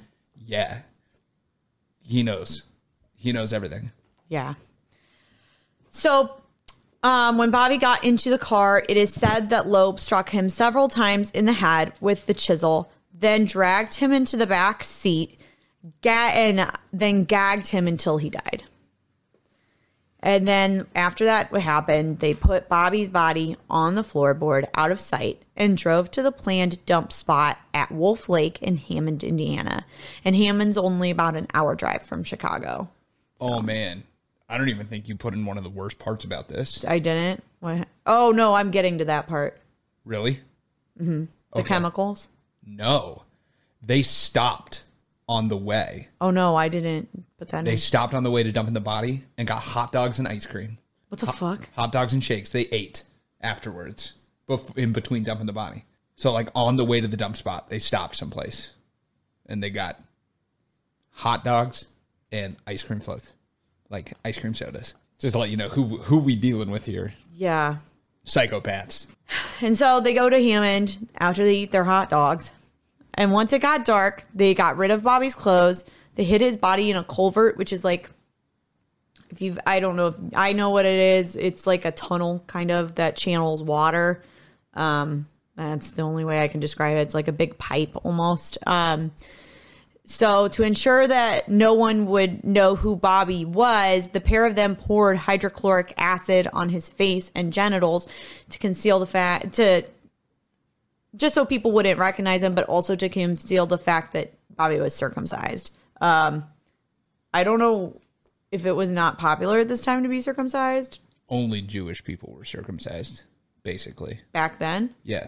yeah, 0.46 0.80
he 2.02 2.24
knows. 2.24 2.64
He 3.16 3.32
knows 3.32 3.54
everything. 3.54 3.92
Yeah. 4.28 4.56
So, 5.90 6.36
um, 7.04 7.38
when 7.38 7.52
Bobby 7.52 7.78
got 7.78 8.04
into 8.04 8.30
the 8.30 8.38
car, 8.38 8.84
it 8.88 8.98
is 8.98 9.14
said 9.14 9.50
that 9.50 9.68
Loeb 9.68 10.00
struck 10.00 10.30
him 10.30 10.50
several 10.50 10.88
times 10.88 11.32
in 11.32 11.46
the 11.46 11.54
head 11.54 11.94
with 12.02 12.26
the 12.26 12.34
chisel, 12.34 12.92
then 13.14 13.46
dragged 13.46 13.96
him 13.96 14.12
into 14.12 14.38
the 14.38 14.48
back 14.48 14.84
seat, 14.84 15.40
ga- 16.02 16.32
and 16.34 16.72
then 16.92 17.26
gagged 17.26 17.68
him 17.68 17.88
until 17.88 18.18
he 18.18 18.30
died. 18.30 18.64
And 20.24 20.48
then 20.48 20.88
after 20.96 21.26
that 21.26 21.52
what 21.52 21.62
happened, 21.62 22.20
they 22.20 22.34
put 22.34 22.70
Bobby's 22.70 23.10
body 23.10 23.58
on 23.70 23.96
the 23.96 24.02
floorboard 24.04 24.64
out 24.74 24.90
of 24.90 25.00
sight 25.00 25.42
and 25.56 25.78
drove 25.78 26.10
to 26.12 26.22
the 26.24 26.32
planned 26.32 26.84
dump 26.86 27.12
spot 27.12 27.60
at 27.74 27.92
Wolf 27.92 28.30
Lake 28.30 28.62
in 28.62 28.78
Hammond, 28.78 29.22
Indiana. 29.24 29.86
And 30.24 30.34
Hammond's 30.36 30.78
only 30.78 31.12
about 31.12 31.36
an 31.36 31.48
hour 31.54 31.76
drive 31.76 32.04
from 32.04 32.24
Chicago. 32.24 32.90
Oh, 33.42 33.62
man. 33.62 34.04
I 34.48 34.58
don't 34.58 34.70
even 34.70 34.88
think 34.88 35.10
you 35.10 35.16
put 35.16 35.34
in 35.34 35.46
one 35.46 35.58
of 35.58 35.64
the 35.64 35.70
worst 35.70 36.00
parts 36.00 36.24
about 36.24 36.48
this. 36.48 36.86
I 36.86 37.00
didn't. 37.00 37.44
What? 37.60 37.88
Oh 38.06 38.32
no, 38.32 38.54
I'm 38.54 38.72
getting 38.72 39.00
to 39.00 39.06
that 39.06 39.28
part. 39.28 39.60
Really? 40.06 40.40
Mm-hmm. 41.00 41.26
The 41.54 41.60
Okay. 41.60 41.68
chemicals. 41.68 42.30
No. 42.66 43.24
They 43.82 44.04
stopped 44.04 44.84
on 45.28 45.48
the 45.48 45.58
way. 45.58 46.10
Oh 46.22 46.30
no, 46.32 46.56
I 46.56 46.68
didn't. 46.70 47.26
But 47.38 47.50
then 47.50 47.66
They 47.66 47.76
stopped 47.76 48.14
on 48.14 48.24
the 48.24 48.32
way 48.32 48.44
to 48.44 48.52
dumping 48.52 48.74
the 48.74 48.80
body 48.80 49.24
and 49.38 49.48
got 49.48 49.62
hot 49.62 49.92
dogs 49.92 50.20
and 50.20 50.28
ice 50.28 50.46
cream. 50.46 50.78
what 51.10 51.20
the 51.20 51.28
fuck? 51.28 51.68
hot 51.76 51.92
dogs 51.92 52.14
and 52.14 52.24
shakes 52.24 52.52
they 52.52 52.64
ate 52.72 53.04
afterwards 53.42 54.14
bef- 54.48 54.78
in 54.78 54.94
between 54.94 55.24
dumping 55.24 55.46
the 55.48 55.54
body 55.54 55.84
so 56.16 56.32
like 56.32 56.48
on 56.56 56.76
the 56.78 56.86
way 56.86 57.02
to 57.02 57.08
the 57.08 57.18
dump 57.18 57.36
spot 57.36 57.70
they 57.70 57.80
stopped 57.80 58.16
someplace 58.16 58.72
and 59.48 59.62
they 59.62 59.70
got 59.70 60.00
hot 61.12 61.44
dogs 61.44 61.86
and 62.32 62.56
ice 62.66 62.84
cream 62.84 63.00
floats 63.00 63.34
like 63.90 64.14
ice 64.24 64.40
cream 64.40 64.54
sodas 64.54 64.94
just 65.20 65.34
to 65.34 65.40
let 65.40 65.50
you 65.50 65.58
know 65.58 65.70
who 65.70 65.98
who 65.98 66.18
we 66.18 66.36
dealing 66.36 66.72
with 66.72 66.86
here 66.86 67.14
Yeah. 67.36 67.78
psychopaths 68.26 69.08
And 69.62 69.78
so 69.78 70.00
they 70.00 70.14
go 70.14 70.30
to 70.30 70.42
Hammond 70.42 71.08
after 71.18 71.44
they 71.44 71.56
eat 71.56 71.72
their 71.72 71.86
hot 71.86 72.10
dogs. 72.10 72.52
And 73.16 73.32
once 73.32 73.54
it 73.54 73.62
got 73.62 73.86
dark, 73.86 74.26
they 74.34 74.54
got 74.54 74.76
rid 74.78 74.92
of 74.92 75.02
Bobby's 75.04 75.34
clothes. 75.36 75.84
They 76.16 76.24
hid 76.24 76.42
his 76.42 76.58
body 76.58 76.92
in 76.92 76.98
a 76.98 77.04
culvert, 77.04 77.58
which 77.58 77.74
is 77.74 77.84
like 77.84 78.10
if 79.30 79.42
you've 79.42 79.60
I 79.66 79.80
don't 79.80 79.96
know 79.96 80.08
if 80.08 80.16
I 80.36 80.54
know 80.54 80.70
what 80.70 80.86
it 80.86 81.00
is. 81.00 81.36
It's 81.36 81.66
like 81.66 81.86
a 81.86 81.92
tunnel 81.92 82.44
kind 82.48 82.72
of 82.72 82.96
that 82.96 83.16
channels 83.16 83.64
water. 83.64 84.24
Um 84.74 85.28
that's 85.56 85.92
the 85.92 86.02
only 86.02 86.26
way 86.26 86.42
I 86.42 86.48
can 86.48 86.60
describe 86.60 86.98
it. 86.98 87.02
It's 87.02 87.14
like 87.14 87.28
a 87.28 87.34
big 87.34 87.58
pipe 87.58 87.92
almost. 88.04 88.58
Um 88.66 89.12
so 90.06 90.50
to 90.50 90.64
ensure 90.64 91.08
that 91.08 91.48
no 91.48 91.74
one 91.74 92.08
would 92.08 92.44
know 92.44 92.76
who 92.76 92.96
Bobby 92.96 93.46
was, 93.46 94.10
the 94.10 94.20
pair 94.20 94.46
of 94.46 94.54
them 94.56 94.76
poured 94.76 95.16
hydrochloric 95.16 95.94
acid 95.98 96.48
on 96.52 96.70
his 96.70 96.90
face 96.90 97.32
and 97.34 97.54
genitals 97.54 98.06
to 98.50 98.60
conceal 98.60 99.00
the 99.00 99.08
fact 99.08 99.54
to 99.54 99.84
just 101.16 101.36
so 101.36 101.46
people 101.46 101.72
wouldn't 101.72 102.00
recognize 102.00 102.44
him, 102.44 102.54
but 102.54 102.66
also 102.66 102.96
to 102.96 103.08
conceal 103.08 103.66
the 103.66 103.78
fact 103.78 104.14
that 104.14 104.34
Bobby 104.56 104.80
was 104.80 104.96
circumcised. 104.96 105.72
Um, 106.04 106.44
I 107.34 107.44
don't 107.44 107.58
know 107.60 108.00
if 108.52 108.66
it 108.68 108.74
was 108.74 108.92
not 108.92 109.18
popular 109.18 109.60
at 109.60 109.68
this 109.68 109.82
time 109.82 110.04
to 110.04 110.10
be 110.10 110.22
circumcised 110.22 111.00
only 111.30 111.62
jewish 111.62 112.04
people 112.04 112.34
were 112.38 112.46
circumcised 112.46 113.24
basically 113.64 114.20
back 114.34 114.60
then. 114.60 114.94
yeah 115.04 115.28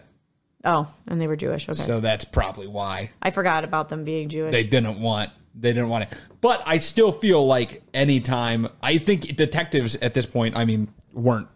Oh, 0.64 0.92
and 1.06 1.20
they 1.20 1.28
were 1.28 1.36
Jewish. 1.36 1.68
Okay, 1.68 1.78
so 1.80 2.00
that's 2.00 2.24
probably 2.24 2.66
why 2.66 3.12
I 3.22 3.30
forgot 3.30 3.62
about 3.62 3.88
them 3.88 4.02
being 4.04 4.28
Jewish. 4.28 4.50
they 4.52 4.64
didn't 4.64 5.00
want 5.00 5.30
they 5.54 5.72
didn't 5.72 5.88
want 5.88 6.04
it 6.04 6.18
but 6.40 6.62
i 6.66 6.76
still 6.78 7.10
feel 7.12 7.46
like 7.46 7.82
anytime 7.94 8.68
i 8.82 8.98
think 8.98 9.36
detectives 9.36 9.96
at 9.96 10.12
this 10.12 10.26
point 10.26 10.54
i 10.56 10.64
mean 10.66 10.86
weren't 11.14 11.48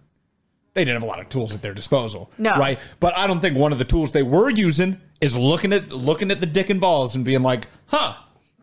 they 0.75 0.85
didn't 0.85 1.01
have 1.01 1.03
a 1.03 1.11
lot 1.11 1.21
of 1.21 1.29
tools 1.29 1.55
at 1.55 1.61
their 1.61 1.75
disposal 1.75 2.31
No. 2.39 2.57
right 2.57 2.79
but 2.99 3.15
i 3.19 3.27
don't 3.27 3.41
think 3.41 3.57
one 3.59 3.73
of 3.73 3.79
the 3.79 3.85
tools 3.85 4.13
they 4.13 4.23
were 4.23 4.49
using 4.51 4.99
is 5.21 5.37
looking 5.37 5.73
at 5.75 5.91
looking 5.93 6.31
at 6.31 6.41
the 6.41 6.47
dick 6.47 6.71
and 6.71 6.81
balls 6.81 7.15
and 7.15 7.25
being 7.27 7.43
like 7.43 7.67
huh 7.87 8.15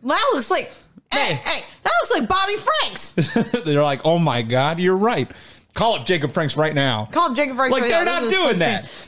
that 0.02 0.30
looks 0.34 0.50
like 0.50 0.70
hey, 1.12 1.34
Hey. 1.34 1.64
that 1.82 1.92
looks 2.02 2.10
like 2.18 2.28
Bobby 2.28 2.56
Franks. 2.56 3.62
they're 3.64 3.82
like 3.82 4.02
oh 4.04 4.18
my 4.18 4.42
god 4.42 4.78
you're 4.80 4.96
right 4.96 5.30
call 5.74 5.94
up 5.94 6.04
jacob 6.06 6.32
franks 6.32 6.56
right 6.56 6.74
now 6.74 7.06
Call 7.12 7.30
up 7.30 7.36
Jacob 7.36 7.56
Franks. 7.56 7.72
like 7.72 7.82
right 7.82 7.90
they're 7.90 8.04
now. 8.04 8.20
not 8.20 8.30
doing 8.30 8.52
so 8.52 8.52
that 8.54 8.84
strange. 8.86 9.04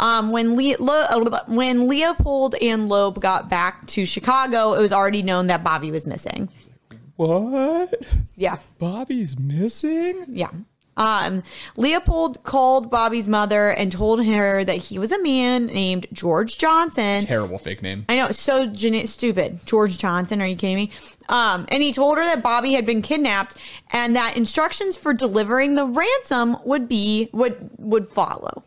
Um, 0.00 0.30
when 0.32 0.56
Le- 0.56 0.76
Le- 0.80 1.44
when 1.48 1.86
Leopold 1.88 2.54
and 2.60 2.88
Loeb 2.88 3.20
got 3.20 3.48
back 3.48 3.86
to 3.88 4.04
Chicago, 4.04 4.72
it 4.74 4.80
was 4.80 4.92
already 4.92 5.22
known 5.22 5.46
that 5.46 5.62
Bobby 5.62 5.90
was 5.92 6.06
missing. 6.06 6.48
what 7.16 7.94
Yeah, 8.36 8.56
bobby's 8.78 9.38
missing 9.38 10.24
yeah. 10.28 10.50
Um, 10.96 11.42
Leopold 11.76 12.42
called 12.42 12.90
Bobby's 12.90 13.28
mother 13.28 13.70
and 13.70 13.90
told 13.90 14.24
her 14.24 14.64
that 14.64 14.76
he 14.76 14.98
was 14.98 15.10
a 15.12 15.22
man 15.22 15.66
named 15.66 16.06
George 16.12 16.58
Johnson. 16.58 17.22
terrible 17.22 17.58
fake 17.58 17.82
name 17.82 18.04
I 18.08 18.16
know, 18.16 18.26
it's 18.26 18.38
so 18.40 18.66
gen- 18.66 19.06
stupid. 19.06 19.60
George 19.64 19.98
Johnson, 19.98 20.42
are 20.42 20.46
you 20.46 20.56
kidding 20.56 20.76
me? 20.76 20.90
Um, 21.28 21.66
and 21.70 21.82
he 21.82 21.92
told 21.92 22.18
her 22.18 22.24
that 22.24 22.42
Bobby 22.42 22.74
had 22.74 22.84
been 22.84 23.00
kidnapped 23.00 23.56
and 23.92 24.16
that 24.16 24.36
instructions 24.36 24.96
for 24.96 25.14
delivering 25.14 25.76
the 25.76 25.86
ransom 25.86 26.56
would 26.64 26.88
be 26.88 27.30
would 27.32 27.70
would 27.78 28.06
follow. 28.08 28.62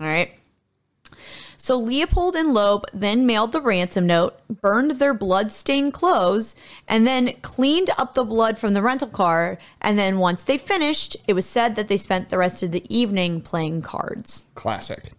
All 0.00 0.06
right. 0.06 0.32
So 1.60 1.76
Leopold 1.76 2.36
and 2.36 2.54
Loeb 2.54 2.86
then 2.94 3.26
mailed 3.26 3.50
the 3.50 3.60
ransom 3.60 4.06
note, 4.06 4.38
burned 4.48 4.92
their 4.92 5.12
blood-stained 5.12 5.92
clothes, 5.92 6.54
and 6.86 7.04
then 7.04 7.34
cleaned 7.42 7.90
up 7.98 8.14
the 8.14 8.24
blood 8.24 8.56
from 8.56 8.74
the 8.74 8.80
rental 8.80 9.08
car. 9.08 9.58
And 9.80 9.98
then 9.98 10.20
once 10.20 10.44
they 10.44 10.56
finished, 10.56 11.16
it 11.26 11.32
was 11.32 11.46
said 11.46 11.74
that 11.74 11.88
they 11.88 11.96
spent 11.96 12.28
the 12.28 12.38
rest 12.38 12.62
of 12.62 12.70
the 12.70 12.84
evening 12.88 13.40
playing 13.40 13.82
cards. 13.82 14.44
classic 14.54 15.10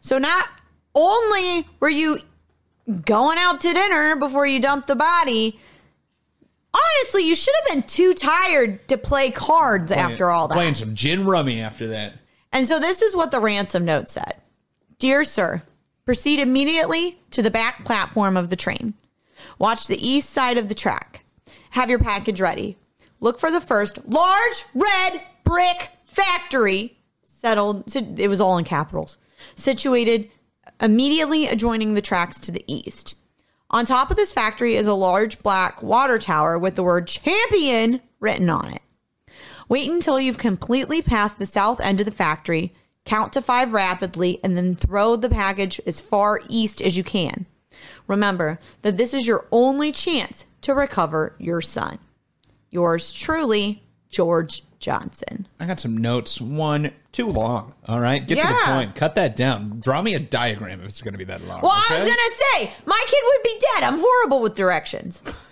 So 0.00 0.16
not 0.16 0.48
only 0.94 1.68
were 1.78 1.90
you 1.90 2.20
going 3.04 3.38
out 3.38 3.60
to 3.60 3.72
dinner 3.72 4.16
before 4.16 4.46
you 4.46 4.60
dumped 4.60 4.86
the 4.88 4.96
body, 4.96 5.60
honestly, 6.72 7.28
you 7.28 7.34
should 7.34 7.54
have 7.62 7.74
been 7.74 7.82
too 7.82 8.14
tired 8.14 8.88
to 8.88 8.96
play 8.96 9.30
cards 9.30 9.92
after 9.92 10.30
all 10.30 10.48
that. 10.48 10.54
playing 10.54 10.74
some 10.74 10.94
gin 10.94 11.26
rummy 11.26 11.60
after 11.60 11.86
that 11.88 12.14
And 12.50 12.66
so 12.66 12.80
this 12.80 13.02
is 13.02 13.14
what 13.14 13.30
the 13.30 13.40
ransom 13.40 13.84
note 13.84 14.08
said. 14.08 14.36
Dear 14.98 15.24
sir, 15.24 15.62
proceed 16.04 16.40
immediately 16.40 17.18
to 17.30 17.42
the 17.42 17.50
back 17.50 17.84
platform 17.84 18.36
of 18.36 18.50
the 18.50 18.56
train. 18.56 18.94
Watch 19.58 19.86
the 19.86 20.06
east 20.06 20.30
side 20.30 20.58
of 20.58 20.68
the 20.68 20.74
track. 20.74 21.24
Have 21.70 21.90
your 21.90 21.98
package 21.98 22.40
ready. 22.40 22.76
Look 23.20 23.38
for 23.38 23.50
the 23.50 23.60
first 23.60 24.06
large 24.08 24.64
red 24.74 25.22
brick 25.44 25.90
factory 26.06 26.96
settled 27.24 27.94
it 27.94 28.28
was 28.28 28.40
all 28.40 28.58
in 28.58 28.64
capitals. 28.64 29.16
Situated 29.56 30.30
immediately 30.80 31.46
adjoining 31.46 31.94
the 31.94 32.02
tracks 32.02 32.40
to 32.40 32.52
the 32.52 32.64
east. 32.66 33.16
On 33.70 33.84
top 33.84 34.10
of 34.10 34.16
this 34.16 34.32
factory 34.32 34.76
is 34.76 34.86
a 34.86 34.94
large 34.94 35.42
black 35.42 35.82
water 35.82 36.18
tower 36.18 36.58
with 36.58 36.76
the 36.76 36.82
word 36.82 37.06
champion 37.06 38.00
written 38.20 38.50
on 38.50 38.70
it. 38.72 38.82
Wait 39.68 39.90
until 39.90 40.20
you've 40.20 40.38
completely 40.38 41.00
passed 41.00 41.38
the 41.38 41.46
south 41.46 41.80
end 41.80 41.98
of 41.98 42.06
the 42.06 42.12
factory, 42.12 42.74
count 43.04 43.32
to 43.32 43.42
five 43.42 43.72
rapidly, 43.72 44.40
and 44.42 44.56
then 44.56 44.74
throw 44.74 45.16
the 45.16 45.28
package 45.28 45.80
as 45.86 46.00
far 46.00 46.40
east 46.48 46.80
as 46.80 46.96
you 46.96 47.04
can. 47.04 47.46
Remember 48.06 48.58
that 48.82 48.96
this 48.96 49.14
is 49.14 49.26
your 49.26 49.46
only 49.50 49.92
chance 49.92 50.46
to 50.62 50.74
recover 50.74 51.34
your 51.38 51.60
son. 51.60 51.98
Yours 52.70 53.12
truly, 53.12 53.82
George 54.08 54.62
Johnson. 54.78 55.46
I 55.60 55.66
got 55.66 55.80
some 55.80 55.96
notes. 55.96 56.40
One 56.40 56.92
too 57.12 57.28
long. 57.28 57.74
All 57.86 58.00
right, 58.00 58.26
get 58.26 58.40
to 58.40 58.46
the 58.46 58.72
point. 58.72 58.94
Cut 58.94 59.14
that 59.14 59.36
down. 59.36 59.80
Draw 59.80 60.02
me 60.02 60.14
a 60.14 60.18
diagram 60.18 60.80
if 60.80 60.86
it's 60.86 61.02
going 61.02 61.12
to 61.12 61.18
be 61.18 61.24
that 61.24 61.46
long. 61.46 61.60
Well, 61.62 61.72
I 61.72 61.98
was 61.98 62.04
going 62.04 62.10
to 62.10 62.32
say, 62.36 62.72
my 62.86 63.04
kid 63.06 63.20
would 63.24 63.42
be 63.42 63.60
dead. 63.74 63.84
I'm 63.84 63.98
horrible 63.98 64.42
with 64.42 64.54
directions. 64.54 65.22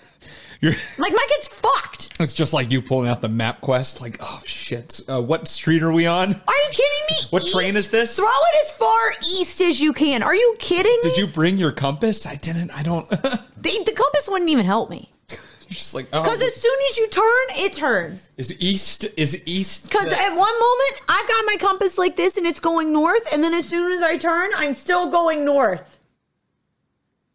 You're 0.60 0.72
Like 0.98 1.12
my 1.12 1.26
kid's 1.28 1.48
fucked. 1.48 2.20
it's 2.20 2.34
just 2.34 2.52
like 2.52 2.70
you 2.70 2.82
pulling 2.82 3.08
out 3.08 3.20
the 3.20 3.28
map 3.28 3.60
quest. 3.60 4.00
Like, 4.00 4.16
oh 4.20 4.40
shit, 4.44 5.00
uh, 5.08 5.20
what 5.22 5.48
street 5.48 5.82
are 5.82 5.92
we 5.92 6.06
on? 6.06 6.34
Are 6.34 6.54
you 6.56 6.68
kidding 6.70 7.06
me? 7.10 7.16
What 7.30 7.46
train 7.46 7.76
is 7.76 7.90
this? 7.90 8.16
Throw 8.16 8.26
it 8.26 8.64
as 8.66 8.76
far 8.76 9.10
east 9.38 9.60
as 9.60 9.80
you 9.80 9.92
can. 9.92 10.22
Are 10.22 10.34
you 10.34 10.56
kidding 10.58 10.92
me? 11.02 11.10
Did 11.10 11.16
you 11.18 11.26
bring 11.26 11.56
your 11.56 11.72
compass? 11.72 12.26
I 12.26 12.34
didn't. 12.36 12.70
I 12.72 12.82
don't. 12.82 13.08
The, 13.60 13.68
the 13.84 13.92
compass 13.92 14.26
wouldn't 14.26 14.48
even 14.48 14.64
help 14.64 14.88
me. 14.88 15.10
just 15.68 15.94
like 15.94 16.06
oh, 16.14 16.22
Because 16.22 16.40
as 16.40 16.54
soon 16.54 16.78
as 16.88 16.96
you 16.96 17.08
turn, 17.08 17.46
it 17.50 17.74
turns. 17.74 18.32
is 18.38 18.58
east 18.58 19.04
is 19.18 19.46
east. 19.46 19.84
Because 19.90 20.06
the- 20.08 20.18
at 20.18 20.30
one 20.30 20.36
moment, 20.58 21.02
I've 21.06 21.28
got 21.28 21.44
my 21.44 21.56
compass 21.60 21.98
like 21.98 22.16
this 22.16 22.38
and 22.38 22.46
it's 22.46 22.58
going 22.58 22.90
north. 22.90 23.30
And 23.34 23.44
then 23.44 23.52
as 23.52 23.68
soon 23.68 23.92
as 23.92 24.00
I 24.00 24.16
turn, 24.16 24.50
I'm 24.56 24.72
still 24.72 25.10
going 25.10 25.44
north. 25.44 25.98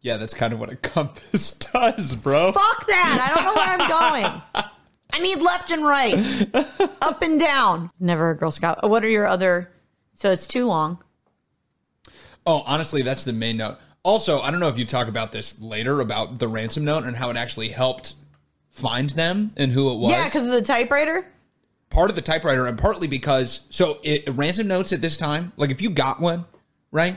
Yeah, 0.06 0.16
that's 0.16 0.34
kind 0.34 0.52
of 0.52 0.60
what 0.60 0.70
a 0.70 0.76
compass 0.94 1.52
does, 1.52 2.14
bro. 2.14 2.52
Fuck 2.52 2.86
that. 2.86 3.18
I 3.20 3.34
don't 3.34 3.44
know 3.44 3.54
where 3.54 3.66
I'm 3.66 3.88
going. 4.22 4.70
I 5.12 5.18
need 5.18 5.38
left 5.42 5.70
and 5.72 5.84
right, 5.84 6.14
up 7.02 7.22
and 7.22 7.40
down. 7.40 7.90
Never 7.98 8.30
a 8.30 8.36
Girl 8.36 8.50
Scout. 8.50 8.88
What 8.88 9.04
are 9.04 9.08
your 9.08 9.26
other? 9.26 9.70
So 10.14 10.30
it's 10.30 10.46
too 10.46 10.66
long. 10.66 11.02
Oh, 12.46 12.62
honestly, 12.66 13.02
that's 13.02 13.24
the 13.24 13.32
main 13.32 13.56
note. 13.56 13.78
Also, 14.04 14.40
I 14.40 14.50
don't 14.52 14.60
know 14.60 14.68
if 14.68 14.78
you 14.78 14.84
talk 14.84 15.08
about 15.08 15.32
this 15.32 15.60
later 15.60 16.00
about 16.00 16.38
the 16.38 16.46
ransom 16.46 16.84
note 16.84 17.04
and 17.04 17.16
how 17.16 17.30
it 17.30 17.36
actually 17.36 17.68
helped 17.68 18.14
find 18.70 19.10
them 19.10 19.52
and 19.56 19.72
who 19.72 19.92
it 19.92 19.98
was. 19.98 20.12
Yeah, 20.12 20.24
because 20.26 20.46
of 20.46 20.52
the 20.52 20.62
typewriter. 20.62 21.26
part 21.90 22.10
of 22.10 22.16
the 22.16 22.22
typewriter 22.22 22.66
and 22.66 22.78
partly 22.78 23.08
because 23.08 23.66
so 23.70 23.98
it, 24.04 24.28
ransom 24.30 24.68
notes 24.68 24.92
at 24.92 25.00
this 25.00 25.16
time 25.16 25.52
like 25.56 25.70
if 25.70 25.80
you 25.80 25.88
got 25.90 26.20
one 26.20 26.44
right 26.90 27.16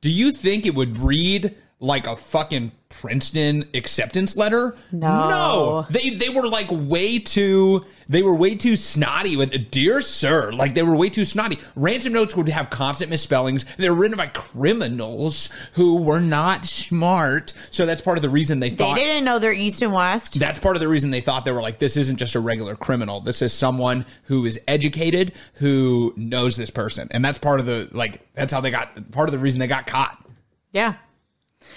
do 0.00 0.10
you 0.10 0.30
think 0.32 0.64
it 0.66 0.74
would 0.74 0.96
read 0.98 1.56
like 1.82 2.06
a 2.06 2.14
fucking 2.16 2.70
princeton 2.88 3.66
acceptance 3.72 4.36
letter 4.36 4.76
No. 4.92 5.08
no 5.30 5.86
they 5.90 6.10
they 6.10 6.28
were 6.28 6.46
like 6.46 6.66
way 6.70 7.18
too 7.18 7.86
they 8.06 8.22
were 8.22 8.34
way 8.34 8.54
too 8.54 8.76
snotty 8.76 9.34
with 9.34 9.70
dear 9.70 10.02
sir 10.02 10.52
like 10.52 10.74
they 10.74 10.82
were 10.82 10.94
way 10.94 11.08
too 11.08 11.24
snotty 11.24 11.58
ransom 11.74 12.12
notes 12.12 12.36
would 12.36 12.50
have 12.50 12.68
constant 12.68 13.08
misspellings 13.10 13.64
they 13.78 13.88
were 13.88 13.96
written 13.96 14.18
by 14.18 14.26
criminals 14.26 15.50
who 15.72 16.02
were 16.02 16.20
not 16.20 16.64
smart 16.66 17.52
so 17.70 17.86
that's 17.86 18.02
part 18.02 18.18
of 18.18 18.22
the 18.22 18.28
reason 18.30 18.60
they 18.60 18.68
They 18.70 18.94
didn't 18.94 19.24
know 19.24 19.38
they're 19.38 19.52
east 19.52 19.82
and 19.82 19.92
west. 19.92 20.38
that's 20.38 20.58
part 20.58 20.76
of 20.76 20.80
the 20.80 20.88
reason 20.88 21.10
they 21.10 21.20
thought 21.22 21.44
they 21.44 21.52
were 21.52 21.62
like, 21.62 21.78
this 21.78 21.96
isn't 21.96 22.18
just 22.18 22.34
a 22.34 22.40
regular 22.40 22.76
criminal. 22.76 23.20
This 23.20 23.42
is 23.42 23.52
someone 23.52 24.04
who 24.24 24.44
is 24.46 24.60
educated, 24.68 25.32
who 25.54 26.12
knows 26.16 26.56
this 26.56 26.70
person. 26.70 27.08
And 27.10 27.24
that's 27.24 27.38
part 27.38 27.60
of 27.60 27.66
the, 27.66 27.88
like, 27.92 28.20
that's 28.34 28.52
how 28.52 28.60
they 28.60 28.70
got, 28.70 29.10
part 29.12 29.28
of 29.28 29.32
the 29.32 29.38
reason 29.38 29.58
they 29.60 29.66
got 29.66 29.86
caught. 29.86 30.24
Yeah. 30.72 30.94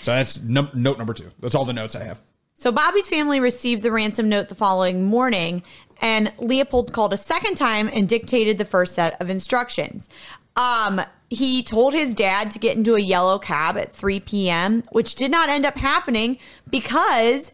So 0.02 0.12
that's 0.14 0.44
note 0.44 0.76
number 0.76 1.14
two. 1.14 1.32
That's 1.40 1.56
all 1.56 1.66
the 1.66 1.74
notes 1.74 1.96
I 1.96 2.04
have. 2.04 2.22
So 2.56 2.72
Bobby's 2.72 3.10
family 3.10 3.40
received 3.40 3.84
the 3.84 3.92
ransom 3.92 4.30
note 4.30 4.48
the 4.48 4.56
following 4.56 5.06
morning, 5.06 5.62
and 6.02 6.32
Leopold 6.38 6.94
called 6.94 7.12
a 7.12 7.18
second 7.18 7.56
time 7.56 7.90
and 7.94 8.08
dictated 8.08 8.58
the 8.58 8.66
first 8.66 8.96
set 8.96 9.20
of 9.22 9.30
instructions. 9.30 10.08
Um, 10.56 11.02
he 11.30 11.64
told 11.64 11.94
his 11.94 12.14
dad 12.14 12.52
to 12.52 12.60
get 12.60 12.78
into 12.78 12.96
a 12.96 13.00
yellow 13.00 13.40
cab 13.40 13.78
at 13.78 13.92
3 13.92 14.22
p.m., 14.22 14.84
which 14.92 15.16
did 15.16 15.32
not 15.32 15.50
end 15.50 15.66
up 15.66 15.78
happening 15.78 16.38
because 16.70 17.52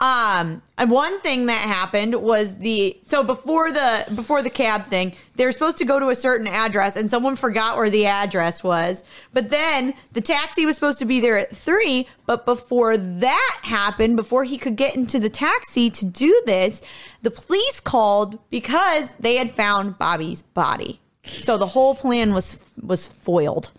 um 0.00 0.60
and 0.76 0.90
one 0.90 1.20
thing 1.20 1.46
that 1.46 1.60
happened 1.60 2.14
was 2.16 2.56
the 2.56 2.98
so 3.04 3.22
before 3.22 3.70
the 3.70 4.04
before 4.14 4.42
the 4.42 4.50
cab 4.50 4.84
thing 4.86 5.14
they 5.36 5.44
were 5.44 5.52
supposed 5.52 5.78
to 5.78 5.84
go 5.84 6.00
to 6.00 6.08
a 6.08 6.14
certain 6.16 6.48
address 6.48 6.96
and 6.96 7.08
someone 7.08 7.36
forgot 7.36 7.76
where 7.76 7.90
the 7.90 8.06
address 8.06 8.62
was. 8.62 9.02
But 9.32 9.50
then 9.50 9.94
the 10.12 10.20
taxi 10.20 10.66
was 10.66 10.74
supposed 10.74 10.98
to 11.00 11.04
be 11.04 11.20
there 11.20 11.38
at 11.38 11.50
three 11.50 12.08
but 12.26 12.44
before 12.44 12.96
that 12.96 13.60
happened 13.62 14.16
before 14.16 14.44
he 14.44 14.58
could 14.58 14.76
get 14.76 14.96
into 14.96 15.18
the 15.18 15.30
taxi 15.30 15.90
to 15.90 16.04
do 16.04 16.42
this 16.46 16.82
the 17.22 17.30
police 17.30 17.80
called 17.80 18.38
because 18.50 19.12
they 19.14 19.36
had 19.36 19.50
found 19.50 19.98
bobby's 19.98 20.42
body. 20.42 21.00
So 21.22 21.56
the 21.56 21.66
whole 21.66 21.94
plan 21.94 22.34
was 22.34 22.58
was 22.82 23.06
foiled 23.06 23.70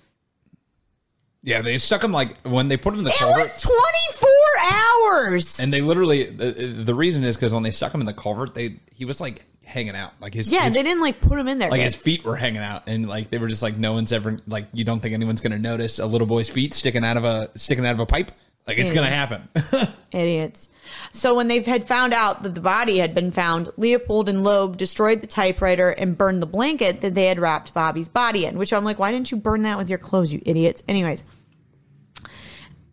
Yeah, 1.46 1.62
they 1.62 1.78
stuck 1.78 2.04
him 2.04 2.12
like, 2.12 2.36
when 2.42 2.68
they 2.68 2.76
put 2.76 2.94
him 2.94 3.00
in 3.00 3.06
the 3.06 3.12
it 3.12 3.18
culvert. 3.18 3.44
was 3.44 3.62
24 3.62 4.30
hours 4.72 5.60
and 5.60 5.72
they 5.72 5.82
literally, 5.82 6.24
the, 6.26 6.52
the 6.52 6.96
reason 6.96 7.24
is 7.24 7.38
because 7.38 7.54
when 7.54 7.64
they 7.64 7.72
stuck 7.72 7.94
him 7.94 8.02
in 8.02 8.08
the 8.08 8.14
culvert, 8.14 8.56
they, 8.56 8.78
he 8.92 9.06
was 9.06 9.22
like 9.22 9.46
hanging 9.64 9.96
out. 9.96 10.12
Like 10.20 10.34
his, 10.34 10.52
yeah 10.52 10.66
his 10.66 10.76
they 10.76 10.84
didn't 10.84 11.02
like 11.02 11.22
put 11.22 11.38
him 11.40 11.48
in 11.48 11.60
there 11.60 11.70
like 11.70 11.82
his 11.82 11.96
feet 11.96 12.24
were 12.24 12.36
hanging 12.36 12.62
out 12.62 12.84
and 12.88 13.08
like 13.08 13.30
they 13.30 13.38
were 13.38 13.48
just 13.48 13.62
like 13.64 13.78
no 13.78 13.94
one's 13.94 14.14
ever 14.14 14.38
like 14.48 14.68
you 14.74 14.84
don't 14.84 15.00
think 15.00 15.14
anyone's 15.14 15.42
gonna 15.42 15.58
notice 15.60 15.98
a 16.00 16.06
little 16.06 16.28
boy's 16.28 16.48
feet 16.50 16.74
sticking 16.74 17.04
out 17.04 17.18
of 17.18 17.24
a 17.24 17.50
sticking 17.58 17.86
out 17.86 17.94
of 17.94 18.00
a 18.00 18.06
pipe 18.06 18.32
like 18.68 18.78
it's 18.78 18.92
gonna 18.92 19.08
Idiots. 19.08 19.32
happen 19.72 19.88
Idiots. 20.12 20.70
So 21.12 21.36
when 21.36 21.48
they 21.48 21.62
had 21.62 21.88
found 21.88 22.14
out 22.14 22.44
that 22.44 22.56
the 22.56 22.62
body 22.62 23.00
had 23.00 23.16
been 23.16 23.32
found, 23.32 23.72
Leopold 23.78 24.30
and 24.30 24.44
Loeb 24.44 24.78
destroyed 24.78 25.22
the 25.22 25.28
typewriter 25.28 25.90
and 25.90 26.18
burned 26.18 26.42
the 26.42 26.48
blanket 26.48 27.02
that 27.02 27.14
they 27.14 27.28
had 27.28 27.40
wrapped 27.40 27.74
Bobby's 27.74 28.10
body 28.10 28.46
in. 28.46 28.58
Which 28.58 28.74
I'm 28.74 28.84
like, 28.84 29.00
why 29.00 29.12
didn't 29.12 29.32
you 29.32 29.38
burn 29.38 29.64
that 29.64 29.78
with 29.78 29.90
your 29.90 30.00
clothes, 30.00 30.34
you 30.34 30.42
idiots? 30.46 30.84
Anyways, 30.88 31.24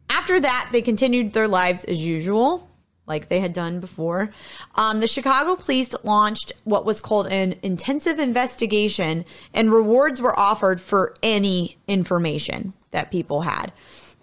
after 0.09 0.39
that, 0.39 0.69
they 0.73 0.83
continued 0.83 1.33
their 1.33 1.49
lives 1.49 1.85
as 1.85 2.05
usual, 2.05 2.71
like 3.07 3.29
they 3.29 3.41
had 3.41 3.53
done 3.53 3.81
before. 3.81 4.33
Um, 4.75 5.01
the 5.01 5.07
Chicago 5.07 5.57
police 5.57 5.95
launched 6.05 6.53
what 6.65 6.85
was 6.85 7.01
called 7.01 7.27
an 7.29 7.57
intensive 7.63 8.19
investigation, 8.19 9.25
and 9.55 9.73
rewards 9.73 10.21
were 10.21 10.39
offered 10.39 10.81
for 10.81 11.17
any 11.23 11.79
information 11.89 12.75
that 12.91 13.11
people 13.11 13.41
had. 13.41 13.73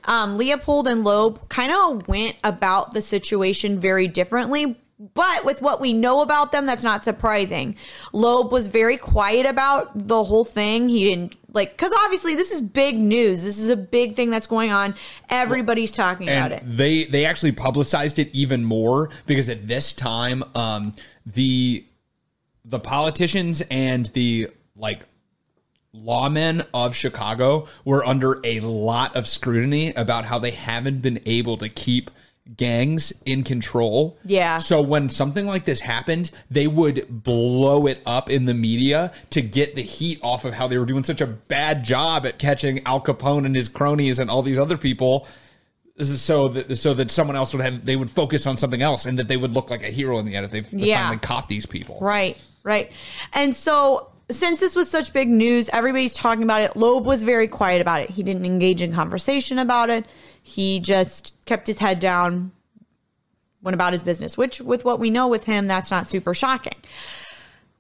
Um, 0.10 0.38
Leopold 0.38 0.88
and 0.88 1.04
Loeb 1.04 1.48
kind 1.50 1.72
of 1.72 2.08
went 2.08 2.36
about 2.44 2.94
the 2.94 3.02
situation 3.02 3.80
very 3.80 4.08
differently, 4.08 4.76
but 5.14 5.46
with 5.46 5.62
what 5.62 5.80
we 5.80 5.94
know 5.94 6.22
about 6.22 6.52
them, 6.52 6.66
that's 6.66 6.84
not 6.84 7.04
surprising. 7.06 7.76
Loeb 8.12 8.52
was 8.52 8.68
very 8.68 8.98
quiet 8.98 9.46
about 9.46 9.92
the 9.94 10.24
whole 10.24 10.44
thing. 10.44 10.90
He 10.90 11.06
didn't 11.06 11.38
like, 11.54 11.72
because 11.72 11.94
obviously 12.04 12.36
this 12.36 12.52
is 12.52 12.60
big 12.60 12.98
news. 12.98 13.44
This 13.44 13.60
is 13.60 13.70
a 13.70 13.78
big 13.78 14.16
thing 14.16 14.30
that's 14.30 14.48
going 14.48 14.72
on. 14.72 14.96
Everybody's 15.30 15.92
talking 15.92 16.28
about 16.28 16.52
it. 16.52 16.64
they 16.66 17.06
they 17.06 17.26
actually 17.26 17.52
publicized 17.54 18.20
it 18.20 18.30
even 18.36 18.66
more 18.66 19.10
because 19.26 19.48
at 19.48 19.68
this 19.68 19.94
time 19.94 20.44
um 20.56 20.94
the 21.26 21.86
the 22.66 22.80
politicians 22.80 23.62
and 23.72 24.08
the 24.08 24.48
like 24.76 25.06
lawmen 25.96 26.66
of 26.74 26.96
Chicago 26.96 27.68
were 27.86 28.06
under 28.06 28.40
a 28.44 28.60
lot 28.60 29.16
of 29.16 29.28
scrutiny 29.28 29.94
about 29.94 30.26
how 30.26 30.40
they 30.40 30.52
haven't 30.52 31.02
been 31.02 31.20
able 31.26 31.58
to 31.58 31.70
keep 31.70 32.12
gangs 32.58 33.14
in 33.26 33.44
control. 33.44 34.18
Yeah. 34.26 34.58
So 34.58 34.82
when 34.82 35.10
something 35.10 35.46
like 35.46 35.66
this 35.66 35.82
happened, 35.82 36.32
they 36.50 36.66
would 36.68 37.06
blow 37.24 37.86
it 37.88 38.02
up 38.08 38.30
in 38.30 38.46
the 38.46 38.56
media 38.56 39.12
to 39.32 39.42
get 39.42 39.76
the 39.76 39.84
heat 39.84 40.20
off 40.24 40.46
of 40.46 40.54
how 40.54 40.68
they 40.68 40.78
were 40.80 40.86
doing 40.86 41.04
such 41.04 41.22
a 41.22 41.28
bad 41.28 41.84
job 41.84 42.26
at 42.26 42.40
catching 42.40 42.84
Al 42.88 43.02
Capone 43.02 43.46
and 43.46 43.56
his 43.56 43.70
cronies 43.70 44.18
and 44.20 44.32
all 44.32 44.42
these 44.42 44.58
other 44.58 44.78
people. 44.78 45.28
This 45.96 46.10
is 46.10 46.22
so 46.22 46.48
that 46.48 46.76
so 46.78 46.94
that 46.96 47.12
someone 47.12 47.36
else 47.36 47.54
would 47.54 47.62
have 47.64 47.86
they 47.86 47.96
would 47.96 48.10
focus 48.10 48.48
on 48.48 48.58
something 48.58 48.82
else 48.82 49.06
and 49.06 49.20
that 49.20 49.28
they 49.28 49.38
would 49.38 49.54
look 49.54 49.70
like 49.70 49.84
a 49.84 49.88
hero 49.92 50.18
in 50.18 50.26
the 50.26 50.36
end 50.36 50.46
if 50.46 50.52
they 50.52 50.64
Yeah. 50.72 51.02
finally 51.02 51.20
caught 51.20 51.50
these 51.50 51.66
people. 51.66 52.00
Right, 52.02 52.38
right. 52.64 52.92
And 53.34 53.54
so, 53.56 54.08
since 54.32 54.60
this 54.60 54.76
was 54.76 54.90
such 54.90 55.12
big 55.12 55.28
news, 55.28 55.70
everybody's 55.70 56.14
talking 56.14 56.44
about 56.44 56.62
it. 56.62 56.76
Loeb 56.76 57.06
was 57.06 57.24
very 57.24 57.48
quiet 57.48 57.82
about 57.82 58.02
it. 58.02 58.10
He 58.10 58.24
didn't 58.24 58.46
engage 58.46 58.82
in 58.82 58.94
conversation 58.94 59.58
about 59.58 59.90
it. 59.90 60.06
He 60.42 60.80
just 60.80 61.34
kept 61.46 61.68
his 61.68 61.80
head 61.80 62.00
down, 62.00 62.52
went 63.62 63.74
about 63.74 63.94
his 63.94 64.04
business, 64.04 64.38
which, 64.38 64.62
with 64.62 64.86
what 64.86 65.00
we 65.00 65.10
know 65.10 65.28
with 65.28 65.46
him, 65.46 65.68
that's 65.68 65.90
not 65.90 66.08
super 66.08 66.34
shocking. 66.34 66.76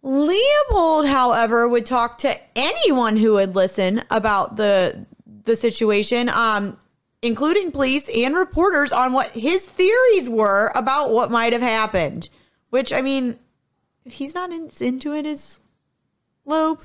Leopold, 0.01 1.07
however, 1.07 1.67
would 1.67 1.85
talk 1.85 2.17
to 2.19 2.39
anyone 2.55 3.17
who 3.17 3.33
would 3.33 3.55
listen 3.55 4.03
about 4.09 4.55
the 4.55 5.05
the 5.45 5.55
situation, 5.55 6.29
um, 6.29 6.79
including 7.21 7.71
police 7.71 8.09
and 8.09 8.35
reporters, 8.35 8.91
on 8.91 9.13
what 9.13 9.31
his 9.31 9.65
theories 9.65 10.29
were 10.29 10.71
about 10.75 11.11
what 11.11 11.31
might 11.31 11.53
have 11.53 11.61
happened. 11.61 12.29
Which, 12.69 12.93
I 12.93 13.01
mean, 13.01 13.39
if 14.05 14.13
he's 14.13 14.35
not 14.35 14.51
in, 14.51 14.69
into 14.79 15.13
it 15.13 15.25
as 15.25 15.59
Loeb, 16.49 16.83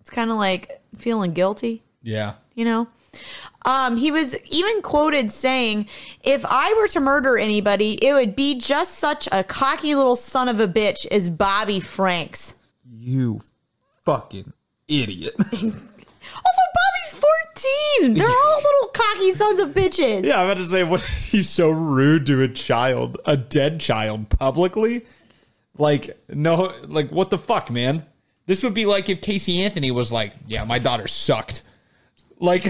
it's 0.00 0.10
kind 0.10 0.30
of 0.30 0.36
like 0.38 0.80
feeling 0.96 1.32
guilty, 1.32 1.82
Yeah. 2.02 2.34
you 2.54 2.64
know? 2.64 2.88
Um, 3.64 3.96
he 3.96 4.10
was 4.10 4.34
even 4.50 4.80
quoted 4.82 5.30
saying, 5.32 5.88
If 6.22 6.44
I 6.48 6.72
were 6.78 6.88
to 6.88 7.00
murder 7.00 7.36
anybody, 7.36 7.98
it 8.04 8.14
would 8.14 8.34
be 8.34 8.54
just 8.58 8.94
such 8.94 9.28
a 9.32 9.44
cocky 9.44 9.94
little 9.94 10.16
son 10.16 10.48
of 10.48 10.60
a 10.60 10.66
bitch 10.68 11.06
as 11.06 11.28
Bobby 11.28 11.78
Franks. 11.80 12.56
You 12.88 13.42
fucking 14.04 14.52
idiot. 14.88 15.34
Also, 16.32 16.60
Bobby's 16.74 17.24
14. 18.04 18.14
They're 18.14 18.28
all 18.28 18.56
little 18.62 18.88
cocky 18.92 19.32
sons 19.32 19.58
of 19.58 19.70
bitches. 19.70 20.24
Yeah, 20.24 20.38
I'm 20.40 20.44
about 20.50 20.58
to 20.58 20.64
say 20.64 20.84
what 20.84 21.02
he's 21.30 21.48
so 21.48 21.70
rude 21.70 22.26
to 22.26 22.42
a 22.42 22.48
child, 22.48 23.18
a 23.24 23.36
dead 23.36 23.80
child, 23.80 24.28
publicly. 24.28 25.06
Like, 25.76 26.16
no, 26.28 26.72
like 26.86 27.10
what 27.10 27.30
the 27.30 27.38
fuck, 27.38 27.70
man? 27.70 28.06
This 28.50 28.64
would 28.64 28.74
be 28.74 28.84
like 28.84 29.08
if 29.08 29.20
Casey 29.20 29.62
Anthony 29.62 29.92
was 29.92 30.10
like, 30.10 30.32
"Yeah, 30.48 30.64
my 30.64 30.80
daughter 30.80 31.06
sucked." 31.06 31.62
Like, 32.40 32.64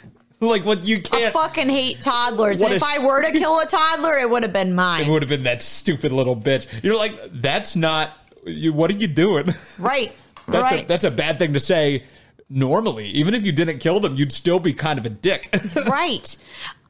like 0.40 0.64
what 0.64 0.86
you 0.86 1.02
can't. 1.02 1.34
fucking 1.34 1.68
hate 1.68 2.00
toddlers. 2.00 2.60
What 2.60 2.70
And 2.70 2.76
if 2.76 2.84
I 2.84 3.04
were 3.04 3.20
to 3.20 3.32
kill 3.32 3.58
a 3.58 3.66
toddler, 3.66 4.16
it 4.16 4.30
would 4.30 4.44
have 4.44 4.52
been 4.52 4.76
mine. 4.76 5.04
It 5.04 5.08
would 5.08 5.22
have 5.22 5.28
been 5.28 5.42
that 5.42 5.60
stupid 5.60 6.12
little 6.12 6.36
bitch. 6.36 6.68
You're 6.84 6.94
like, 6.94 7.18
that's 7.32 7.74
not. 7.74 8.16
You, 8.46 8.72
what 8.72 8.92
are 8.92 8.96
you 8.96 9.08
doing? 9.08 9.52
Right. 9.80 10.12
That's 10.46 10.70
right. 10.70 10.84
a 10.84 10.86
that's 10.86 11.02
a 11.02 11.10
bad 11.10 11.40
thing 11.40 11.52
to 11.54 11.60
say. 11.60 12.04
Normally, 12.48 13.06
even 13.08 13.34
if 13.34 13.44
you 13.44 13.50
didn't 13.50 13.78
kill 13.78 13.98
them, 13.98 14.14
you'd 14.14 14.30
still 14.30 14.60
be 14.60 14.72
kind 14.72 15.00
of 15.00 15.04
a 15.04 15.10
dick. 15.10 15.52
right. 15.88 16.36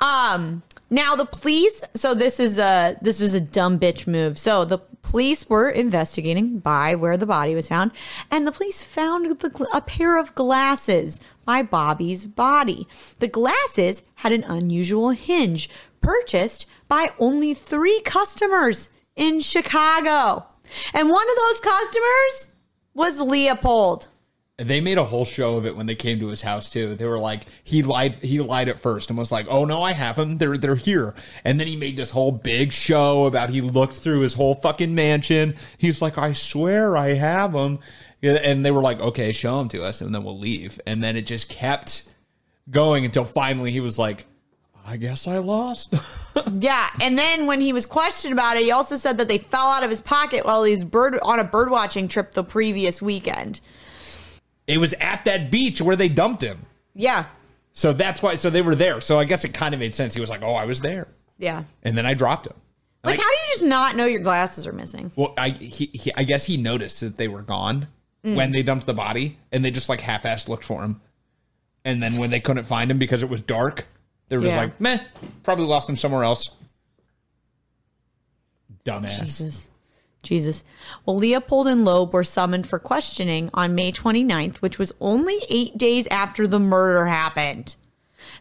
Um 0.00 0.62
now 0.90 1.16
the 1.16 1.24
police 1.24 1.84
so 1.94 2.14
this 2.14 2.38
is 2.38 2.58
a 2.58 2.96
this 3.00 3.20
was 3.20 3.34
a 3.34 3.40
dumb 3.40 3.78
bitch 3.78 4.06
move. 4.06 4.38
So 4.38 4.64
the 4.64 4.78
police 4.78 5.48
were 5.48 5.70
investigating 5.70 6.58
by 6.58 6.94
where 6.94 7.16
the 7.16 7.26
body 7.26 7.54
was 7.54 7.68
found 7.68 7.90
and 8.30 8.46
the 8.46 8.52
police 8.52 8.82
found 8.82 9.38
the, 9.38 9.68
a 9.72 9.80
pair 9.80 10.18
of 10.18 10.34
glasses 10.34 11.20
by 11.44 11.62
Bobby's 11.62 12.24
body. 12.24 12.86
The 13.18 13.28
glasses 13.28 14.02
had 14.16 14.32
an 14.32 14.44
unusual 14.44 15.10
hinge 15.10 15.68
purchased 16.00 16.66
by 16.88 17.10
only 17.18 17.54
3 17.54 18.00
customers 18.02 18.90
in 19.16 19.40
Chicago. 19.40 20.46
And 20.92 21.08
one 21.08 21.26
of 21.30 21.36
those 21.36 21.60
customers 21.60 22.54
was 22.94 23.20
Leopold. 23.20 24.08
They 24.56 24.80
made 24.80 24.98
a 24.98 25.04
whole 25.04 25.24
show 25.24 25.56
of 25.56 25.66
it 25.66 25.76
when 25.76 25.86
they 25.86 25.96
came 25.96 26.20
to 26.20 26.28
his 26.28 26.42
house 26.42 26.70
too. 26.70 26.94
They 26.94 27.06
were 27.06 27.18
like, 27.18 27.42
he 27.64 27.82
lied. 27.82 28.14
He 28.16 28.40
lied 28.40 28.68
at 28.68 28.78
first 28.78 29.10
and 29.10 29.18
was 29.18 29.32
like, 29.32 29.46
"Oh 29.48 29.64
no, 29.64 29.82
I 29.82 29.92
have 29.92 30.16
them. 30.16 30.38
They're 30.38 30.56
they're 30.56 30.76
here." 30.76 31.14
And 31.44 31.58
then 31.58 31.66
he 31.66 31.74
made 31.76 31.96
this 31.96 32.10
whole 32.10 32.30
big 32.30 32.72
show 32.72 33.26
about 33.26 33.50
he 33.50 33.60
looked 33.60 33.96
through 33.96 34.20
his 34.20 34.34
whole 34.34 34.54
fucking 34.54 34.94
mansion. 34.94 35.56
He's 35.76 36.00
like, 36.00 36.18
"I 36.18 36.32
swear 36.34 36.96
I 36.96 37.14
have 37.14 37.52
them." 37.52 37.80
And 38.22 38.64
they 38.64 38.70
were 38.70 38.80
like, 38.80 39.00
"Okay, 39.00 39.32
show 39.32 39.58
them 39.58 39.68
to 39.70 39.82
us, 39.82 40.00
and 40.00 40.14
then 40.14 40.22
we'll 40.22 40.38
leave." 40.38 40.80
And 40.86 41.02
then 41.02 41.16
it 41.16 41.22
just 41.22 41.48
kept 41.48 42.08
going 42.70 43.04
until 43.04 43.24
finally 43.24 43.72
he 43.72 43.80
was 43.80 43.98
like, 43.98 44.24
"I 44.86 44.98
guess 44.98 45.26
I 45.26 45.38
lost." 45.38 45.94
Yeah, 46.60 46.88
and 47.00 47.16
then 47.16 47.46
when 47.46 47.60
he 47.60 47.72
was 47.72 47.86
questioned 47.86 48.32
about 48.32 48.56
it, 48.56 48.64
he 48.64 48.72
also 48.72 48.96
said 48.96 49.18
that 49.18 49.28
they 49.28 49.38
fell 49.38 49.68
out 49.68 49.82
of 49.84 49.90
his 49.90 50.00
pocket 50.00 50.44
while 50.44 50.64
he 50.64 50.72
was 50.72 50.82
bird 50.84 51.18
on 51.22 51.38
a 51.38 51.44
bird 51.44 51.70
watching 51.70 52.08
trip 52.08 52.32
the 52.32 52.44
previous 52.44 53.00
weekend. 53.00 53.60
It 54.66 54.78
was 54.78 54.92
at 54.94 55.24
that 55.26 55.50
beach 55.50 55.80
where 55.82 55.96
they 55.96 56.08
dumped 56.08 56.42
him. 56.42 56.58
Yeah, 56.94 57.24
So 57.72 57.92
that's 57.92 58.22
why. 58.22 58.36
So 58.36 58.50
they 58.50 58.62
were 58.62 58.74
there. 58.76 59.00
So 59.00 59.18
I 59.18 59.24
guess 59.24 59.44
it 59.44 59.52
kind 59.52 59.74
of 59.74 59.80
made 59.80 59.94
sense. 59.94 60.14
He 60.14 60.20
was 60.20 60.30
like, 60.30 60.42
"Oh, 60.42 60.54
I 60.54 60.64
was 60.64 60.80
there," 60.80 61.08
yeah. 61.38 61.64
and 61.82 61.96
then 61.98 62.06
I 62.06 62.14
dropped 62.14 62.46
him. 62.46 62.54
Like, 63.02 63.18
how 63.18 63.28
do 63.28 63.34
you 63.36 63.52
just 63.52 63.64
not 63.64 63.96
know 63.96 64.06
your 64.06 64.22
glasses 64.22 64.66
are 64.66 64.72
missing? 64.72 65.10
Well, 65.16 65.34
I 65.36 65.50
he, 65.50 65.86
he 65.92 66.12
I 66.16 66.22
guess 66.24 66.46
he 66.46 66.56
noticed 66.56 67.00
that 67.00 67.16
they 67.16 67.28
were 67.28 67.42
gone 67.42 67.88
Mm. 68.24 68.36
when 68.36 68.52
they 68.52 68.62
dumped 68.62 68.86
the 68.86 68.94
body, 68.94 69.36
and 69.52 69.62
they 69.62 69.70
just 69.70 69.90
like 69.90 70.00
half-assed 70.00 70.48
looked 70.48 70.64
for 70.64 70.82
him. 70.82 71.02
And 71.84 72.02
then 72.02 72.16
when 72.16 72.30
they 72.30 72.40
couldn't 72.40 72.64
find 72.64 72.90
him 72.90 72.98
because 72.98 73.22
it 73.22 73.28
was 73.28 73.42
dark, 73.42 73.86
they 74.30 74.36
were 74.38 74.44
just 74.44 74.54
Yeah. 74.54 74.62
like, 74.62 74.80
"Meh, 74.80 74.98
probably 75.42 75.66
lost 75.66 75.86
him 75.90 75.96
somewhere 75.98 76.24
else." 76.24 76.48
Dumbass. 78.84 79.20
Jesus. 79.20 79.68
Jesus. 80.24 80.64
Well, 81.06 81.16
Leopold 81.16 81.68
and 81.68 81.84
Loeb 81.84 82.12
were 82.12 82.24
summoned 82.24 82.66
for 82.66 82.78
questioning 82.78 83.50
on 83.54 83.74
May 83.74 83.92
29th, 83.92 84.56
which 84.56 84.78
was 84.78 84.92
only 85.00 85.38
eight 85.48 85.78
days 85.78 86.06
after 86.08 86.46
the 86.46 86.58
murder 86.58 87.06
happened. 87.06 87.76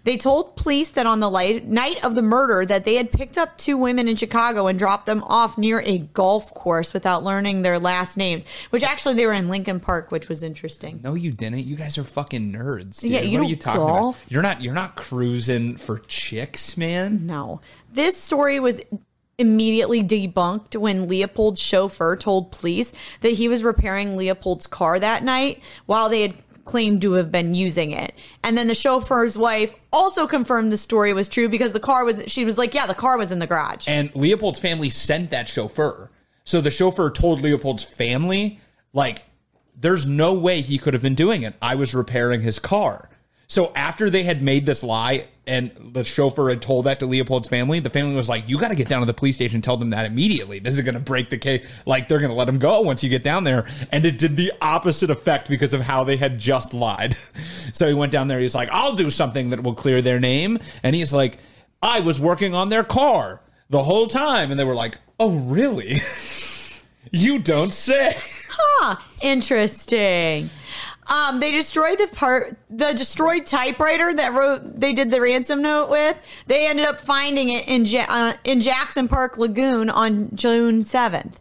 They 0.04 0.18
told 0.18 0.58
police 0.58 0.92
that 0.92 1.06
on 1.06 1.20
the 1.20 1.30
light, 1.30 1.66
night 1.66 2.04
of 2.04 2.16
the 2.16 2.22
murder 2.22 2.66
that 2.66 2.84
they 2.84 2.96
had 2.96 3.12
picked 3.12 3.38
up 3.38 3.58
two 3.58 3.78
women 3.78 4.08
in 4.08 4.16
Chicago 4.16 4.68
and 4.68 4.78
dropped 4.78 5.06
them 5.06 5.24
off 5.24 5.58
near 5.58 5.82
a 5.82 6.00
golf 6.00 6.54
course 6.54 6.94
without 6.94 7.24
learning 7.24 7.62
their 7.62 7.80
last 7.80 8.18
names, 8.18 8.46
which 8.70 8.84
actually 8.84 9.16
they 9.16 9.26
were 9.26 9.34
in 9.34 9.50
Lincoln 9.50 9.80
Park, 9.80 10.12
which 10.12 10.28
was 10.28 10.44
interesting. 10.44 11.00
No, 11.04 11.14
you 11.14 11.32
didn't. 11.32 11.64
You 11.64 11.76
guys 11.76 11.98
are 11.98 12.04
fucking 12.04 12.52
nerds. 12.52 13.00
Dude. 13.00 13.12
Yeah, 13.12 13.22
you 13.22 13.38
what 13.38 13.44
don't 13.44 13.50
you 13.50 13.56
talking 13.56 13.82
golf. 13.82 14.22
about? 14.22 14.32
You're 14.32 14.42
not. 14.42 14.62
You're 14.62 14.74
not 14.74 14.96
cruising 14.96 15.78
for 15.78 16.00
chicks, 16.00 16.76
man. 16.78 17.26
No. 17.26 17.62
This 17.92 18.18
story 18.18 18.60
was 18.60 18.82
immediately 19.44 20.04
debunked 20.04 20.76
when 20.76 21.08
Leopold's 21.08 21.60
chauffeur 21.60 22.16
told 22.16 22.52
police 22.52 22.94
that 23.22 23.34
he 23.34 23.48
was 23.48 23.64
repairing 23.64 24.18
Leopold's 24.18 24.66
car 24.66 25.00
that 25.00 25.24
night 25.24 25.62
while 25.86 26.10
they 26.10 26.22
had 26.24 26.34
claimed 26.66 27.02
to 27.02 27.12
have 27.14 27.32
been 27.32 27.54
using 27.54 27.92
it. 27.92 28.14
And 28.42 28.58
then 28.58 28.68
the 28.68 28.74
chauffeur's 28.74 29.38
wife 29.38 29.76
also 29.92 30.26
confirmed 30.28 30.72
the 30.72 30.78
story 30.78 31.14
was 31.14 31.28
true 31.28 31.50
because 31.50 31.74
the 31.74 31.80
car 31.80 32.06
was 32.06 32.24
she 32.28 32.46
was 32.46 32.58
like, 32.58 32.74
"Yeah, 32.74 32.88
the 32.88 32.94
car 32.94 33.18
was 33.18 33.32
in 33.32 33.40
the 33.40 33.48
garage." 33.48 33.86
And 33.88 34.16
Leopold's 34.16 34.60
family 34.60 34.90
sent 34.90 35.30
that 35.32 35.50
chauffeur. 35.50 36.10
So 36.46 36.62
the 36.62 36.72
chauffeur 36.72 37.10
told 37.10 37.42
Leopold's 37.42 37.84
family, 37.84 38.60
like, 38.94 39.24
there's 39.80 40.08
no 40.08 40.34
way 40.34 40.62
he 40.62 40.78
could 40.78 40.94
have 40.94 41.04
been 41.04 41.16
doing 41.16 41.44
it. 41.44 41.56
I 41.62 41.76
was 41.76 41.94
repairing 41.94 42.42
his 42.42 42.60
car. 42.60 43.10
So 43.48 43.72
after 43.76 44.10
they 44.10 44.24
had 44.24 44.42
made 44.42 44.66
this 44.66 44.84
lie 44.84 45.28
and 45.46 45.72
the 45.94 46.04
chauffeur 46.06 46.50
had 46.50 46.62
told 46.62 46.86
that 46.86 47.00
to 47.02 47.06
Leopold's 47.06 47.50
family, 47.50 47.82
the 47.82 47.90
family 47.90 48.16
was 48.16 48.30
like, 48.30 48.48
you 48.48 48.58
got 48.58 48.70
to 48.70 48.76
get 48.76 48.88
down 48.88 49.02
to 49.02 49.06
the 49.06 49.14
police 49.14 49.36
station 49.36 49.56
and 49.56 49.64
tell 49.64 49.76
them 49.76 49.90
that 49.90 50.06
immediately. 50.06 50.60
This 50.60 50.76
is 50.76 50.82
going 50.82 50.94
to 50.94 51.02
break 51.02 51.30
the 51.30 51.38
case. 51.38 51.68
Like, 51.86 52.08
they're 52.08 52.20
going 52.20 52.32
to 52.32 52.36
let 52.36 52.48
him 52.48 52.60
go 52.60 52.82
once 52.82 53.04
you 53.04 53.10
get 53.10 53.24
down 53.24 53.44
there. 53.44 53.68
And 53.92 54.06
it 54.06 54.18
did 54.18 54.38
the 54.38 54.54
opposite 54.62 55.10
effect 55.10 55.50
because 55.50 55.74
of 55.74 55.82
how 55.82 56.06
they 56.06 56.16
had 56.16 56.40
just 56.40 56.74
lied. 56.74 57.18
so 57.74 57.88
he 57.88 57.94
went 57.94 58.14
down 58.14 58.30
there. 58.30 58.40
He's 58.40 58.56
like, 58.56 58.70
I'll 58.72 58.96
do 58.96 59.10
something 59.10 59.50
that 59.50 59.64
will 59.64 59.76
clear 59.76 60.02
their 60.02 60.20
name. 60.20 60.60
And 60.82 60.96
he's 60.96 61.12
like, 61.12 61.40
I 61.82 62.00
was 62.00 62.22
working 62.22 62.56
on 62.56 62.70
their 62.70 62.86
car 62.86 63.42
the 63.70 63.84
whole 63.84 64.08
time. 64.08 64.50
And 64.50 64.58
they 64.58 64.64
were 64.64 64.76
like, 64.76 64.98
oh, 65.20 65.32
really? 65.40 65.98
you 67.12 67.40
don't 67.40 67.74
say. 67.74 68.16
Huh, 68.50 68.96
interesting. 69.22 70.50
Um, 71.08 71.40
they 71.40 71.52
destroyed 71.52 71.98
the 72.00 72.08
part, 72.14 72.58
the 72.70 72.94
destroyed 72.94 73.46
typewriter 73.46 74.14
that 74.14 74.34
wrote. 74.34 74.80
They 74.80 74.94
did 74.94 75.12
the 75.12 75.20
ransom 75.22 75.62
note 75.62 75.90
with. 75.90 76.20
They 76.48 76.68
ended 76.68 76.86
up 76.86 76.98
finding 76.98 77.50
it 77.50 77.68
in 77.68 77.86
ja- 77.86 78.06
uh, 78.08 78.34
in 78.44 78.62
Jackson 78.62 79.08
Park 79.08 79.38
Lagoon 79.38 79.90
on 79.90 80.36
June 80.36 80.84
seventh. 80.84 81.40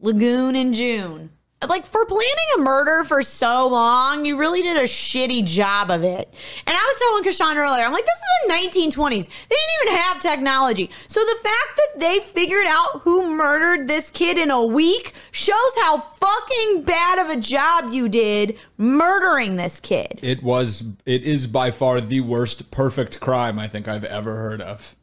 Lagoon 0.00 0.56
in 0.56 0.74
June. 0.74 1.30
Like 1.66 1.86
for 1.86 2.04
planning 2.04 2.26
a 2.58 2.60
murder 2.60 3.02
for 3.04 3.22
so 3.22 3.66
long, 3.68 4.26
you 4.26 4.38
really 4.38 4.60
did 4.60 4.76
a 4.76 4.82
shitty 4.82 5.46
job 5.46 5.90
of 5.90 6.04
it. 6.04 6.32
And 6.66 6.76
I 6.76 6.94
was 6.94 6.98
telling 6.98 7.24
Kashan 7.24 7.56
earlier, 7.56 7.84
I'm 7.84 7.92
like, 7.92 8.04
this 8.04 8.14
is 8.14 8.72
the 8.72 8.90
1920s. 8.90 9.26
They 9.48 9.56
didn't 9.56 9.88
even 9.88 9.96
have 9.96 10.20
technology. 10.20 10.90
So 11.08 11.20
the 11.20 11.38
fact 11.42 11.76
that 11.76 12.00
they 12.00 12.18
figured 12.20 12.66
out 12.68 13.00
who 13.00 13.34
murdered 13.34 13.88
this 13.88 14.10
kid 14.10 14.36
in 14.36 14.50
a 14.50 14.64
week 14.64 15.14
shows 15.30 15.56
how 15.80 15.98
fucking 15.98 16.82
bad 16.82 17.24
of 17.24 17.36
a 17.36 17.40
job 17.40 17.90
you 17.90 18.10
did 18.10 18.58
murdering 18.76 19.56
this 19.56 19.80
kid. 19.80 20.20
It 20.22 20.42
was, 20.42 20.84
it 21.06 21.22
is 21.22 21.46
by 21.46 21.70
far 21.70 22.02
the 22.02 22.20
worst 22.20 22.70
perfect 22.70 23.18
crime 23.18 23.58
I 23.58 23.66
think 23.66 23.88
I've 23.88 24.04
ever 24.04 24.36
heard 24.36 24.60
of. 24.60 24.94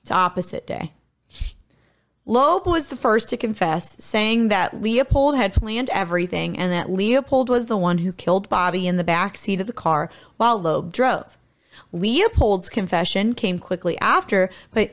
It's 0.00 0.10
opposite 0.10 0.66
day. 0.66 0.92
Loeb 2.26 2.66
was 2.66 2.88
the 2.88 2.96
first 2.96 3.28
to 3.28 3.36
confess, 3.36 3.96
saying 4.02 4.48
that 4.48 4.80
Leopold 4.80 5.36
had 5.36 5.52
planned 5.52 5.90
everything 5.90 6.58
and 6.58 6.72
that 6.72 6.90
Leopold 6.90 7.50
was 7.50 7.66
the 7.66 7.76
one 7.76 7.98
who 7.98 8.12
killed 8.12 8.48
Bobby 8.48 8.86
in 8.86 8.96
the 8.96 9.04
back 9.04 9.36
seat 9.36 9.60
of 9.60 9.66
the 9.66 9.74
car 9.74 10.10
while 10.38 10.58
Loeb 10.58 10.92
drove. 10.92 11.36
Leopold's 11.92 12.70
confession 12.70 13.34
came 13.34 13.58
quickly 13.58 13.98
after, 14.00 14.48
but 14.70 14.92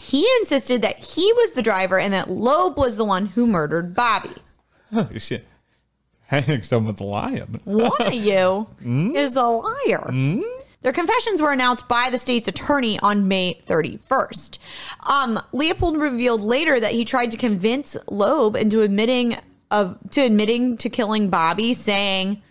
he 0.00 0.28
insisted 0.40 0.82
that 0.82 0.98
he 0.98 1.32
was 1.32 1.52
the 1.52 1.62
driver 1.62 1.98
and 1.98 2.12
that 2.12 2.30
Loeb 2.30 2.76
was 2.76 2.96
the 2.96 3.04
one 3.04 3.26
who 3.26 3.46
murdered 3.46 3.94
Bobby. 3.94 4.30
Holy 4.92 5.18
shit. 5.18 5.46
I 6.30 6.40
think 6.40 6.64
someone's 6.64 7.00
lying. 7.00 7.60
One 7.64 7.90
of 8.00 8.12
you 8.14 8.68
is 9.14 9.36
a 9.36 9.42
liar. 9.42 10.10
Their 10.82 10.92
confessions 10.92 11.42
were 11.42 11.52
announced 11.52 11.88
by 11.88 12.08
the 12.10 12.18
state's 12.18 12.48
attorney 12.48 12.98
on 13.00 13.28
May 13.28 13.60
31st. 13.66 14.58
Um, 15.06 15.38
Leopold 15.52 15.98
revealed 15.98 16.40
later 16.40 16.80
that 16.80 16.92
he 16.92 17.04
tried 17.04 17.30
to 17.32 17.36
convince 17.36 17.96
Loeb 18.10 18.56
into 18.56 18.80
admitting 18.80 19.36
of 19.70 19.98
to 20.10 20.22
admitting 20.22 20.76
to 20.78 20.88
killing 20.88 21.28
Bobby, 21.28 21.74
saying, 21.74 22.42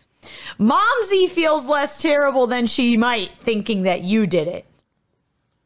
"Momsy 0.58 1.28
feels 1.28 1.66
less 1.66 2.02
terrible 2.02 2.48
than 2.48 2.68
she 2.68 2.96
might, 2.96 3.32
thinking 3.42 3.82
that 3.82 4.04
you 4.04 4.26
did 4.26 4.48
it." 4.48 4.66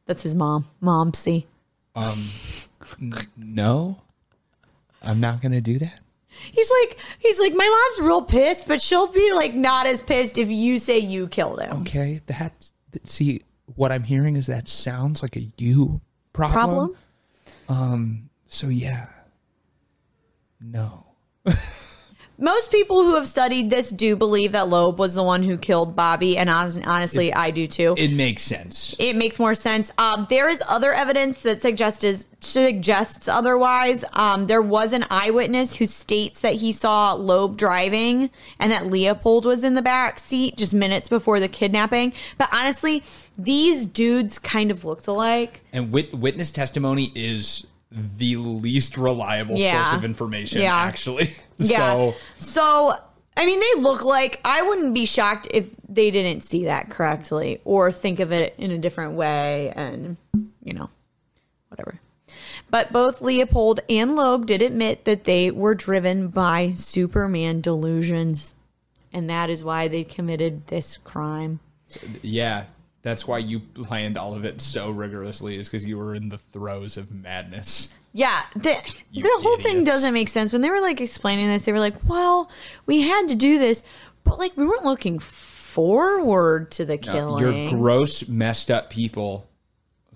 That's 0.05 0.23
his 0.23 0.33
mom, 0.33 0.65
Momsy. 0.81 1.45
No, 3.37 4.01
I'm 5.01 5.19
not 5.19 5.41
going 5.41 5.51
to 5.51 5.61
do 5.61 5.79
that. 5.79 5.99
He's 6.51 6.69
like, 6.81 6.97
he's 7.19 7.39
like, 7.39 7.53
my 7.53 7.91
mom's 7.97 8.07
real 8.07 8.21
pissed, 8.21 8.67
but 8.67 8.81
she'll 8.81 9.11
be 9.11 9.33
like 9.33 9.53
not 9.53 9.85
as 9.85 10.01
pissed 10.01 10.37
if 10.37 10.49
you 10.49 10.79
say 10.79 10.99
you 10.99 11.27
killed 11.27 11.61
him. 11.61 11.81
Okay, 11.81 12.21
that 12.27 12.71
see 13.05 13.41
what 13.75 13.91
I'm 13.91 14.03
hearing 14.03 14.35
is 14.35 14.47
that 14.47 14.67
sounds 14.67 15.21
like 15.21 15.35
a 15.35 15.47
you 15.57 16.01
problem. 16.31 16.95
Problem? 17.67 18.29
So 18.53 18.67
yeah, 18.67 19.07
no. 20.61 21.07
Most 22.37 22.71
people 22.71 23.01
who 23.01 23.15
have 23.15 23.25
studied 23.25 23.71
this 23.71 23.89
do 23.89 24.15
believe 24.15 24.51
that 24.51 24.67
Loeb 24.69 24.99
was 24.99 25.15
the 25.15 25.23
one 25.23 25.41
who 25.41 25.57
killed 25.57 25.95
Bobby, 25.95 26.37
and 26.37 26.51
honestly, 26.51 26.83
honestly 26.83 27.33
I 27.33 27.49
do 27.49 27.65
too. 27.65 27.95
It 27.97 28.13
makes 28.13 28.43
sense. 28.43 28.95
It 28.99 29.15
makes 29.15 29.39
more 29.39 29.55
sense. 29.55 29.91
Um, 29.97 30.27
there 30.29 30.49
is 30.49 30.61
other 30.69 30.93
evidence 30.93 31.41
that 31.43 31.61
suggests 31.61 32.27
suggests 32.43 33.27
otherwise. 33.27 34.03
Um, 34.13 34.47
there 34.47 34.61
was 34.61 34.93
an 34.93 35.05
eyewitness 35.09 35.75
who 35.75 35.85
states 35.85 36.41
that 36.41 36.55
he 36.55 36.71
saw 36.71 37.13
Loeb 37.13 37.57
driving 37.57 38.29
and 38.59 38.71
that 38.71 38.87
Leopold 38.87 39.45
was 39.45 39.63
in 39.63 39.73
the 39.75 39.81
back 39.81 40.19
seat 40.19 40.57
just 40.57 40.73
minutes 40.73 41.07
before 41.07 41.39
the 41.39 41.47
kidnapping. 41.47 42.13
But 42.37 42.49
honestly, 42.51 43.03
these 43.37 43.85
dudes 43.85 44.39
kind 44.39 44.71
of 44.71 44.85
looked 44.85 45.07
alike. 45.07 45.61
And 45.71 45.91
wit- 45.91 46.13
witness 46.13 46.51
testimony 46.51 47.11
is 47.15 47.67
the 47.91 48.37
least 48.37 48.97
reliable 48.97 49.55
Yeah. 49.57 49.85
source 49.85 49.97
of 49.97 50.03
information, 50.05 50.61
Yeah. 50.61 50.75
actually. 50.75 51.29
Yeah. 51.57 51.77
So 51.77 52.15
So, 52.37 52.93
I 53.37 53.45
mean, 53.45 53.59
they 53.59 53.81
look 53.81 54.03
like 54.03 54.39
I 54.43 54.63
wouldn't 54.63 54.93
be 54.95 55.05
shocked 55.05 55.47
if 55.51 55.69
they 55.87 56.09
didn't 56.11 56.41
see 56.41 56.65
that 56.65 56.89
correctly 56.89 57.61
or 57.63 57.91
think 57.91 58.19
of 58.19 58.31
it 58.31 58.55
in 58.57 58.71
a 58.71 58.77
different 58.79 59.13
way 59.13 59.71
and, 59.75 60.17
you 60.63 60.73
know, 60.73 60.89
whatever. 61.69 61.99
But 62.69 62.91
both 62.91 63.21
Leopold 63.21 63.79
and 63.89 64.15
Loeb 64.15 64.45
did 64.45 64.61
admit 64.61 65.05
that 65.05 65.23
they 65.25 65.51
were 65.51 65.75
driven 65.75 66.27
by 66.29 66.71
Superman 66.71 67.61
delusions. 67.61 68.53
And 69.11 69.29
that 69.29 69.49
is 69.49 69.63
why 69.63 69.87
they 69.87 70.03
committed 70.03 70.67
this 70.67 70.97
crime. 70.97 71.59
yeah, 72.21 72.65
that's 73.03 73.27
why 73.27 73.37
you 73.39 73.59
planned 73.59 74.17
all 74.17 74.33
of 74.33 74.45
it 74.45 74.61
so 74.61 74.89
rigorously, 74.89 75.57
is 75.57 75.67
because 75.67 75.85
you 75.85 75.97
were 75.97 76.15
in 76.15 76.29
the 76.29 76.37
throes 76.37 76.97
of 76.97 77.11
madness. 77.11 77.93
Yeah, 78.13 78.41
the, 78.55 78.75
You 79.11 79.23
the 79.23 79.43
whole 79.43 79.57
thing 79.57 79.83
doesn't 79.83 80.13
make 80.13 80.29
sense. 80.29 80.53
When 80.53 80.61
they 80.61 80.69
were 80.69 80.81
like 80.81 81.01
explaining 81.01 81.47
this, 81.47 81.63
they 81.63 81.73
were 81.73 81.79
like, 81.79 81.95
well, 82.07 82.49
we 82.85 83.01
had 83.01 83.27
to 83.29 83.35
do 83.35 83.59
this, 83.59 83.83
but 84.23 84.39
like 84.39 84.55
we 84.55 84.65
weren't 84.65 84.85
looking 84.85 85.19
forward 85.19 86.71
to 86.71 86.85
the 86.85 86.97
killing. 86.97 87.43
You're 87.43 87.69
gross, 87.71 88.27
messed 88.27 88.69
up 88.69 88.89
people 88.89 89.49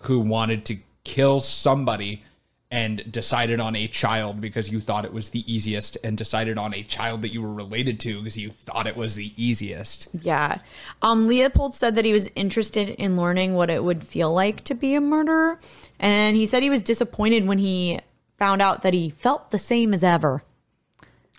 who 0.01 0.19
wanted 0.19 0.65
to 0.65 0.77
kill 1.07 1.39
somebody 1.39 2.21
and 2.69 3.09
decided 3.09 3.61
on 3.61 3.77
a 3.77 3.87
child 3.87 4.41
because 4.41 4.69
you 4.69 4.81
thought 4.81 5.05
it 5.05 5.13
was 5.13 5.29
the 5.29 5.51
easiest 5.51 5.97
and 6.03 6.17
decided 6.17 6.57
on 6.57 6.73
a 6.73 6.83
child 6.83 7.21
that 7.21 7.29
you 7.29 7.41
were 7.41 7.53
related 7.53 7.97
to 7.97 8.17
because 8.17 8.37
you 8.37 8.51
thought 8.51 8.85
it 8.85 8.97
was 8.97 9.15
the 9.15 9.31
easiest. 9.41 10.09
Yeah. 10.21 10.59
Um, 11.01 11.27
Leopold 11.27 11.75
said 11.75 11.95
that 11.95 12.03
he 12.03 12.11
was 12.11 12.29
interested 12.35 12.89
in 12.89 13.15
learning 13.15 13.53
what 13.53 13.69
it 13.69 13.85
would 13.85 14.03
feel 14.03 14.33
like 14.33 14.65
to 14.65 14.75
be 14.75 14.95
a 14.95 15.01
murderer. 15.01 15.61
And 15.97 16.35
he 16.35 16.45
said 16.45 16.61
he 16.61 16.69
was 16.69 16.81
disappointed 16.81 17.47
when 17.47 17.57
he 17.57 18.01
found 18.37 18.61
out 18.61 18.83
that 18.83 18.93
he 18.93 19.09
felt 19.11 19.51
the 19.51 19.59
same 19.59 19.93
as 19.93 20.03
ever. 20.03 20.43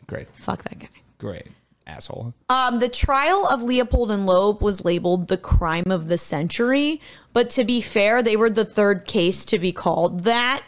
Great. 0.07 0.29
Fuck 0.35 0.63
that 0.65 0.79
guy. 0.79 0.89
Great. 1.19 1.49
Asshole. 1.89 2.35
Um, 2.49 2.79
the 2.79 2.89
trial 2.89 3.47
of 3.47 3.63
Leopold 3.63 4.11
and 4.11 4.27
Loeb 4.27 4.63
was 4.63 4.85
labeled 4.85 5.29
the 5.29 5.39
crime 5.39 5.91
of 5.91 6.09
the 6.09 6.19
century. 6.19 7.01
But 7.33 7.51
to 7.51 7.65
be 7.65 7.81
fair, 7.81 8.23
they 8.23 8.37
were 8.37 8.51
the 8.51 8.65
third 8.65 9.07
case 9.07 9.45
to 9.47 9.59
be 9.59 9.73
called 9.73 10.25
that 10.25 10.63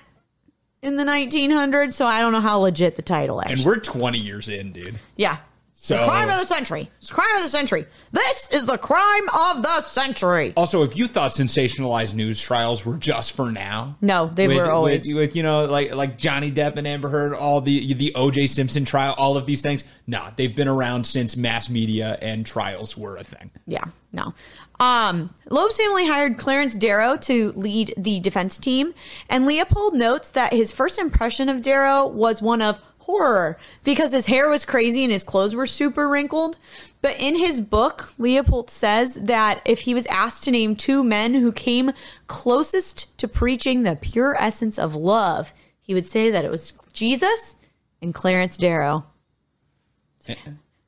in 0.83 0.97
the 0.97 1.05
1900s. 1.05 1.93
So 1.93 2.07
I 2.07 2.21
don't 2.21 2.33
know 2.33 2.41
how 2.41 2.59
legit 2.59 2.97
the 2.97 3.03
title 3.03 3.41
is. 3.41 3.51
And 3.51 3.61
we're 3.65 3.79
20 3.79 4.19
years 4.19 4.49
in, 4.49 4.73
dude. 4.73 4.99
yeah. 5.17 5.39
So- 5.83 5.97
the 5.97 6.05
crime 6.05 6.29
of 6.29 6.39
the 6.39 6.45
century. 6.45 6.91
It's 6.99 7.11
crime 7.11 7.35
of 7.37 7.43
the 7.43 7.49
century. 7.49 7.87
This 8.13 8.49
is 8.53 8.67
the 8.67 8.77
crime 8.77 9.29
of 9.35 9.63
the 9.63 9.81
century. 9.81 10.53
Also, 10.55 10.83
if 10.83 10.95
you 10.95 11.09
thought 11.09 11.31
sensationalized 11.31 12.13
news 12.13 12.39
trials 12.39 12.85
were 12.85 12.97
just 12.99 13.33
for 13.33 13.51
now, 13.51 13.97
No, 14.03 14.27
they 14.27 14.47
with, 14.47 14.59
were 14.59 14.71
always. 14.71 15.07
with, 15.07 15.17
with, 15.17 15.37
you 15.37 15.43
know 15.43 15.65
like 15.65 15.95
like 15.95 16.19
Johnny 16.19 16.53
Depp 16.53 16.77
and 16.77 16.87
Amber 16.87 17.09
Heard, 17.09 17.33
all 17.33 17.63
the 17.63 17.95
the 17.95 18.15
O.J. 18.15 18.47
Simpson 18.49 18.85
trial, 18.85 19.15
all 19.17 19.39
of 19.39 19.47
these 19.47 19.63
things. 19.63 19.85
Nah, 20.07 20.33
they've 20.37 20.55
been 20.55 20.69
around 20.69 21.07
since 21.07 21.35
mass 21.35 21.71
media 21.71 22.19
and 22.21 22.45
trials 22.45 22.95
were 22.99 23.17
a 23.17 23.25
thing. 23.25 23.51
Yeah, 23.67 23.85
no. 24.13 24.35
Um, 24.81 25.35
Loeb's 25.51 25.77
family 25.77 26.07
hired 26.07 26.37
Clarence 26.39 26.75
Darrow 26.75 27.17
to 27.17 27.53
lead 27.53 27.95
the 27.97 28.19
defense 28.21 28.59
team, 28.59 28.93
and 29.29 29.47
Leopold 29.47 29.95
notes 29.95 30.31
that 30.33 30.53
his 30.53 30.73
first 30.73 30.99
impression 30.99 31.49
of 31.49 31.63
Darrow 31.63 32.07
was 32.07 32.43
one 32.43 32.61
of 32.63 32.81
horror 33.01 33.59
because 33.85 34.13
his 34.13 34.27
hair 34.27 34.49
was 34.49 34.65
crazy 34.65 35.03
and 35.03 35.13
his 35.13 35.25
clothes 35.25 35.55
were 35.55 35.67
super 35.67 36.09
wrinkled. 36.09 36.59
But 37.03 37.19
in 37.19 37.37
his 37.37 37.61
book, 37.61 38.13
Leopold 38.19 38.71
says 38.71 39.15
that 39.15 39.63
if 39.65 39.81
he 39.81 39.95
was 39.95 40.07
asked 40.07 40.45
to 40.45 40.51
name 40.51 40.77
two 40.77 41.03
men 41.03 41.35
who 41.35 41.53
came 41.53 41.93
closest 42.27 43.17
to 43.19 43.29
preaching 43.29 43.83
the 43.83 43.99
pure 44.01 44.37
essence 44.39 44.79
of 44.79 44.95
love, 44.95 45.53
he 45.81 45.95
would 45.95 46.07
say 46.07 46.31
that 46.31 46.45
it 46.45 46.51
was 46.51 46.73
Jesus 46.93 47.57
and 48.03 48.15
Clarence 48.15 48.57
Darrow 48.57 49.05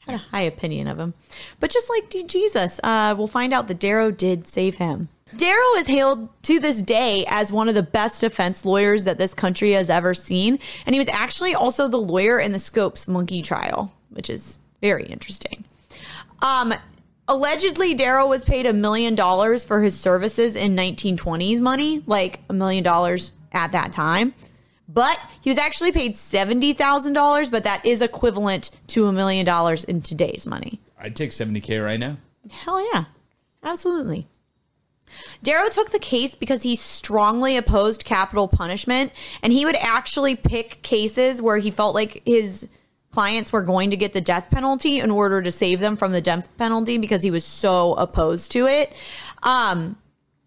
had 0.00 0.14
a 0.14 0.18
high 0.18 0.42
opinion 0.42 0.88
of 0.88 0.98
him. 0.98 1.14
But 1.60 1.70
just 1.70 1.88
like 1.88 2.10
D- 2.10 2.24
Jesus, 2.24 2.80
uh, 2.84 3.14
we'll 3.16 3.26
find 3.26 3.52
out 3.52 3.68
that 3.68 3.78
Darrow 3.78 4.10
did 4.10 4.46
save 4.46 4.76
him. 4.76 5.08
Darrow 5.36 5.74
is 5.78 5.86
hailed 5.86 6.28
to 6.44 6.60
this 6.60 6.82
day 6.82 7.24
as 7.28 7.52
one 7.52 7.68
of 7.68 7.74
the 7.74 7.82
best 7.82 8.20
defense 8.20 8.64
lawyers 8.64 9.04
that 9.04 9.18
this 9.18 9.34
country 9.34 9.72
has 9.72 9.90
ever 9.90 10.14
seen. 10.14 10.58
And 10.86 10.94
he 10.94 10.98
was 10.98 11.08
actually 11.08 11.54
also 11.54 11.88
the 11.88 11.98
lawyer 11.98 12.38
in 12.38 12.52
the 12.52 12.58
Scopes 12.58 13.08
monkey 13.08 13.42
trial, 13.42 13.92
which 14.10 14.28
is 14.28 14.58
very 14.80 15.04
interesting. 15.04 15.64
Um, 16.42 16.74
allegedly, 17.28 17.94
Darrow 17.94 18.26
was 18.26 18.44
paid 18.44 18.66
a 18.66 18.72
million 18.72 19.14
dollars 19.14 19.64
for 19.64 19.80
his 19.82 19.98
services 19.98 20.56
in 20.56 20.76
1920s 20.76 21.60
money, 21.60 22.02
like 22.06 22.40
a 22.48 22.52
million 22.52 22.84
dollars 22.84 23.32
at 23.52 23.72
that 23.72 23.92
time. 23.92 24.34
But 24.88 25.18
he 25.40 25.48
was 25.48 25.58
actually 25.58 25.92
paid 25.92 26.14
$70,000, 26.14 27.50
but 27.50 27.64
that 27.64 27.86
is 27.86 28.02
equivalent 28.02 28.70
to 28.88 29.06
a 29.06 29.12
million 29.12 29.46
dollars 29.46 29.84
in 29.84 30.02
today's 30.02 30.46
money. 30.46 30.80
I'd 30.98 31.16
take 31.16 31.30
70k 31.30 31.82
right 31.82 31.98
now. 31.98 32.18
Hell 32.50 32.84
yeah. 32.92 33.04
Absolutely. 33.62 34.26
Darrow 35.42 35.68
took 35.68 35.90
the 35.90 35.98
case 35.98 36.34
because 36.34 36.62
he 36.62 36.76
strongly 36.76 37.56
opposed 37.56 38.04
capital 38.04 38.48
punishment, 38.48 39.12
and 39.42 39.52
he 39.52 39.64
would 39.64 39.76
actually 39.76 40.36
pick 40.36 40.82
cases 40.82 41.40
where 41.42 41.58
he 41.58 41.70
felt 41.70 41.94
like 41.94 42.22
his 42.26 42.68
clients 43.10 43.52
were 43.52 43.62
going 43.62 43.90
to 43.90 43.96
get 43.96 44.14
the 44.14 44.20
death 44.20 44.50
penalty 44.50 44.98
in 44.98 45.10
order 45.10 45.42
to 45.42 45.50
save 45.52 45.80
them 45.80 45.96
from 45.96 46.12
the 46.12 46.20
death 46.20 46.48
penalty 46.56 46.96
because 46.96 47.22
he 47.22 47.30
was 47.30 47.44
so 47.44 47.92
opposed 47.94 48.52
to 48.52 48.66
it. 48.66 48.92
Um, 49.42 49.96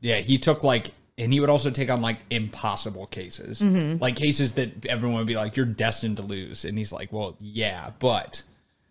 Yeah, 0.01 0.17
he 0.17 0.37
took 0.39 0.63
like, 0.63 0.91
and 1.17 1.31
he 1.31 1.39
would 1.39 1.49
also 1.49 1.69
take 1.69 1.89
on 1.91 2.01
like 2.01 2.17
impossible 2.31 3.05
cases, 3.07 3.61
Mm-hmm. 3.61 4.01
like 4.01 4.15
cases 4.15 4.53
that 4.53 4.85
everyone 4.87 5.17
would 5.19 5.27
be 5.27 5.35
like, 5.35 5.55
"You're 5.55 5.65
destined 5.65 6.17
to 6.17 6.23
lose," 6.23 6.65
and 6.65 6.77
he's 6.77 6.91
like, 6.91 7.13
"Well, 7.13 7.35
yeah, 7.39 7.91
but 7.99 8.43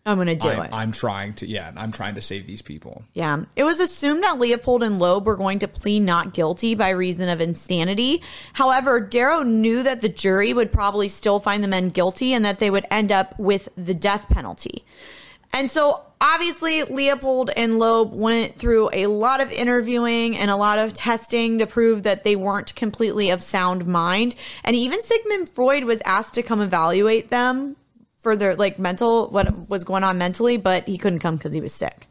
I'm 0.06 0.16
going 0.16 0.26
to 0.26 0.36
do 0.36 0.48
I'm, 0.48 0.62
it. 0.62 0.70
I'm 0.72 0.92
trying 0.92 1.34
to, 1.34 1.46
yeah, 1.46 1.72
I'm 1.76 1.92
trying 1.92 2.14
to 2.16 2.20
save 2.20 2.46
these 2.46 2.62
people." 2.62 3.04
Yeah. 3.14 3.44
It 3.56 3.64
was 3.64 3.80
assumed 3.80 4.22
that 4.22 4.38
Leopold 4.38 4.82
and 4.82 4.98
Loeb 4.98 5.26
were 5.26 5.36
going 5.36 5.60
to 5.60 5.68
plead 5.68 6.00
not 6.00 6.34
guilty 6.34 6.74
by 6.74 6.90
reason 6.90 7.28
of 7.28 7.40
insanity. 7.40 8.22
However, 8.52 9.00
Darrow 9.00 9.42
knew 9.42 9.82
that 9.82 10.00
the 10.00 10.08
jury 10.08 10.52
would 10.52 10.72
probably 10.72 11.08
still 11.08 11.40
find 11.40 11.62
the 11.62 11.68
men 11.68 11.88
guilty 11.88 12.32
and 12.32 12.44
that 12.44 12.58
they 12.58 12.70
would 12.70 12.86
end 12.90 13.12
up 13.12 13.38
with 13.38 13.68
the 13.76 13.94
death 13.94 14.28
penalty. 14.28 14.84
And 15.54 15.70
so 15.70 16.02
obviously 16.20 16.82
Leopold 16.82 17.50
and 17.56 17.78
Loeb 17.78 18.12
went 18.12 18.56
through 18.56 18.90
a 18.92 19.06
lot 19.06 19.40
of 19.40 19.52
interviewing 19.52 20.36
and 20.36 20.50
a 20.50 20.56
lot 20.56 20.80
of 20.80 20.94
testing 20.94 21.58
to 21.58 21.66
prove 21.66 22.02
that 22.02 22.24
they 22.24 22.34
weren't 22.34 22.74
completely 22.74 23.30
of 23.30 23.40
sound 23.40 23.86
mind. 23.86 24.34
And 24.64 24.74
even 24.74 25.00
Sigmund 25.02 25.48
Freud 25.48 25.84
was 25.84 26.02
asked 26.04 26.34
to 26.34 26.42
come 26.42 26.60
evaluate 26.60 27.30
them 27.30 27.76
for 28.24 28.34
their 28.34 28.56
like 28.56 28.78
mental 28.80 29.28
what 29.28 29.68
was 29.68 29.84
going 29.84 30.02
on 30.02 30.18
mentally, 30.18 30.56
but 30.56 30.88
he 30.88 30.98
couldn't 30.98 31.20
come 31.20 31.36
because 31.36 31.52
he 31.52 31.60
was 31.60 31.72
sick. 31.72 32.08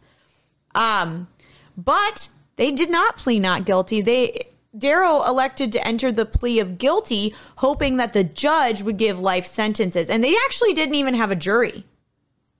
Um, 0.75 1.27
but 1.75 2.29
they 2.55 2.71
did 2.71 2.89
not 2.89 3.17
plead 3.17 3.41
not 3.41 3.65
guilty. 3.65 3.99
They 3.99 4.47
Darrow 4.75 5.23
elected 5.23 5.71
to 5.73 5.87
enter 5.87 6.11
the 6.11 6.25
plea 6.25 6.59
of 6.59 6.77
guilty, 6.77 7.35
hoping 7.57 7.97
that 7.97 8.13
the 8.13 8.23
judge 8.23 8.81
would 8.81 8.97
give 8.97 9.19
life 9.19 9.45
sentences, 9.45 10.09
and 10.09 10.23
they 10.23 10.35
actually 10.45 10.73
didn't 10.73 10.95
even 10.95 11.13
have 11.15 11.29
a 11.31 11.35
jury 11.35 11.83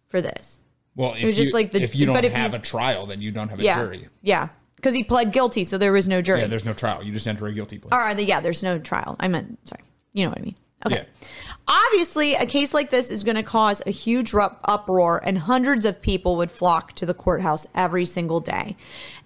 for 0.09 0.21
this. 0.21 0.59
Well, 0.95 1.13
if 1.15 1.23
was 1.23 1.35
just 1.35 1.49
you, 1.49 1.53
like 1.53 1.71
the- 1.71 1.81
if 1.81 1.95
you 1.95 2.05
don't 2.05 2.17
if 2.17 2.25
you- 2.25 2.29
have 2.31 2.53
a 2.53 2.59
trial, 2.59 3.07
then 3.07 3.21
you 3.21 3.31
don't 3.31 3.49
have 3.49 3.59
a 3.59 3.63
yeah, 3.63 3.83
jury. 3.83 4.09
yeah, 4.21 4.49
because 4.75 4.93
he 4.93 5.03
pled 5.03 5.31
guilty, 5.31 5.63
so 5.63 5.79
there 5.79 5.91
was 5.91 6.07
no 6.07 6.21
jury. 6.21 6.41
Yeah, 6.41 6.47
there's 6.47 6.65
no 6.65 6.73
trial. 6.73 7.01
You 7.01 7.11
just 7.11 7.27
enter 7.27 7.47
a 7.47 7.53
guilty 7.53 7.79
plea. 7.79 7.89
or 7.91 8.13
the, 8.13 8.23
yeah, 8.23 8.41
there's 8.41 8.61
no 8.61 8.77
trial. 8.77 9.15
I 9.19 9.27
meant 9.27 9.57
sorry, 9.67 9.81
you 10.13 10.23
know 10.23 10.29
what 10.29 10.39
I 10.39 10.43
mean. 10.43 10.55
Okay. 10.85 10.95
Yeah. 10.95 11.27
Obviously, 11.65 12.33
a 12.33 12.45
case 12.45 12.73
like 12.73 12.89
this 12.89 13.09
is 13.09 13.23
going 13.23 13.37
to 13.37 13.43
cause 13.43 13.81
a 13.85 13.89
huge 13.89 14.33
rup- 14.33 14.59
uproar, 14.65 15.21
and 15.23 15.37
hundreds 15.37 15.85
of 15.85 16.01
people 16.01 16.35
would 16.35 16.51
flock 16.51 16.91
to 16.93 17.05
the 17.05 17.13
courthouse 17.13 17.67
every 17.73 18.05
single 18.05 18.41
day. 18.41 18.75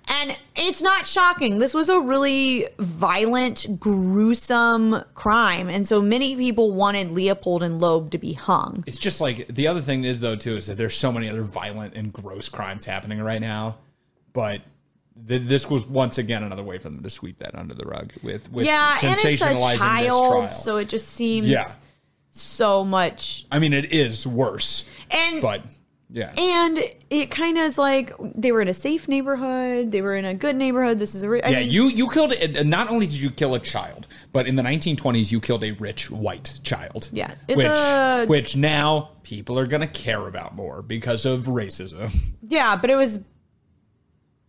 And 0.07 0.37
it's 0.55 0.81
not 0.81 1.05
shocking. 1.05 1.59
This 1.59 1.73
was 1.73 1.89
a 1.89 1.99
really 1.99 2.67
violent, 2.79 3.79
gruesome 3.79 5.03
crime. 5.15 5.67
And 5.67 5.87
so 5.87 6.01
many 6.01 6.35
people 6.35 6.71
wanted 6.71 7.11
Leopold 7.11 7.61
and 7.63 7.79
Loeb 7.79 8.11
to 8.11 8.17
be 8.17 8.33
hung. 8.33 8.83
It's 8.87 8.99
just 8.99 9.19
like 9.19 9.47
the 9.47 9.67
other 9.67 9.81
thing 9.81 10.05
is 10.05 10.21
though 10.21 10.37
too 10.37 10.55
is 10.55 10.67
that 10.67 10.77
there's 10.77 10.95
so 10.95 11.11
many 11.11 11.27
other 11.27 11.41
violent 11.41 11.95
and 11.95 12.13
gross 12.13 12.47
crimes 12.47 12.85
happening 12.85 13.19
right 13.19 13.41
now, 13.41 13.79
but 14.31 14.61
this 15.25 15.69
was 15.69 15.85
once 15.85 16.17
again 16.17 16.43
another 16.43 16.63
way 16.63 16.77
for 16.77 16.89
them 16.89 17.03
to 17.03 17.09
sweep 17.09 17.37
that 17.39 17.55
under 17.55 17.73
the 17.73 17.85
rug 17.85 18.13
with 18.23 18.51
with 18.51 18.65
yeah, 18.65 18.97
and 19.03 19.17
it's 19.19 19.41
a 19.41 19.45
sensationalizing 19.45 19.71
this 19.71 19.79
child, 19.81 20.31
trial. 20.31 20.47
so 20.49 20.77
it 20.77 20.87
just 20.89 21.07
seems 21.09 21.47
Yeah. 21.47 21.69
so 22.31 22.83
much. 22.83 23.45
I 23.51 23.59
mean, 23.59 23.73
it 23.73 23.91
is 23.93 24.25
worse, 24.27 24.89
And 25.11 25.41
but 25.41 25.63
Yeah. 26.09 26.31
And 26.37 26.79
it 27.09 27.29
kind 27.31 27.57
of 27.57 27.65
is 27.65 27.77
like 27.77 28.13
they 28.19 28.53
were 28.53 28.61
in 28.61 28.69
a 28.69 28.73
safe 28.73 29.09
neighborhood. 29.09 29.91
They 29.91 30.01
were 30.01 30.15
in 30.15 30.23
a 30.23 30.33
good 30.33 30.55
neighborhood. 30.55 30.99
This 30.99 31.13
is 31.15 31.23
a 31.23 31.27
yeah, 31.43 31.59
mean, 31.59 31.69
you 31.69 31.89
you 31.89 32.09
killed 32.09 32.31
it. 32.31 32.65
Not 32.65 32.89
only 32.89 33.07
did 33.07 33.17
you 33.17 33.29
kill 33.29 33.55
a 33.55 33.59
child, 33.59 34.07
but 34.31 34.47
in 34.47 34.55
the 34.55 34.63
1920s 34.63 35.31
you 35.33 35.41
killed 35.41 35.63
a 35.65 35.71
rich 35.71 36.09
white 36.09 36.59
child. 36.63 37.09
Yeah, 37.11 37.33
which 37.49 37.65
a- 37.67 38.25
which 38.27 38.55
now 38.55 39.09
people 39.23 39.59
are 39.59 39.67
gonna 39.67 39.87
care 39.87 40.25
about 40.27 40.55
more 40.55 40.81
because 40.81 41.25
of 41.25 41.47
racism. 41.47 42.15
yeah, 42.47 42.77
but 42.77 42.89
it 42.89 42.95
was 42.95 43.19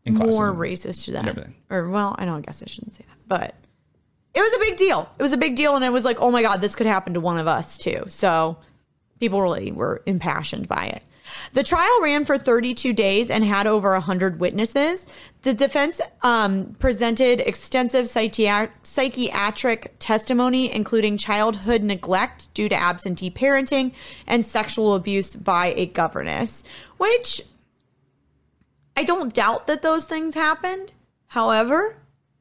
And 0.09 0.19
more 0.19 0.53
racist 0.53 1.05
to 1.05 1.13
them. 1.13 1.55
Or 1.71 1.89
well, 1.89 2.15
I 2.19 2.25
don't. 2.25 2.39
I 2.39 2.41
guess 2.41 2.63
I 2.63 2.67
shouldn't 2.67 2.95
say 2.95 3.05
that, 3.09 3.19
but 3.27 3.55
it 4.35 4.41
was 4.41 4.55
a 4.55 4.59
big 4.59 4.77
deal. 4.77 5.09
It 5.19 5.23
was 5.23 5.33
a 5.33 5.39
big 5.39 5.57
deal, 5.57 5.77
and 5.77 5.85
it 5.85 5.93
was 5.93 6.05
like, 6.05 6.19
oh 6.21 6.31
my 6.31 6.43
god, 6.43 6.61
this 6.61 6.77
could 6.77 6.87
happen 6.87 7.15
to 7.15 7.21
one 7.21 7.39
of 7.39 7.47
us 7.47 7.79
too. 7.79 8.05
So 8.09 8.59
people 9.21 9.43
really 9.43 9.73
were 9.73 10.03
impassioned 10.07 10.69
by 10.69 10.87
it. 10.87 11.03
The 11.53 11.63
trial 11.63 12.01
ran 12.03 12.25
for 12.25 12.39
32 12.39 12.93
days 12.93 13.31
and 13.31 13.45
had 13.45 13.67
over 13.67 13.93
100 13.93 14.41
witnesses. 14.41 15.07
The 15.43 15.55
defense 15.55 16.01
um, 16.23 16.77
presented 16.79 17.41
extensive 17.41 18.07
psychiat- 18.07 18.71
psychiatric 18.83 19.95
testimony, 19.99 20.73
including 20.75 21.17
childhood 21.17 21.83
neglect 21.83 22.53
due 22.55 22.69
to 22.69 22.75
absentee 22.75 23.31
parenting 23.31 23.93
and 24.27 24.45
sexual 24.45 24.95
abuse 24.95 25.37
by 25.37 25.75
a 25.77 25.87
governess, 25.87 26.65
which 26.97 27.43
I 28.99 29.05
don't 29.05 29.33
doubt 29.33 29.69
that 29.69 29.83
those 29.83 30.07
things 30.07 30.35
happened. 30.35 30.91
However, 31.29 31.99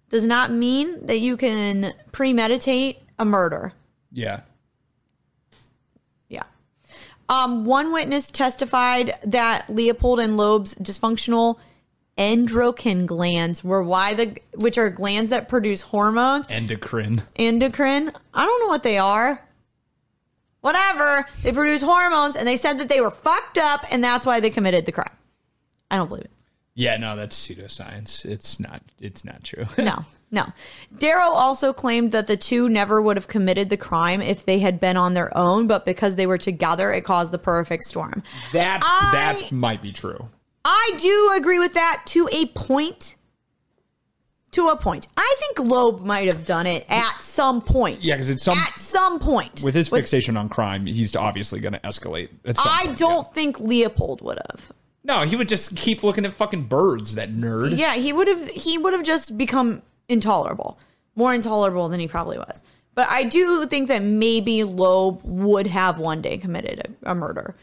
does 0.10 0.24
not 0.24 0.50
mean 0.50 1.06
that 1.06 1.20
you 1.20 1.38
can 1.38 1.94
premeditate 2.12 2.98
a 3.20 3.26
murder. 3.26 3.74
Yeah. 4.12 4.40
Yeah. 6.30 6.46
Um, 7.30 7.66
one 7.66 7.94
witness 7.94 8.32
testified 8.32 9.14
that 9.24 9.70
Leopold 9.70 10.20
and 10.20 10.36
Loeb's 10.36 10.74
dysfunctional 10.74 11.60
endocrine 12.18 13.06
glands 13.06 13.64
were 13.64 13.84
why 13.84 14.16
the 14.16 14.36
which 14.56 14.80
are 14.80 14.90
glands 14.90 15.30
that 15.30 15.48
produce 15.48 15.84
hormones. 15.84 16.48
Endocrine. 16.50 17.22
Endocrine. 17.36 18.12
I 18.34 18.46
don't 18.48 18.62
know 18.62 18.70
what 18.70 18.82
they 18.82 18.98
are. 18.98 19.48
Whatever. 20.62 21.28
They 21.44 21.52
produce 21.52 21.84
hormones 21.84 22.36
and 22.36 22.48
they 22.48 22.58
said 22.58 22.80
that 22.80 22.90
they 22.90 23.00
were 23.00 23.12
fucked 23.12 23.60
up 23.60 23.86
and 23.92 24.04
that's 24.04 24.26
why 24.26 24.40
they 24.40 24.50
committed 24.50 24.88
the 24.88 24.92
crime. 24.92 25.16
I 25.92 25.98
don't 25.98 26.08
believe 26.08 26.26
it. 26.26 26.32
Yeah, 26.80 26.96
no, 26.98 27.16
that's 27.16 27.36
pseudoscience. 27.36 28.24
It's 28.24 28.60
not. 28.60 28.84
It's 29.02 29.26
not 29.26 29.44
true. 29.44 29.66
No, 29.80 30.06
no. 30.30 30.46
Darrow 31.00 31.32
also 31.32 31.74
claimed 31.74 32.12
that 32.12 32.28
the 32.28 32.38
two 32.38 32.70
never 32.70 33.02
would 33.02 33.18
have 33.18 33.28
committed 33.28 33.70
the 33.72 33.78
crime 33.78 34.22
if 34.22 34.46
they 34.46 34.60
had 34.60 34.80
been 34.80 34.96
on 34.96 35.16
their 35.16 35.36
own, 35.36 35.66
but 35.66 35.86
because 35.86 36.18
they 36.18 36.28
were 36.28 36.38
together, 36.38 36.94
it 36.94 37.04
caused 37.04 37.34
the 37.34 37.40
perfect 37.40 37.84
storm. 37.84 38.22
That's 38.54 38.86
that 38.88 39.52
might 39.52 39.82
be 39.82 39.92
true. 39.92 40.30
I 40.64 40.92
do 41.02 41.32
agree 41.36 41.58
with 41.58 41.74
that 41.74 42.04
to 42.08 42.30
a 42.32 42.46
point. 42.48 43.16
To 44.52 44.68
a 44.68 44.76
point. 44.78 45.08
I 45.18 45.36
think 45.40 45.60
Loeb 45.68 46.06
might 46.06 46.32
have 46.32 46.46
done 46.46 46.68
it 46.68 46.86
at 46.90 47.22
some 47.22 47.62
point. 47.62 48.04
Yeah, 48.04 48.18
'cause 48.18 48.30
it's 48.30 48.44
some- 48.44 48.58
at 48.58 48.76
some 48.78 49.20
point. 49.20 49.64
With 49.64 49.74
his 49.76 49.90
fixation 49.90 50.38
on 50.38 50.48
crime, 50.50 50.86
he's 50.86 51.16
obviously 51.16 51.60
going 51.60 51.74
to 51.74 51.80
escalate. 51.80 52.30
At 52.46 52.58
some 52.58 52.68
I 52.70 52.86
point, 52.86 52.98
don't 53.00 53.34
think 53.34 53.60
Leopold 53.60 54.22
would 54.22 54.40
have. 54.52 54.72
No, 55.08 55.22
he 55.22 55.38
would 55.38 55.48
just 55.48 55.78
keep 55.78 56.04
looking 56.04 56.26
at 56.26 56.34
fucking 56.34 56.64
birds. 56.64 57.16
That 57.16 57.34
nerd. 57.34 57.78
Yeah, 57.78 57.96
he 57.96 58.12
would 58.12 58.28
have 58.28 58.48
he 58.50 58.78
would 58.78 58.94
have 58.94 59.06
just 59.06 59.38
become 59.38 59.82
intolerable. 60.10 60.78
More 61.16 61.34
intolerable 61.34 61.88
than 61.90 62.00
he 62.00 62.08
probably 62.08 62.38
was. 62.38 62.62
But 62.94 63.08
I 63.10 63.24
do 63.24 63.66
think 63.68 63.88
that 63.88 64.02
maybe 64.02 64.64
Loeb 64.64 65.22
would 65.24 65.68
have 65.68 66.00
one 66.00 66.22
day 66.22 66.38
committed 66.38 66.98
a, 67.04 67.12
a 67.12 67.16
murder. 67.16 67.56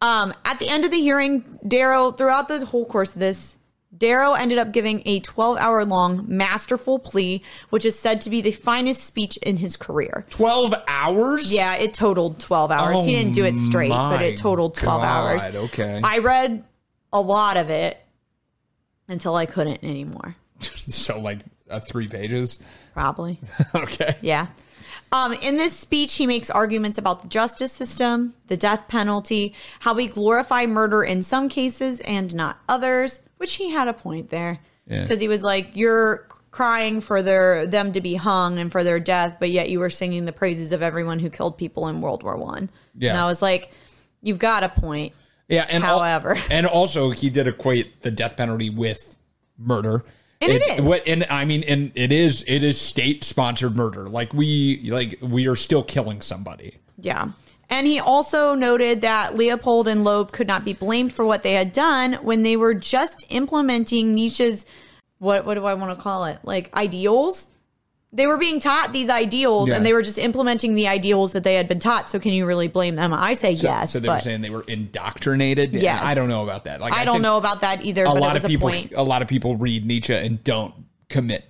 Um, 0.00 0.32
at 0.44 0.58
the 0.58 0.68
end 0.68 0.84
of 0.84 0.90
the 0.90 1.00
hearing, 1.00 1.58
Darrow, 1.66 2.10
throughout 2.10 2.48
the 2.48 2.64
whole 2.66 2.84
course 2.84 3.12
of 3.12 3.20
this, 3.20 3.56
Darrow 3.96 4.32
ended 4.32 4.58
up 4.58 4.72
giving 4.72 5.02
a 5.04 5.20
12 5.20 5.58
hour 5.58 5.84
long 5.84 6.24
masterful 6.26 6.98
plea, 6.98 7.42
which 7.70 7.84
is 7.84 7.98
said 7.98 8.20
to 8.22 8.30
be 8.30 8.40
the 8.40 8.50
finest 8.50 9.04
speech 9.04 9.36
in 9.38 9.58
his 9.58 9.76
career. 9.76 10.26
Twelve 10.30 10.74
hours. 10.88 11.52
Yeah, 11.52 11.74
it 11.76 11.92
totaled 11.94 12.40
12 12.40 12.70
hours. 12.70 13.04
he 13.04 13.14
Oh 13.14 13.18
didn't 13.18 13.34
do 13.34 13.44
it 13.44 13.58
straight, 13.58 13.90
but 13.90 14.22
it 14.22 14.38
totaled 14.38 14.74
12 14.76 15.02
hours. 15.02 15.42
Okay. 15.54 16.00
I 16.02 16.18
read 16.18 16.64
a 17.12 17.20
lot 17.20 17.56
of 17.56 17.68
it 17.70 17.98
until 19.08 19.34
I 19.34 19.46
couldn't 19.46 19.84
anymore. 19.84 20.36
So 20.88 21.20
like 21.20 21.40
uh, 21.68 21.80
three 21.80 22.08
pages. 22.08 22.58
Probably. 22.94 23.40
okay. 23.74 24.16
Yeah. 24.20 24.46
Um, 25.12 25.34
in 25.34 25.56
this 25.58 25.76
speech, 25.76 26.14
he 26.16 26.26
makes 26.26 26.48
arguments 26.48 26.96
about 26.96 27.22
the 27.22 27.28
justice 27.28 27.70
system, 27.72 28.34
the 28.46 28.56
death 28.56 28.88
penalty, 28.88 29.54
how 29.80 29.92
we 29.94 30.06
glorify 30.06 30.64
murder 30.66 31.02
in 31.04 31.22
some 31.22 31.48
cases 31.50 32.00
and 32.00 32.34
not 32.34 32.58
others, 32.68 33.20
which 33.36 33.54
he 33.54 33.70
had 33.70 33.88
a 33.88 33.92
point 33.92 34.30
there. 34.30 34.58
Yeah. 34.86 35.02
Because 35.02 35.20
he 35.20 35.28
was 35.28 35.42
like, 35.42 35.76
you're 35.76 36.26
crying 36.50 37.00
for 37.00 37.22
their 37.22 37.66
them 37.66 37.92
to 37.92 38.00
be 38.00 38.14
hung 38.14 38.58
and 38.58 38.72
for 38.72 38.84
their 38.84 39.00
death, 39.00 39.36
but 39.38 39.50
yet 39.50 39.70
you 39.70 39.80
were 39.80 39.90
singing 39.90 40.24
the 40.24 40.32
praises 40.32 40.72
of 40.72 40.82
everyone 40.82 41.18
who 41.18 41.30
killed 41.30 41.58
people 41.58 41.88
in 41.88 42.00
World 42.00 42.22
War 42.22 42.36
One. 42.36 42.70
Yeah. 42.96 43.10
And 43.10 43.18
I 43.18 43.26
was 43.26 43.42
like, 43.42 43.70
you've 44.22 44.38
got 44.38 44.64
a 44.64 44.68
point. 44.68 45.12
Yeah, 45.48 45.66
and 45.68 45.84
al- 45.84 45.98
However. 45.98 46.38
and 46.50 46.66
also 46.66 47.10
he 47.10 47.28
did 47.28 47.46
equate 47.46 48.00
the 48.02 48.10
death 48.10 48.36
penalty 48.38 48.70
with 48.70 49.16
murder. 49.58 50.04
And 50.42 50.52
it 50.52 50.62
It's- 50.62 50.80
What, 50.80 51.06
and 51.06 51.24
I 51.30 51.44
mean, 51.44 51.62
and 51.64 51.92
it 51.94 52.12
is 52.12 52.44
it 52.46 52.62
is 52.62 52.80
state 52.80 53.24
sponsored 53.24 53.76
murder. 53.76 54.08
Like 54.08 54.34
we 54.34 54.90
like 54.90 55.18
we 55.22 55.46
are 55.46 55.56
still 55.56 55.82
killing 55.82 56.20
somebody. 56.20 56.76
Yeah. 56.98 57.28
And 57.70 57.86
he 57.86 58.00
also 58.00 58.54
noted 58.54 59.00
that 59.00 59.34
Leopold 59.34 59.88
and 59.88 60.04
Loeb 60.04 60.32
could 60.32 60.46
not 60.46 60.64
be 60.64 60.74
blamed 60.74 61.12
for 61.14 61.24
what 61.24 61.42
they 61.42 61.52
had 61.52 61.72
done 61.72 62.14
when 62.14 62.42
they 62.42 62.56
were 62.56 62.74
just 62.74 63.24
implementing 63.30 64.14
Nietzsche's 64.14 64.66
what 65.18 65.46
what 65.46 65.54
do 65.54 65.64
I 65.64 65.74
want 65.74 65.96
to 65.96 66.02
call 66.02 66.24
it? 66.24 66.38
Like 66.42 66.74
ideals. 66.74 67.48
They 68.14 68.26
were 68.26 68.36
being 68.36 68.60
taught 68.60 68.92
these 68.92 69.08
ideals 69.08 69.70
Yeah. 69.70 69.76
and 69.76 69.86
they 69.86 69.94
were 69.94 70.02
just 70.02 70.18
implementing 70.18 70.74
the 70.74 70.86
ideals 70.86 71.32
that 71.32 71.44
they 71.44 71.54
had 71.54 71.66
been 71.66 71.78
taught. 71.78 72.10
So 72.10 72.18
can 72.20 72.32
you 72.32 72.44
really 72.44 72.68
blame 72.68 72.94
them? 72.96 73.12
I 73.14 73.32
say 73.32 73.54
So, 73.56 73.68
yes. 73.68 73.92
So 73.92 74.00
they 74.00 74.08
but 74.08 74.16
were 74.16 74.20
saying 74.20 74.42
they 74.42 74.50
were 74.50 74.64
indoctrinated. 74.68 75.72
Yeah, 75.72 75.98
I 76.02 76.14
don't 76.14 76.28
know 76.28 76.42
about 76.42 76.64
that. 76.64 76.80
Like 76.80 76.92
I, 76.92 77.04
don't 77.06 77.22
know 77.22 77.38
about 77.38 77.62
that 77.62 77.82
either, 77.84 78.04
A 78.04 78.10
lot 78.12 78.36
of 78.36 78.44
people. 78.44 78.68
point. 78.68 78.92
A 78.94 79.02
lot 79.02 79.22
of 79.22 79.28
people 79.28 79.56
read 79.56 79.86
Nietzsche 79.86 80.12
and 80.14 80.42
don't 80.44 80.74
commit 81.08 81.44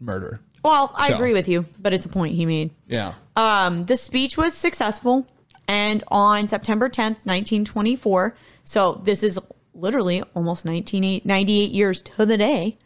murder. 0.00 0.40
Well, 0.62 0.92
I 0.96 1.08
So. 1.08 1.14
agree 1.14 1.32
with 1.32 1.48
you, 1.48 1.64
but 1.80 1.92
it's 1.94 2.04
a 2.04 2.08
point 2.10 2.34
he 2.34 2.44
made. 2.46 2.70
Yeah. 2.86 3.14
Um, 3.34 3.84
the 3.84 3.96
speech 3.96 4.36
was 4.36 4.52
successful, 4.54 5.26
and 5.66 6.04
on 6.08 6.46
September 6.46 6.88
10th, 6.90 7.24
1924, 7.24 8.36
so 8.64 9.00
this 9.02 9.22
is 9.22 9.38
literally 9.74 10.22
almost 10.34 10.64
1998 10.66 11.70
years 11.70 12.00
to 12.02 12.26
the 12.26 12.36
day, 12.36 12.76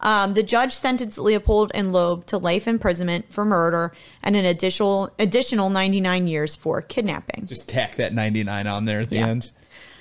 um, 0.00 0.34
the 0.34 0.42
judge 0.42 0.72
sentenced 0.72 1.18
Leopold 1.18 1.70
and 1.74 1.92
Loeb 1.92 2.26
to 2.26 2.38
life 2.38 2.68
imprisonment 2.68 3.32
for 3.32 3.44
murder 3.44 3.92
and 4.22 4.36
an 4.36 4.44
additional 4.44 5.10
additional 5.18 5.70
99 5.70 6.26
years 6.26 6.54
for 6.54 6.82
kidnapping. 6.82 7.46
Just 7.46 7.68
tack 7.68 7.96
that 7.96 8.12
ninety 8.12 8.44
nine 8.44 8.66
on 8.66 8.84
there 8.84 9.00
at 9.00 9.08
the 9.10 9.16
Yeah. 9.16 9.28
end. 9.28 9.50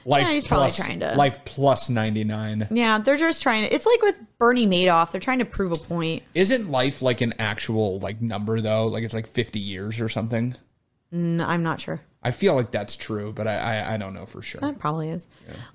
Life 0.05 0.27
he's 0.27 0.43
probably 0.45 0.65
plus- 0.67 0.75
trying 0.85 0.99
to- 0.99 1.15
life 1.15 1.39
plus 1.45 1.89
ninety 1.89 2.25
nine. 2.25 2.67
Yeah, 2.71 2.97
they're 2.97 3.15
just 3.15 3.41
trying 3.41 3.63
to. 3.63 3.73
It's 3.73 3.85
like 3.85 4.01
with 4.01 4.19
Bernie 4.37 4.67
Madoff; 4.67 5.11
they're 5.11 5.21
trying 5.21 5.39
to 5.39 5.45
prove 5.45 5.71
a 5.71 5.75
point. 5.75 6.23
Isn't 6.33 6.69
life 6.69 7.01
like 7.01 7.21
an 7.21 7.33
actual 7.39 7.99
like 7.99 8.21
number 8.21 8.59
though? 8.59 8.87
Like 8.87 9.05
it's 9.05 9.13
like 9.13 9.27
fifty 9.27 9.59
years 9.61 10.01
or 10.01 10.09
something. 10.09 10.55
I'm 11.13 11.63
not 11.63 11.79
sure. 11.79 12.01
I 12.23 12.31
feel 12.31 12.55
like 12.55 12.71
that's 12.71 12.95
true, 12.95 13.33
but 13.33 13.47
I 13.47 13.55
I, 13.57 13.93
I 13.93 13.97
don't 13.97 14.13
know 14.13 14.25
for 14.25 14.41
sure. 14.41 14.61
That 14.61 14.79
probably 14.79 15.09
is. 15.09 15.27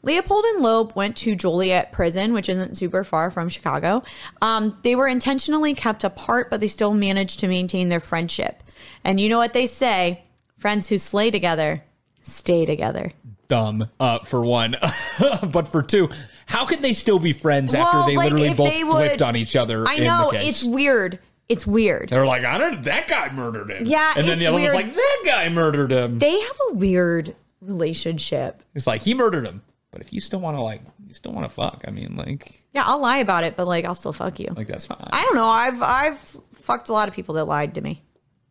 Leopold 0.03 0.45
and 0.45 0.63
Loeb 0.63 0.95
went 0.95 1.17
to 1.19 1.37
Joliet 1.37 1.93
Prison, 1.93 2.33
which 2.33 2.49
isn't 2.49 2.77
super 2.77 3.05
far 3.05 3.31
from 3.31 3.49
Chicago. 3.49 4.03
Um, 4.41 4.79
they 4.83 4.97
were 4.97 5.09
intentionally 5.09 5.75
kept 5.75 6.05
apart, 6.05 6.49
but 6.51 6.61
they 6.61 6.69
still 6.69 6.95
managed 6.95 7.41
to 7.41 7.49
maintain 7.49 7.89
their 7.89 8.01
friendship. 8.01 8.63
And 9.05 9.21
you 9.21 9.29
know 9.29 9.39
what 9.39 9.53
they 9.53 9.67
say 9.67 10.25
friends 10.59 10.89
who 10.89 10.99
slay 10.99 11.31
together 11.31 11.83
stay 12.29 12.67
together. 12.67 13.13
Dumb, 13.49 13.89
uh, 13.99 14.21
for 14.21 14.45
one, 14.45 14.77
but 15.51 15.69
for 15.69 15.83
two, 15.83 16.11
how 16.47 16.67
could 16.67 16.81
they 16.81 16.93
still 16.93 17.19
be 17.19 17.33
friends 17.33 17.75
after 17.75 18.11
they 18.11 18.17
like, 18.17 18.33
literally 18.33 18.55
both 18.55 18.71
they 18.71 18.83
flipped 18.83 19.23
on 19.23 19.37
each 19.37 19.57
other? 19.57 19.87
I 19.89 19.95
in 19.95 20.05
know, 20.05 20.31
the 20.31 20.39
case? 20.39 20.49
it's 20.49 20.65
weird. 20.65 21.19
It's 21.49 21.67
weird. 21.67 22.11
They're 22.11 22.27
like, 22.27 22.45
I 22.45 22.59
don't. 22.59 22.83
That 22.83 23.09
guy 23.09 23.31
murdered 23.31 23.71
him. 23.71 23.87
Yeah, 23.87 24.13
and 24.17 24.27
then 24.27 24.39
the 24.39 24.47
other 24.49 24.57
weird. 24.57 24.75
one's 24.75 24.87
like, 24.87 24.95
that 24.95 25.23
guy 25.25 25.49
murdered 25.49 25.91
him. 25.91 26.19
They 26.19 26.39
have 26.39 26.59
a 26.71 26.75
weird 26.75 27.35
relationship. 27.61 28.63
It's 28.75 28.87
like 28.87 29.03
he 29.03 29.15
murdered 29.15 29.47
him, 29.47 29.63
but 29.91 30.01
if 30.01 30.13
you 30.13 30.21
still 30.21 30.41
want 30.41 30.57
to 30.57 30.63
like, 30.63 30.83
you 31.07 31.15
still 31.15 31.33
want 31.33 31.47
to 31.47 31.51
fuck. 31.53 31.85
I 31.87 31.91
mean, 31.91 32.17
like, 32.17 32.65
Yeah, 32.75 32.83
I'll 32.85 32.99
lie 33.01 33.19
about 33.19 33.45
it, 33.45 33.57
but 33.57 33.67
like 33.67 33.85
I'll 33.85 33.95
still 33.95 34.13
fuck 34.13 34.39
you. 34.41 34.53
like 34.57 34.67
that's 34.67 34.87
fine. 34.87 34.99
I 35.11 35.23
don't 35.23 35.37
know. 35.37 35.47
I've 35.49 35.83
I've 35.83 36.19
fucked 36.53 36.89
a 36.91 36.93
lot 36.93 37.09
of 37.09 37.15
people 37.15 37.37
that 37.37 37.45
lied 37.47 37.75
to 37.77 37.81
me. 37.81 38.03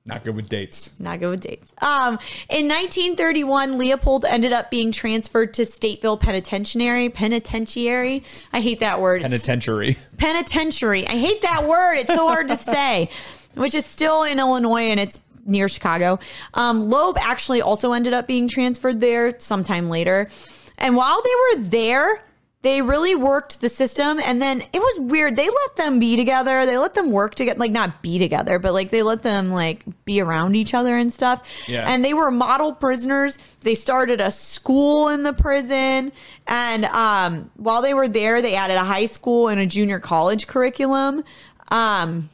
Not 0.07 0.23
good 0.23 0.35
with 0.37 0.47
dates. 0.47 0.93
Not 0.99 1.19
good 1.19 1.29
with 1.29 1.41
dates. 1.41 1.69
Um, 1.81 2.13
in 2.49 2.67
1931, 2.69 3.77
Leopold 3.77 4.23
ended 4.23 4.53
up 4.53 4.71
being 4.71 4.91
transferred 4.93 5.53
to 5.55 5.63
Stateville 5.63 6.19
Penitentiary. 6.19 7.09
Penitentiary. 7.09 8.23
I 8.53 8.61
hate 8.61 8.79
that 8.79 9.01
word. 9.01 9.17
It's- 9.21 9.31
Penitentiary. 9.31 9.97
penitentiary. 10.17 11.05
I 11.07 11.17
hate 11.17 11.41
that 11.41 11.67
word. 11.67 11.95
It's 11.95 12.13
so 12.15 12.27
hard 12.27 12.47
to 12.47 12.57
say. 12.57 13.09
Which 13.55 13.75
is 13.75 13.85
still 13.85 14.23
in 14.23 14.39
Illinois 14.39 14.83
and 14.89 14.99
it's 14.99 15.19
near 15.45 15.67
Chicago. 15.67 16.19
Um, 16.53 16.89
Loeb 16.89 17.17
actually 17.19 17.61
also 17.61 17.91
ended 17.93 18.13
up 18.13 18.27
being 18.27 18.47
transferred 18.47 19.01
there 19.01 19.37
sometime 19.39 19.89
later. 19.89 20.29
And 20.77 20.95
while 20.95 21.21
they 21.21 21.29
were 21.59 21.63
there, 21.65 22.21
they 22.67 22.81
really 22.81 23.15
worked 23.15 23.61
the 23.61 23.69
system. 23.69 24.19
And 24.19 24.41
then 24.41 24.61
it 24.61 24.79
was 24.79 24.99
weird. 24.99 25.37
They 25.37 25.47
let 25.47 25.75
them 25.77 25.99
be 25.99 26.17
together. 26.17 26.65
They 26.65 26.77
let 26.77 26.95
them 26.95 27.11
work 27.11 27.33
together, 27.33 27.57
like 27.57 27.71
not 27.71 28.01
be 28.01 28.19
together, 28.19 28.59
but 28.59 28.73
like 28.73 28.89
they 28.89 29.03
let 29.03 29.23
them 29.23 29.51
like 29.51 29.85
be 30.03 30.19
around 30.19 30.57
each 30.57 30.73
other 30.73 30.97
and 30.97 31.11
stuff. 31.11 31.65
Yeah. 31.69 31.85
And 31.87 32.03
they 32.03 32.13
were 32.13 32.29
model 32.29 32.73
prisoners. 32.73 33.39
They 33.61 33.73
started 33.73 34.19
a 34.19 34.31
school 34.31 35.07
in 35.07 35.23
the 35.23 35.31
prison. 35.31 36.11
And 36.45 36.83
um, 36.85 37.49
while 37.55 37.81
they 37.81 37.93
were 37.93 38.09
there, 38.09 38.41
they 38.41 38.55
added 38.55 38.75
a 38.75 38.83
high 38.83 39.05
school 39.05 39.47
and 39.47 39.61
a 39.61 39.65
junior 39.65 40.01
college 40.01 40.47
curriculum. 40.47 41.23
Um, 41.71 42.29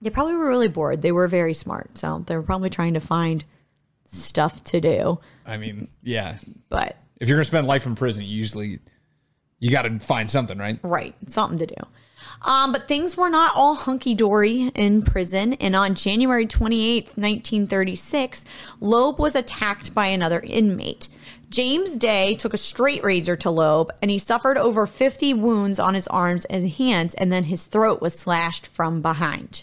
they 0.00 0.10
probably 0.10 0.36
were 0.36 0.46
really 0.46 0.68
bored. 0.68 1.02
They 1.02 1.10
were 1.10 1.26
very 1.26 1.54
smart. 1.54 1.98
So 1.98 2.22
they 2.24 2.36
were 2.36 2.44
probably 2.44 2.70
trying 2.70 2.94
to 2.94 3.00
find 3.00 3.44
stuff 4.04 4.62
to 4.62 4.80
do. 4.80 5.18
I 5.44 5.56
mean, 5.56 5.88
yeah. 6.04 6.38
But 6.68 6.98
If 7.18 7.28
you're 7.28 7.36
gonna 7.36 7.46
spend 7.46 7.66
life 7.66 7.84
in 7.84 7.96
prison, 7.96 8.22
you 8.22 8.36
usually 8.36 8.78
you 9.58 9.70
got 9.70 9.82
to 9.82 9.98
find 9.98 10.30
something, 10.30 10.58
right? 10.58 10.78
Right, 10.82 11.14
something 11.26 11.58
to 11.58 11.66
do. 11.66 11.86
Um, 12.42 12.72
but 12.72 12.86
things 12.86 13.16
were 13.16 13.30
not 13.30 13.54
all 13.54 13.74
hunky 13.74 14.14
dory 14.14 14.70
in 14.74 15.02
prison. 15.02 15.54
And 15.54 15.74
on 15.74 15.94
January 15.94 16.46
28th, 16.46 17.16
1936, 17.16 18.44
Loeb 18.80 19.18
was 19.18 19.34
attacked 19.34 19.94
by 19.94 20.06
another 20.06 20.40
inmate. 20.40 21.08
James 21.48 21.96
Day 21.96 22.34
took 22.34 22.52
a 22.52 22.58
straight 22.58 23.04
razor 23.04 23.36
to 23.36 23.50
Loeb 23.50 23.92
and 24.02 24.10
he 24.10 24.18
suffered 24.18 24.58
over 24.58 24.86
50 24.86 25.34
wounds 25.34 25.78
on 25.78 25.94
his 25.94 26.08
arms 26.08 26.44
and 26.46 26.68
hands, 26.68 27.14
and 27.14 27.32
then 27.32 27.44
his 27.44 27.64
throat 27.66 28.00
was 28.00 28.18
slashed 28.18 28.66
from 28.66 29.00
behind. 29.00 29.62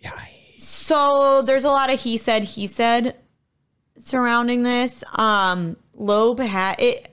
Yeah. 0.00 0.12
So 0.58 1.42
there's 1.42 1.64
a 1.64 1.68
lot 1.68 1.90
of 1.90 2.00
he 2.00 2.16
said, 2.16 2.44
he 2.44 2.66
said 2.66 3.16
surrounding 3.98 4.62
this. 4.62 5.02
Um, 5.14 5.76
Loeb 5.94 6.40
had 6.40 6.80
it. 6.80 7.11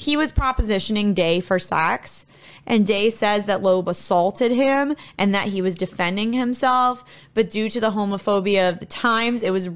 He 0.00 0.16
was 0.16 0.32
propositioning 0.32 1.14
Day 1.14 1.40
for 1.40 1.58
sex, 1.58 2.24
and 2.66 2.86
Day 2.86 3.10
says 3.10 3.44
that 3.44 3.60
Loeb 3.60 3.86
assaulted 3.86 4.50
him 4.50 4.96
and 5.18 5.34
that 5.34 5.48
he 5.48 5.60
was 5.60 5.76
defending 5.76 6.32
himself. 6.32 7.04
But 7.34 7.50
due 7.50 7.68
to 7.68 7.80
the 7.80 7.90
homophobia 7.90 8.70
of 8.70 8.80
the 8.80 8.86
times, 8.86 9.42
it 9.42 9.50
was 9.50 9.68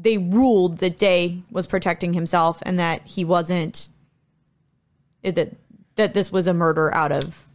they 0.00 0.16
ruled 0.16 0.78
that 0.78 0.96
Day 0.96 1.42
was 1.50 1.66
protecting 1.66 2.12
himself 2.12 2.62
and 2.62 2.78
that 2.78 3.04
he 3.04 3.24
wasn't 3.24 3.88
that 5.24 5.56
that 5.96 6.14
this 6.14 6.30
was 6.30 6.46
a 6.46 6.54
murder 6.54 6.94
out 6.94 7.10
of 7.10 7.48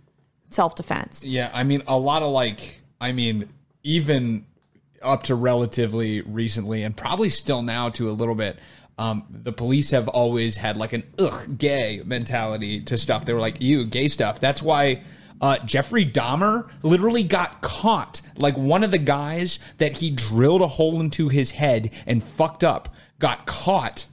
self 0.50 0.76
defense. 0.76 1.24
Yeah, 1.24 1.50
I 1.54 1.64
mean, 1.64 1.84
a 1.88 1.98
lot 1.98 2.22
of 2.22 2.34
like, 2.34 2.82
I 3.00 3.14
mean, 3.14 3.48
even 3.84 4.46
up 5.02 5.24
to 5.24 5.36
relatively 5.36 6.20
recently, 6.20 6.84
and 6.84 6.98
probably 6.98 7.30
still 7.30 7.62
now 7.62 7.90
to 7.92 8.10
a 8.10 8.12
little 8.12 8.36
bit. 8.36 8.60
Um, 8.98 9.26
the 9.30 9.52
police 9.52 9.92
have 9.92 10.08
always 10.08 10.56
had 10.56 10.78
like 10.78 10.94
an 10.94 11.04
ugh 11.18 11.58
gay 11.58 12.02
mentality 12.06 12.82
to 12.82 12.98
stuff. 12.98 13.26
They 13.26 13.34
were 13.34 13.40
like, 13.40 13.62
ew, 13.62 13.86
gay 13.86 14.08
stuff. 14.08 14.40
That's 14.40 14.62
why 14.62 15.02
uh, 15.42 15.58
Jeffrey 15.60 16.06
Dahmer 16.06 16.70
literally 16.84 17.24
got 17.24 17.62
caught. 17.62 18.22
Like 18.38 18.56
one 18.56 18.84
of 18.84 18.92
the 18.92 19.00
guys 19.00 19.60
that 19.80 19.94
he 19.94 20.12
drilled 20.12 20.62
a 20.62 20.68
hole 20.68 21.02
into 21.02 21.30
his 21.30 21.52
head 21.52 21.92
and 22.06 22.24
fucked 22.24 22.64
up 22.64 22.94
got 23.20 23.46
caught 23.48 24.06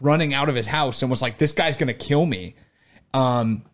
running 0.00 0.34
out 0.34 0.48
of 0.48 0.54
his 0.54 0.66
house 0.66 1.02
and 1.02 1.10
was 1.10 1.22
like, 1.22 1.38
this 1.38 1.52
guy's 1.52 1.76
gonna 1.76 1.92
kill 1.92 2.24
me. 2.24 2.54
Um, 3.14 3.64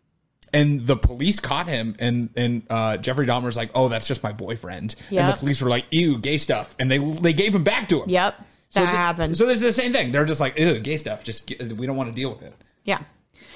and 0.52 0.86
the 0.86 0.96
police 0.96 1.40
caught 1.40 1.68
him, 1.68 1.94
and 1.98 2.30
and 2.36 2.62
uh, 2.70 2.96
Jeffrey 2.96 3.26
Dahmer's 3.26 3.56
like, 3.56 3.70
"Oh, 3.74 3.88
that's 3.88 4.08
just 4.08 4.22
my 4.22 4.32
boyfriend." 4.32 4.94
And 5.26 5.34
the 5.34 5.36
police 5.36 5.60
were 5.60 5.68
like, 5.68 5.84
"Ew, 5.90 6.18
gay 6.18 6.38
stuff," 6.38 6.74
and 6.78 6.90
they 6.90 6.98
they 6.98 7.32
gave 7.34 7.54
him 7.54 7.64
back 7.64 7.88
to 7.88 8.02
him. 8.02 8.08
Yep, 8.08 8.34
that 8.72 8.80
So 8.80 8.84
th- 8.86 8.96
happened. 8.96 9.36
So 9.36 9.46
this 9.46 9.56
is 9.56 9.62
the 9.62 9.72
same 9.72 9.92
thing. 9.92 10.12
They're 10.12 10.24
just 10.26 10.40
like, 10.40 10.58
"Ew, 10.58 10.78
gay 10.80 10.96
stuff." 10.96 11.24
Just 11.24 11.46
get, 11.46 11.72
we 11.72 11.86
don't 11.86 11.96
want 11.96 12.08
to 12.10 12.14
deal 12.14 12.30
with 12.30 12.42
it. 12.42 12.54
Yeah. 12.84 12.98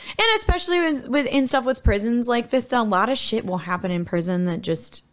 And 0.09 0.27
especially 0.39 0.81
with, 0.81 1.09
with 1.09 1.27
in 1.27 1.47
stuff 1.47 1.65
with 1.65 1.83
prisons 1.83 2.29
like 2.29 2.51
this, 2.51 2.71
a 2.73 2.83
lot 2.83 3.09
of 3.09 3.17
shit 3.19 3.45
will 3.47 3.59
happen 3.59 3.91
in 3.91 4.05
prison 4.05 4.45
that 4.47 4.61
just 4.63 5.05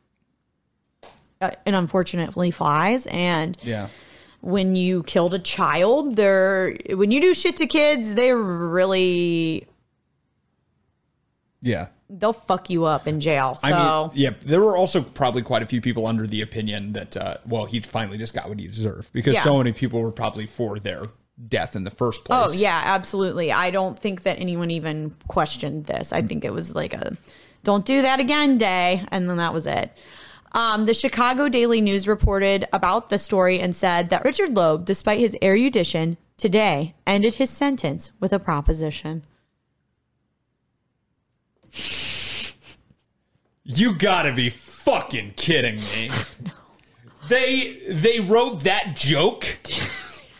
uh, 1.41 1.51
and 1.65 1.75
unfortunately 1.75 2.51
flies. 2.51 3.05
And 3.07 3.55
Yeah. 3.63 3.87
when 4.41 4.75
you 4.75 5.03
killed 5.03 5.33
a 5.33 5.39
child, 5.39 6.15
they're 6.15 6.75
when 6.89 7.11
you 7.11 7.21
do 7.21 7.33
shit 7.33 7.57
to 7.57 7.67
kids, 7.67 8.15
they 8.15 8.33
really 8.33 9.67
Yeah. 11.61 11.87
They'll 12.09 12.33
fuck 12.33 12.69
you 12.69 12.85
up 12.85 13.07
in 13.07 13.19
jail. 13.19 13.55
So 13.55 13.67
I 13.67 14.07
mean, 14.07 14.11
yeah, 14.15 14.31
there 14.41 14.61
were 14.61 14.75
also 14.75 15.01
probably 15.01 15.41
quite 15.43 15.61
a 15.61 15.65
few 15.67 15.79
people 15.79 16.07
under 16.07 16.25
the 16.25 16.41
opinion 16.41 16.93
that, 16.93 17.15
uh, 17.15 17.37
well, 17.45 17.65
he 17.65 17.79
finally 17.81 18.17
just 18.17 18.33
got 18.33 18.49
what 18.49 18.59
he 18.59 18.67
deserved 18.67 19.13
because 19.13 19.35
Yeah. 19.35 19.43
so 19.43 19.57
many 19.57 19.71
people 19.73 20.01
were 20.01 20.11
probably 20.11 20.47
for 20.47 20.79
their 20.79 21.03
death 21.47 21.75
in 21.75 21.83
the 21.83 21.91
first 21.91 22.25
place. 22.25 22.39
Oh 22.43 22.51
yeah, 22.51 22.81
absolutely. 22.83 23.51
I 23.51 23.71
don't 23.71 23.97
think 23.97 24.23
that 24.23 24.39
anyone 24.39 24.71
even 24.71 25.15
questioned 25.27 25.85
this. 25.85 26.11
I 26.11 26.21
think 26.21 26.43
it 26.43 26.51
was 26.51 26.75
like 26.75 26.93
a 26.93 27.15
don't 27.63 27.85
do 27.85 28.01
that 28.01 28.19
again 28.19 28.57
day 28.57 29.05
and 29.09 29.29
then 29.29 29.37
that 29.37 29.53
was 29.53 29.65
it. 29.65 29.97
Um, 30.53 30.87
the 30.87 30.93
Chicago 30.95 31.47
Daily 31.47 31.79
News 31.79 32.07
reported 32.07 32.65
about 32.73 33.09
the 33.09 33.19
story 33.19 33.59
and 33.59 33.75
said 33.75 34.09
that 34.09 34.25
Richard 34.25 34.55
Loeb, 34.57 34.83
despite 34.83 35.19
his 35.19 35.37
erudition, 35.43 36.17
today 36.37 36.95
ended 37.05 37.35
his 37.35 37.51
sentence 37.51 38.13
with 38.19 38.33
a 38.33 38.39
proposition. 38.39 39.23
You 43.63 43.95
gotta 43.97 44.33
be 44.33 44.49
fucking 44.49 45.33
kidding 45.35 45.75
me. 45.75 46.09
They 47.29 47.77
they 47.87 48.19
wrote 48.19 48.63
that 48.63 48.95
joke 48.95 49.45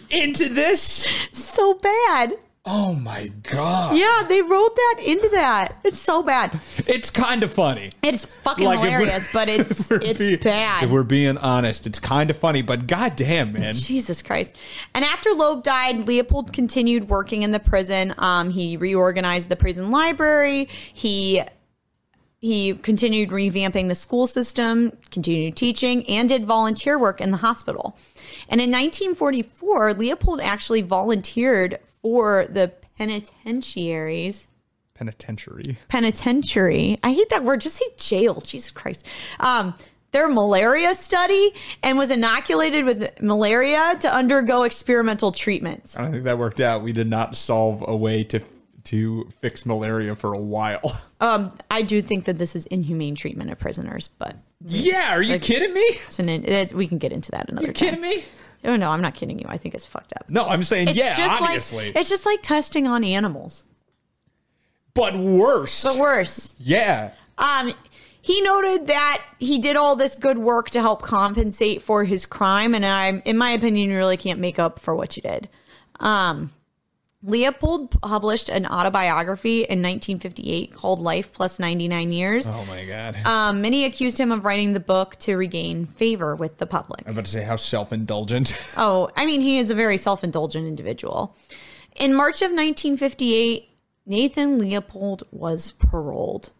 into 0.10 0.50
this? 0.50 1.30
So 1.32 1.76
bad. 1.76 2.34
Oh 2.72 2.94
my 2.94 3.30
god. 3.44 3.98
Yeah, 3.98 4.26
they 4.28 4.44
wrote 4.44 4.76
that 4.76 5.02
into 5.04 5.28
that. 5.30 5.78
It's 5.84 5.98
so 5.98 6.22
bad. 6.22 6.60
It's 6.86 7.10
kind 7.10 7.42
of 7.42 7.52
funny. 7.52 7.92
It's 8.04 8.24
fucking 8.24 8.64
Like, 8.64 8.80
hilarious, 8.80 9.28
but 9.34 9.50
it's 9.50 9.90
it's 9.90 10.20
be- 10.20 10.36
bad. 10.36 10.84
If 10.84 10.92
we're 10.92 11.02
being 11.02 11.40
honest, 11.40 11.88
it's 11.88 11.98
kind 11.98 12.30
of 12.30 12.38
funny, 12.38 12.62
but 12.62 12.86
goddamn, 12.86 13.54
man. 13.54 13.74
Jesus 13.74 14.22
Christ. 14.22 14.56
And 14.94 15.04
after 15.04 15.32
Loeb 15.32 15.64
died, 15.64 16.06
Leopold 16.06 16.54
continued 16.54 17.10
working 17.10 17.42
in 17.42 17.52
the 17.52 17.60
prison. 17.60 18.14
Um, 18.20 18.52
he 18.52 18.78
reorganized 18.78 19.50
the 19.50 19.56
prison 19.56 19.90
library. 19.90 20.66
He 20.94 21.42
he 22.42 22.74
continued 22.74 23.30
revamping 23.30 23.88
the 23.90 23.96
school 23.96 24.28
system, 24.28 24.92
continued 25.12 25.56
teaching, 25.58 26.08
and 26.08 26.30
did 26.30 26.46
volunteer 26.46 26.98
work 27.00 27.20
in 27.20 27.32
the 27.32 27.38
hospital. 27.38 27.98
And 28.48 28.62
in 28.62 28.70
1944, 28.72 29.96
Leopold 29.96 30.40
actually 30.40 30.82
volunteered 30.82 31.80
for 32.02 32.46
the 32.50 32.72
penitentiaries 32.98 34.48
Penitentiary. 34.94 35.78
penitentiary. 35.88 37.00
I 37.04 37.14
hate 37.14 37.30
that 37.30 37.46
word. 37.46 37.62
Just 37.62 37.78
say 37.78 37.86
jail. 37.98 38.42
Jesus 38.42 38.70
Christ. 38.72 39.06
Um, 39.40 39.74
their 40.12 40.28
malaria 40.28 40.94
study 40.96 41.54
and 41.84 41.98
was 41.98 42.10
inoculated 42.12 42.84
with 42.84 43.22
malaria 43.22 43.96
to 44.02 44.14
undergo 44.14 44.64
experimental 44.64 45.32
treatments. 45.32 45.98
I 45.98 46.02
don't 46.02 46.12
think 46.12 46.24
that 46.26 46.38
worked 46.38 46.60
out. 46.60 46.82
We 46.82 46.92
did 46.92 47.08
not 47.08 47.36
solve 47.36 47.84
a 47.88 47.96
way 47.96 48.24
to 48.26 48.42
to 48.86 49.30
fix 49.40 49.66
malaria 49.66 50.16
for 50.16 50.34
a 50.34 50.40
while. 50.40 50.82
Um, 51.22 51.52
I 51.70 51.82
do 51.82 52.02
think 52.02 52.24
that 52.26 52.38
this 52.38 52.56
is 52.56 52.66
inhumane 52.68 53.14
treatment 53.14 53.52
of 53.52 53.60
prisoners, 53.60 54.08
but 54.20 54.38
Yeah, 54.66 55.14
are 55.18 55.22
you 55.22 55.34
Like- 55.34 55.42
kidding 55.42 55.74
me? 55.74 56.00
an, 56.18 56.70
we 56.78 56.88
can 56.88 56.98
get 56.98 57.12
into 57.12 57.32
that 57.32 57.50
another 57.50 57.68
You 57.68 57.74
time. 57.74 57.90
kidding 57.90 58.02
me? 58.02 58.24
Oh 58.66 58.76
no, 58.76 58.90
I'm 58.90 59.02
not 59.02 59.16
kidding 59.16 59.40
you. 59.40 59.46
I 59.48 59.58
think 59.58 59.74
it's 59.76 59.86
fucked 59.86 60.14
up. 60.20 60.30
No, 60.30 60.46
I'm 60.48 60.64
saying 60.64 60.90
It's 60.90 60.98
yeah, 60.98 61.16
just 61.16 61.42
obviously. 61.42 61.88
like 61.88 61.96
it's 61.96 62.10
just 62.10 62.26
like 62.26 62.42
testing 62.42 62.88
on 62.88 63.04
animals, 63.04 63.66
but 64.94 65.16
worse. 65.16 65.84
but 65.84 65.98
worse. 66.00 66.56
yeah. 66.60 67.12
Um, 67.38 67.74
he 68.22 68.42
noted 68.42 68.88
that 68.88 69.24
he 69.40 69.60
did 69.60 69.78
all 69.78 69.96
this 69.96 70.18
good 70.18 70.38
work 70.38 70.70
to 70.72 70.82
help 70.82 71.02
compensate 71.02 71.82
for 71.82 72.04
his 72.04 72.26
crime, 72.26 72.76
and 72.76 72.86
I'm, 72.86 73.22
in 73.24 73.38
my 73.38 73.52
opinion, 73.52 73.90
you 73.90 73.96
really 73.98 74.18
can't 74.18 74.40
make 74.40 74.60
up 74.60 74.78
for 74.80 74.94
what 74.94 75.16
you 75.16 75.24
did. 75.24 75.48
Um, 76.02 76.52
Leopold 77.22 78.02
published 78.02 78.48
an 78.48 78.66
autobiography 78.66 79.64
in 79.64 79.82
1958 79.82 80.72
called 80.72 81.00
Life 81.00 81.34
Plus 81.34 81.60
99 81.60 82.14
Years. 82.14 82.48
Oh 82.48 82.66
my 82.66 82.86
god. 82.86 83.18
Um, 83.26 83.62
many 83.62 83.84
accused 83.84 84.18
him 84.18 84.32
of 84.32 84.46
writing 84.46 84.72
the 84.72 84.80
book 84.80 85.18
to 85.18 85.36
regain 85.36 85.86
favor 85.86 86.34
with 86.34 86.60
the 86.60 86.66
public. 86.66 87.04
I'm 87.06 87.12
about 87.12 87.26
to 87.26 87.32
say 87.32 87.44
how 87.44 87.58
self-indulgent. 87.58 88.58
Oh, 88.78 89.10
I 89.18 89.26
mean, 89.26 89.42
he 89.42 89.58
is 89.58 89.70
a 89.70 89.76
very 89.76 89.98
self 89.98 90.24
indulgent 90.24 90.66
individual. 90.66 91.36
In 91.98 92.14
March 92.14 92.38
of 92.38 92.52
1958, 92.52 93.70
Nathan 94.06 94.58
Leopold 94.58 95.24
was 95.32 95.72
paroled. 95.72 96.52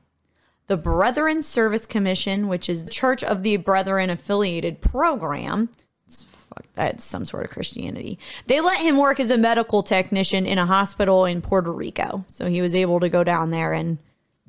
The 0.68 0.76
Brethren 0.76 1.42
Service 1.42 1.86
Commission, 1.86 2.50
which 2.50 2.68
is 2.68 2.84
the 2.84 2.92
Church 2.92 3.24
of 3.24 3.44
the 3.44 3.56
Brethren 3.58 4.10
affiliated 4.10 4.82
program, 4.82 5.70
fuck, 6.50 6.66
that's 6.74 7.04
some 7.04 7.26
sort 7.26 7.46
of 7.46 7.52
Christianity. 7.52 8.20
They 8.48 8.62
let 8.62 8.80
him 8.80 8.98
work 8.98 9.20
as 9.20 9.32
a 9.32 9.38
medical 9.38 9.84
technician 9.84 10.46
in 10.46 10.58
a 10.58 10.66
hospital 10.66 11.26
in 11.26 11.42
Puerto 11.42 11.72
Rico. 11.72 12.24
So 12.28 12.48
he 12.48 12.62
was 12.62 12.76
able 12.76 13.00
to 13.00 13.10
go 13.10 13.24
down 13.24 13.52
there 13.52 13.74
and 13.74 13.98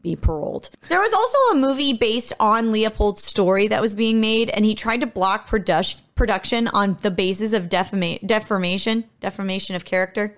be 0.03 0.17
paroled. 0.17 0.71
There 0.89 1.01
was 1.01 1.13
also 1.13 1.39
a 1.53 1.61
movie 1.61 1.93
based 1.93 2.33
on 2.41 2.73
Leopold's 2.73 3.23
story 3.23 3.69
that 3.69 3.83
was 3.83 3.95
being 3.95 4.21
made, 4.21 4.51
and 4.51 4.65
he 4.65 4.75
tried 4.75 5.03
to 5.03 5.07
block 5.07 5.49
produ- 5.49 6.01
production 6.15 6.69
on 6.69 6.95
the 7.03 7.11
basis 7.11 7.53
of 7.53 7.69
defama- 7.69 8.27
defamation, 8.27 9.05
defamation 9.21 9.77
of 9.77 9.85
character. 9.85 10.37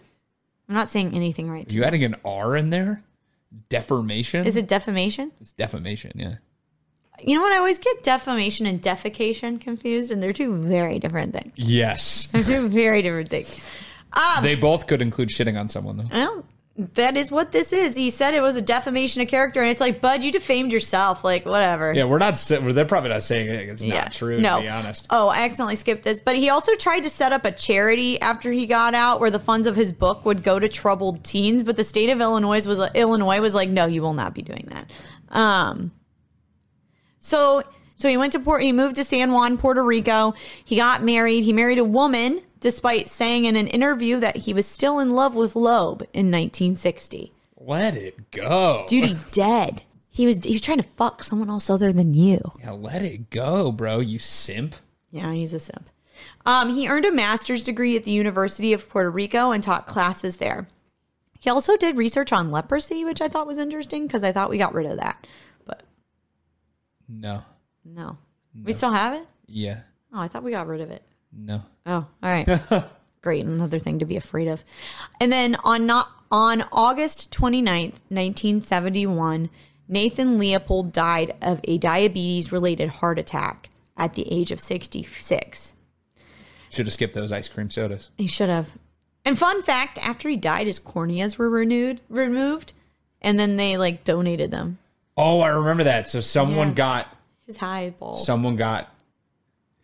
I'm 0.69 0.75
not 0.75 0.91
saying 0.91 1.15
anything 1.15 1.51
right. 1.51 1.71
You 1.73 1.85
adding 1.85 2.05
an 2.05 2.17
R 2.25 2.57
in 2.57 2.71
there? 2.71 3.05
Deformation? 3.69 4.47
Is 4.47 4.57
it 4.57 4.67
defamation? 4.67 5.33
It's 5.41 5.53
defamation, 5.53 6.13
yeah. 6.17 6.37
You 7.21 7.37
know 7.37 7.43
what? 7.43 7.53
I 7.53 7.59
always 7.59 7.79
get 7.79 8.03
defamation 8.03 8.67
and 8.67 8.81
defecation 8.83 9.61
confused, 9.61 10.11
and 10.11 10.23
they're 10.23 10.33
two 10.33 10.57
very 10.57 10.99
different 10.99 11.33
things. 11.33 11.53
Yes. 11.57 12.27
They're 12.33 12.43
two 12.43 12.69
very 12.69 13.03
different 13.03 13.29
things. 13.29 13.71
they 14.43 14.55
both 14.55 14.87
could 14.87 15.03
include 15.03 15.29
shitting 15.29 15.59
on 15.59 15.69
someone, 15.69 15.99
though. 15.99 16.09
Well, 16.11 16.45
that 16.95 17.19
is 17.19 17.31
what 17.31 17.53
this 17.53 17.73
is. 17.73 17.95
He 17.95 18.09
said 18.11 18.33
it 18.33 18.41
was 18.41 18.57
a 18.57 18.63
defamation 18.63 19.21
of 19.21 19.29
character, 19.29 19.61
and 19.61 19.71
it's 19.71 19.81
like, 19.81 20.01
Bud, 20.01 20.23
you 20.23 20.33
defamed 20.33 20.73
yourself. 20.73 21.23
Like, 21.23 21.45
whatever. 21.45 21.93
Yeah, 21.93 22.05
we're 22.05 22.19
not. 22.19 22.35
They're 22.35 22.85
probably 22.87 23.11
not 23.11 23.23
saying 23.23 23.49
it. 23.49 23.69
It's 23.69 23.83
not 23.83 24.11
true. 24.13 24.41
No. 24.41 24.57
To 24.57 24.63
be 24.63 24.69
honest. 24.69 25.07
Oh, 25.11 25.29
I 25.29 25.43
accidentally 25.43 25.77
skipped 25.77 26.03
this. 26.03 26.19
But 26.19 26.37
he 26.37 26.49
also 26.49 26.75
tried 26.77 27.01
to 27.01 27.11
set 27.11 27.33
up 27.33 27.45
a 27.45 27.53
charity 27.53 28.21
after 28.21 28.51
he 28.51 28.67
got 28.67 28.95
out, 28.95 29.21
where 29.21 29.31
the 29.31 29.39
funds 29.39 29.67
of 29.67 29.77
his 29.77 29.93
book 29.93 30.25
would 30.25 30.43
go 30.43 30.59
to 30.59 30.69
troubled 30.69 31.23
teens. 31.25 31.63
But 31.63 31.77
the 31.77 31.85
state 31.85 32.09
of 32.09 32.21
Illinois 32.21 32.67
was 32.67 32.91
Illinois 32.95 33.41
was 33.41 33.55
like, 33.55 33.69
no, 33.69 33.85
you 33.85 34.01
will 34.01 34.15
not 34.15 34.35
be 34.35 34.43
doing 34.43 34.67
that. 34.71 34.91
Um. 35.29 35.93
So 37.23 37.63
so 37.95 38.09
he 38.09 38.17
went 38.17 38.33
to 38.33 38.41
Port. 38.41 38.63
He 38.63 38.73
moved 38.73 38.97
to 38.97 39.05
San 39.05 39.33
Juan, 39.33 39.57
Puerto 39.57 39.83
Rico. 39.83 40.35
He 40.65 40.77
got 40.77 41.05
married. 41.05 41.45
He 41.45 41.53
married 41.53 41.79
a 41.79 41.85
woman, 41.85 42.43
despite 42.59 43.09
saying 43.09 43.45
in 43.45 43.55
an 43.55 43.69
interview 43.69 44.19
that 44.21 44.39
he 44.39 44.53
was 44.53 44.67
still 44.67 44.99
in 44.99 45.15
love 45.15 45.37
with 45.37 45.55
Loeb 45.55 46.03
in 46.13 46.31
1960. 46.31 47.33
Let 47.57 47.95
it 47.95 48.33
go. 48.33 48.85
Dude, 48.89 49.05
he's 49.05 49.31
dead. 49.31 49.83
He 50.11 50.27
was 50.27 50.43
he 50.43 50.53
was 50.53 50.61
trying 50.61 50.83
to 50.83 50.89
fuck 50.97 51.23
someone 51.23 51.49
else 51.49 51.71
other 51.71 51.93
than 51.93 52.13
you. 52.13 52.41
Yeah, 52.59 52.73
let 52.73 53.03
it 53.03 53.31
go, 53.31 53.71
bro. 53.71 54.01
You 54.01 54.19
simp. 54.19 54.75
Yeah, 55.13 55.33
he's 55.33 55.55
a 55.55 55.61
simp. 55.61 55.89
Um, 56.45 56.75
he 56.75 56.89
earned 56.89 57.05
a 57.05 57.13
master's 57.13 57.63
degree 57.63 57.97
at 57.97 58.05
the 58.05 58.11
University 58.11 58.73
of 58.73 58.89
Puerto 58.89 59.11
Rico 59.11 59.53
and 59.53 59.63
taught 59.63 59.87
classes 59.87 60.39
there. 60.39 60.67
He 61.39 61.51
also 61.51 61.77
did 61.77 61.97
research 61.97 62.33
on 62.33 62.51
leprosy, 62.51 63.05
which 63.05 63.21
I 63.21 63.29
thought 63.29 63.47
was 63.47 63.59
interesting 63.59 64.07
because 64.07 64.25
I 64.25 64.33
thought 64.33 64.51
we 64.51 64.59
got 64.59 64.75
rid 64.75 64.87
of 64.87 64.99
that. 64.99 65.25
No. 67.09 67.43
no. 67.85 68.19
We 68.65 68.73
still 68.73 68.93
have 68.93 69.15
it? 69.15 69.27
Yeah. 69.47 69.81
Oh, 70.13 70.21
I 70.21 70.29
thought 70.29 70.43
we 70.43 70.51
got 70.51 70.67
rid 70.67 70.81
of 70.81 70.91
it. 70.91 71.03
No. 71.33 71.63
Oh, 71.87 72.07
all 72.23 72.31
right. 72.31 72.47
Great. 73.23 73.45
Another 73.45 73.79
thing 73.79 74.01
to 74.01 74.05
be 74.05 74.17
afraid 74.17 74.49
of. 74.49 74.63
And 75.21 75.33
then 75.33 75.57
on 75.65 75.87
not 75.87 76.11
on 76.31 76.65
August 76.73 77.31
29th, 77.33 78.01
1971, 78.09 79.49
Nathan 79.89 80.39
Leopold 80.39 80.93
died 80.93 81.35
of 81.43 81.61
a 81.65 81.79
diabetes 81.79 82.53
related 82.53 82.89
heart 82.89 83.19
attack 83.19 83.69
at 83.97 84.15
the 84.15 84.31
age 84.33 84.51
of 84.51 84.61
66. 84.61 85.75
Should 86.71 86.87
have 86.87 86.93
skipped 86.95 87.15
those 87.15 87.33
ice 87.33 87.49
cream 87.49 87.69
sodas. 87.69 88.11
He 88.17 88.27
should 88.27 88.49
have. 88.49 88.79
And 89.25 89.39
fun 89.39 89.63
fact, 89.63 89.99
after 89.99 90.29
he 90.29 90.37
died, 90.37 90.67
his 90.67 90.81
corneas 90.81 91.37
were 91.37 91.49
renewed, 91.49 92.01
removed, 92.09 92.73
and 93.21 93.39
then 93.39 93.57
they 93.57 93.77
like 93.77 94.05
donated 94.05 94.51
them. 94.51 94.79
Oh, 95.17 95.41
I 95.41 95.49
remember 95.49 95.85
that. 95.85 96.07
So 96.09 96.21
someone 96.21 96.69
Yeah. 96.69 96.75
got 96.75 97.17
His 97.47 97.61
eyeballs. 97.63 98.25
someone 98.25 98.57
got 98.57 98.89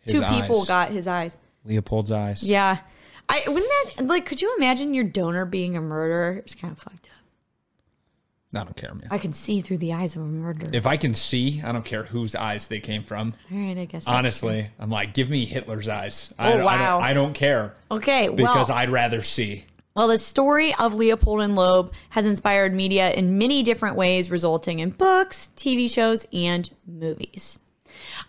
his 0.01 0.13
Two 0.13 0.21
people 0.25 0.61
eyes. 0.61 0.67
got 0.67 0.89
his 0.89 1.07
eyes. 1.07 1.37
Leopold's 1.65 2.11
eyes. 2.11 2.43
Yeah. 2.43 2.79
I 3.27 3.43
wouldn't 3.47 3.69
that 3.97 4.05
like 4.07 4.25
could 4.25 4.41
you 4.41 4.55
imagine 4.57 4.93
your 4.93 5.03
donor 5.03 5.45
being 5.45 5.77
a 5.77 5.81
murderer? 5.81 6.37
It's 6.37 6.55
kind 6.55 6.71
of 6.71 6.79
fucked 6.79 7.05
up. 7.05 8.59
I 8.59 8.63
don't 8.63 8.75
care, 8.75 8.95
man. 8.95 9.07
I 9.11 9.19
can 9.19 9.31
see 9.31 9.61
through 9.61 9.77
the 9.77 9.93
eyes 9.93 10.15
of 10.15 10.23
a 10.23 10.25
murderer. 10.25 10.71
If 10.73 10.87
I 10.87 10.97
can 10.97 11.13
see, 11.13 11.61
I 11.63 11.71
don't 11.71 11.85
care 11.85 12.01
whose 12.01 12.33
eyes 12.33 12.67
they 12.67 12.79
came 12.79 13.03
from. 13.03 13.35
All 13.51 13.57
right, 13.59 13.77
I 13.77 13.85
guess. 13.85 14.05
that's- 14.05 14.17
Honestly, 14.17 14.67
I'm 14.79 14.89
like, 14.89 15.13
give 15.13 15.29
me 15.29 15.45
Hitler's 15.45 15.87
eyes. 15.87 16.33
I, 16.39 16.53
Oh, 16.53 16.57
don't, 16.57 16.61
I, 16.61 16.75
wow. 16.77 16.97
don't, 16.97 17.03
I 17.07 17.13
don't 17.13 17.33
care 17.33 17.75
Okay, 17.91 18.29
because 18.29 18.69
well, 18.69 18.77
I'd 18.79 18.89
rather 18.89 19.21
see. 19.21 19.65
Well, 19.95 20.07
the 20.07 20.17
story 20.17 20.73
of 20.75 20.93
Leopold 20.93 21.41
and 21.41 21.55
Loeb 21.55 21.91
has 22.09 22.25
inspired 22.25 22.73
media 22.73 23.11
in 23.11 23.37
many 23.37 23.63
different 23.63 23.95
ways, 23.95 24.31
resulting 24.31 24.79
in 24.79 24.91
books, 24.91 25.49
TV 25.55 25.89
shows, 25.89 26.25
and 26.31 26.69
movies. 26.85 27.59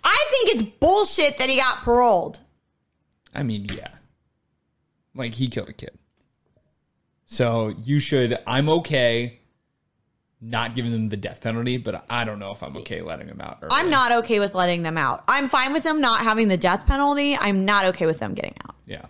I 0.02 0.26
think 0.30 0.50
it's 0.50 0.62
bullshit 0.78 1.38
that 1.38 1.48
he 1.48 1.56
got 1.56 1.78
paroled. 1.78 2.40
I 3.34 3.42
mean, 3.42 3.66
yeah. 3.72 3.88
Like 5.14 5.34
he 5.34 5.48
killed 5.48 5.68
a 5.68 5.72
kid. 5.72 5.96
So 7.26 7.74
you 7.84 8.00
should 8.00 8.38
I'm 8.46 8.68
okay 8.70 9.40
not 10.40 10.74
giving 10.74 10.90
them 10.90 11.08
the 11.10 11.16
death 11.16 11.42
penalty, 11.42 11.76
but 11.76 12.04
I 12.08 12.24
don't 12.24 12.38
know 12.38 12.50
if 12.50 12.62
I'm 12.62 12.76
okay 12.78 13.02
letting 13.02 13.26
them 13.26 13.40
out. 13.40 13.58
early. 13.60 13.70
I'm 13.72 13.90
not 13.90 14.10
okay 14.10 14.40
with 14.40 14.54
letting 14.54 14.82
them 14.82 14.96
out. 14.96 15.22
I'm 15.28 15.48
fine 15.48 15.72
with 15.72 15.82
them 15.82 16.00
not 16.00 16.22
having 16.22 16.48
the 16.48 16.56
death 16.56 16.86
penalty. 16.86 17.36
I'm 17.36 17.64
not 17.64 17.84
okay 17.86 18.06
with 18.06 18.18
them 18.18 18.34
getting 18.34 18.54
out. 18.66 18.74
Yeah. 18.86 19.04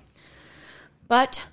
But 1.07 1.45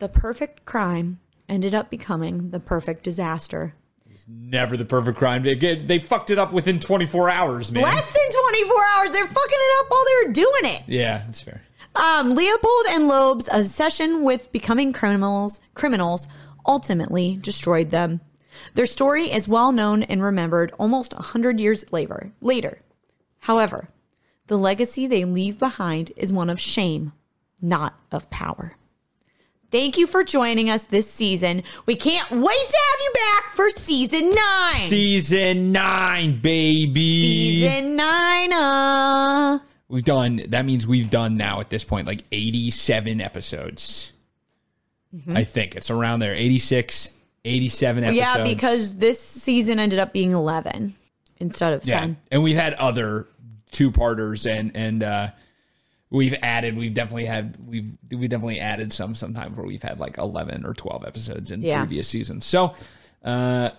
the 0.00 0.08
perfect 0.08 0.64
crime 0.64 1.20
ended 1.48 1.74
up 1.74 1.90
becoming 1.90 2.50
the 2.50 2.58
perfect 2.58 3.04
disaster. 3.04 3.74
It's 4.10 4.26
never 4.26 4.76
the 4.76 4.84
perfect 4.84 5.18
crime. 5.18 5.42
They, 5.42 5.54
they 5.54 5.98
fucked 5.98 6.30
it 6.30 6.38
up 6.38 6.52
within 6.52 6.80
24 6.80 7.30
hours, 7.30 7.70
man. 7.70 7.82
Less 7.82 8.12
than 8.12 8.42
24 8.50 8.76
hours. 8.96 9.10
They're 9.12 9.26
fucking 9.26 9.36
it 9.52 9.80
up 9.80 9.90
while 9.90 10.04
they 10.04 10.26
were 10.26 10.32
doing 10.32 10.74
it. 10.74 10.82
Yeah, 10.86 11.22
that's 11.26 11.42
fair. 11.42 11.62
Um, 11.94 12.34
Leopold 12.34 12.86
and 12.90 13.08
Loeb's 13.08 13.48
obsession 13.52 14.24
with 14.24 14.52
becoming 14.52 14.92
criminals, 14.92 15.60
criminals 15.74 16.26
ultimately 16.66 17.36
destroyed 17.36 17.90
them. 17.90 18.20
Their 18.74 18.86
story 18.86 19.30
is 19.30 19.48
well 19.48 19.72
known 19.72 20.02
and 20.04 20.22
remembered 20.22 20.72
almost 20.78 21.12
a 21.14 21.22
hundred 21.22 21.60
years 21.60 21.92
later. 21.92 22.32
Later, 22.40 22.80
however, 23.40 23.88
the 24.46 24.56
legacy 24.56 25.06
they 25.06 25.24
leave 25.24 25.58
behind 25.58 26.12
is 26.16 26.32
one 26.32 26.50
of 26.50 26.60
shame, 26.60 27.12
not 27.60 27.98
of 28.12 28.30
power. 28.30 28.74
Thank 29.70 29.98
you 29.98 30.06
for 30.06 30.24
joining 30.24 30.68
us 30.68 30.84
this 30.84 31.08
season. 31.10 31.62
We 31.86 31.94
can't 31.96 32.28
wait 32.30 32.40
to 32.68 32.78
have 32.90 33.00
you 33.00 33.12
back 33.14 33.54
for 33.54 33.70
season 33.70 34.30
nine. 34.30 34.80
Season 34.88 35.70
9, 35.72 36.40
baby. 36.40 37.60
season 37.62 37.96
nine. 37.96 38.52
Uh, 38.52 39.58
We've 39.88 40.04
done 40.04 40.42
that 40.48 40.64
means 40.64 40.86
we've 40.86 41.10
done 41.10 41.36
now 41.36 41.58
at 41.60 41.68
this 41.70 41.82
point 41.84 42.06
like 42.06 42.22
87 42.30 43.20
episodes. 43.20 44.12
Mm-hmm. 45.14 45.36
I 45.36 45.42
think 45.44 45.74
it's 45.74 45.90
around 45.90 46.20
there 46.20 46.32
86, 46.34 47.12
87 47.44 48.04
episodes. 48.04 48.16
yeah, 48.16 48.44
because 48.44 48.98
this 48.98 49.20
season 49.20 49.80
ended 49.80 49.98
up 49.98 50.12
being 50.12 50.30
eleven 50.30 50.94
instead 51.38 51.72
of 51.74 51.84
Yeah. 51.84 52.00
ten. 52.00 52.16
And 52.30 52.42
we've 52.44 52.56
had 52.56 52.74
other 52.74 53.26
two-parters 53.72 54.46
and 54.46 54.70
and 54.76 55.02
uh 55.02 55.30
we've 56.10 56.34
added 56.42 56.76
we've 56.76 56.94
definitely 56.94 57.24
had 57.26 57.56
we've 57.66 57.92
we 58.10 58.26
definitely 58.28 58.58
added 58.60 58.92
some 58.92 59.14
sometimes 59.14 59.56
where 59.56 59.66
we've 59.66 59.82
had 59.82 60.00
like 60.00 60.18
11 60.18 60.66
or 60.66 60.74
12 60.74 61.04
episodes 61.06 61.50
in 61.50 61.62
Yeah. 61.62 61.80
previous 61.84 62.08
seasons. 62.08 62.44
So, 62.44 62.74
uh 63.24 63.70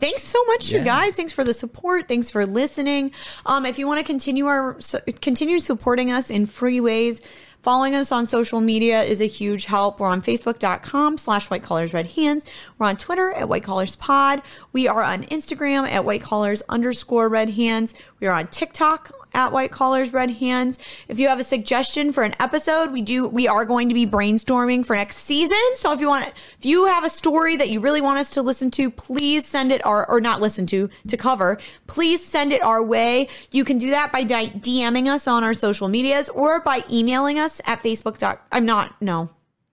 Thanks 0.00 0.22
so 0.22 0.42
much, 0.46 0.72
you 0.72 0.80
guys. 0.80 1.14
Thanks 1.14 1.32
for 1.32 1.44
the 1.44 1.54
support. 1.54 2.08
Thanks 2.08 2.30
for 2.30 2.46
listening. 2.46 3.12
Um, 3.46 3.64
if 3.66 3.78
you 3.78 3.86
want 3.86 4.00
to 4.00 4.04
continue 4.04 4.46
our 4.46 4.78
continue 5.20 5.60
supporting 5.60 6.10
us 6.10 6.30
in 6.30 6.46
free 6.46 6.80
ways, 6.80 7.20
following 7.62 7.94
us 7.94 8.10
on 8.10 8.26
social 8.26 8.60
media 8.60 9.02
is 9.02 9.20
a 9.20 9.26
huge 9.26 9.66
help. 9.66 10.00
We're 10.00 10.08
on 10.08 10.20
Facebook.com 10.22 11.18
slash 11.18 11.48
white 11.50 11.62
collars 11.62 11.92
red 11.92 12.06
hands. 12.08 12.44
We're 12.78 12.86
on 12.86 12.96
Twitter 12.96 13.32
at 13.32 13.48
white 13.48 13.62
collars 13.62 13.94
pod. 13.96 14.42
We 14.72 14.88
are 14.88 15.02
on 15.02 15.24
Instagram 15.24 15.86
at 15.88 16.04
white 16.04 16.22
collars 16.22 16.62
underscore 16.68 17.28
red 17.28 17.50
hands. 17.50 17.94
We 18.20 18.26
are 18.26 18.32
on 18.34 18.48
TikTok 18.48 19.12
at 19.34 19.52
white 19.52 19.70
collars 19.70 20.12
red 20.12 20.30
hands. 20.30 20.78
If 21.08 21.18
you 21.18 21.28
have 21.28 21.40
a 21.40 21.44
suggestion 21.44 22.12
for 22.12 22.22
an 22.22 22.34
episode, 22.40 22.92
we 22.92 23.02
do 23.02 23.26
we 23.26 23.48
are 23.48 23.64
going 23.64 23.88
to 23.88 23.94
be 23.94 24.06
brainstorming 24.06 24.84
for 24.84 24.96
next 24.96 25.18
season. 25.18 25.58
So 25.76 25.92
if 25.92 26.00
you 26.00 26.08
want 26.08 26.26
if 26.26 26.64
you 26.64 26.86
have 26.86 27.04
a 27.04 27.10
story 27.10 27.56
that 27.56 27.68
you 27.68 27.80
really 27.80 28.00
want 28.00 28.18
us 28.18 28.30
to 28.30 28.42
listen 28.42 28.70
to, 28.72 28.90
please 28.90 29.46
send 29.46 29.72
it 29.72 29.84
our 29.84 30.08
or 30.08 30.20
not 30.20 30.40
listen 30.40 30.66
to 30.68 30.88
to 31.08 31.16
cover. 31.16 31.58
Please 31.86 32.24
send 32.24 32.52
it 32.52 32.62
our 32.62 32.82
way. 32.82 33.28
You 33.50 33.64
can 33.64 33.78
do 33.78 33.90
that 33.90 34.12
by 34.12 34.24
DMing 34.24 35.08
us 35.08 35.26
on 35.26 35.44
our 35.44 35.54
social 35.54 35.88
medias 35.88 36.28
or 36.28 36.60
by 36.60 36.84
emailing 36.90 37.38
us 37.38 37.60
at 37.66 37.82
Facebook. 37.82 38.38
I'm 38.52 38.64
not 38.64 39.00
no. 39.02 39.30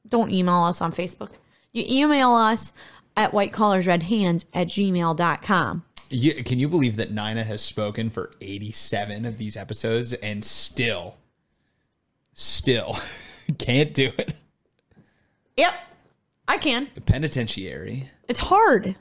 Don't 0.08 0.32
email 0.32 0.64
us 0.64 0.82
on 0.82 0.92
Facebook. 0.92 1.32
You 1.72 1.86
email 1.88 2.32
us 2.32 2.74
at 3.16 3.32
whitecollarsredhands 3.32 4.46
at 4.54 4.68
gmail.com. 4.68 5.84
you, 6.12 6.44
can 6.44 6.60
you 6.60 6.68
believe 6.68 6.98
that 6.98 7.10
Nina 7.12 7.44
has 7.44 7.62
spoken 7.62 8.10
for 8.10 8.32
87 8.42 9.26
of 9.26 9.38
these 9.38 9.58
episodes 9.58 10.14
and 10.14 10.44
still 10.44 11.18
still 12.34 12.98
can't 13.58 13.94
do 13.94 14.12
it. 14.18 14.34
Yep. 15.58 15.74
I 16.48 16.58
can. 16.58 16.88
Penitentiary. 17.06 18.10
It's 18.28 18.40
hard. 18.40 18.96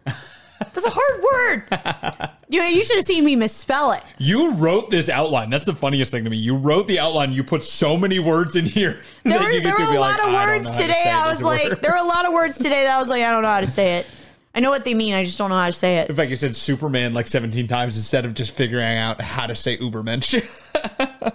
That's 0.60 0.84
a 0.84 0.90
hard 0.92 1.22
word. 1.32 2.30
You 2.48 2.60
know, 2.60 2.66
you 2.66 2.84
should 2.84 2.96
have 2.96 3.06
seen 3.06 3.24
me 3.24 3.34
misspell 3.34 3.92
it. 3.92 4.02
You 4.18 4.54
wrote 4.54 4.90
this 4.90 5.08
outline. 5.08 5.50
That's 5.50 5.64
the 5.64 5.74
funniest 5.74 6.10
thing 6.10 6.24
to 6.24 6.30
me. 6.30 6.36
You 6.36 6.56
wrote 6.56 6.86
the 6.86 6.98
outline. 6.98 7.32
You 7.32 7.42
put 7.42 7.64
so 7.64 7.96
many 7.96 8.18
words 8.18 8.56
in 8.56 8.66
here. 8.66 9.00
There 9.22 9.38
that 9.38 9.44
were, 9.44 9.50
you 9.50 9.60
there 9.60 9.72
were 9.72 9.76
be 9.76 9.96
a 9.96 10.00
like, 10.00 10.18
lot 10.18 10.28
of 10.28 10.34
"I 10.34 10.46
don't 10.46 10.64
words 10.64 10.78
to 10.78 10.82
today. 10.82 11.10
I 11.10 11.28
was 11.28 11.42
like, 11.42 11.68
word." 11.68 11.82
there 11.82 11.90
were 11.90 11.98
a 11.98 12.02
lot 12.02 12.26
of 12.26 12.32
words 12.32 12.56
today 12.56 12.84
that 12.84 12.96
I 12.96 12.98
was 12.98 13.10
like, 13.10 13.22
I 13.22 13.30
don't 13.32 13.42
know 13.42 13.50
how 13.50 13.60
to 13.60 13.66
say 13.66 13.98
it. 13.98 14.06
I 14.54 14.60
know 14.60 14.70
what 14.70 14.84
they 14.84 14.94
mean. 14.94 15.14
I 15.14 15.24
just 15.24 15.36
don't 15.38 15.50
know 15.50 15.58
how 15.58 15.66
to 15.66 15.72
say 15.72 15.98
it. 15.98 16.08
In 16.10 16.16
fact, 16.16 16.30
you 16.30 16.36
said 16.36 16.56
Superman 16.56 17.14
like 17.14 17.28
17 17.28 17.68
times 17.68 17.96
instead 17.96 18.24
of 18.24 18.34
just 18.34 18.50
figuring 18.50 18.96
out 18.96 19.20
how 19.20 19.46
to 19.46 19.54
say 19.54 19.76
Ubermensch. 19.76 20.32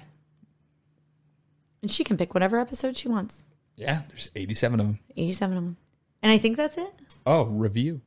And 1.86 1.92
she 1.92 2.04
can 2.04 2.18
pick 2.18 2.34
whatever 2.34 2.58
episode 2.58 2.98
she 2.98 3.08
wants. 3.08 3.44
yeah, 3.76 4.02
there's 4.08 4.32
87 4.36 4.80
of 4.80 4.88
them. 4.88 5.00
87 5.16 5.56
of 5.56 5.64
them. 5.64 5.78
And 6.24 6.32
I 6.32 6.40
think 6.40 6.58
that's 6.58 6.80
it. 6.80 6.92
Oh, 7.28 7.44
review. 7.44 8.02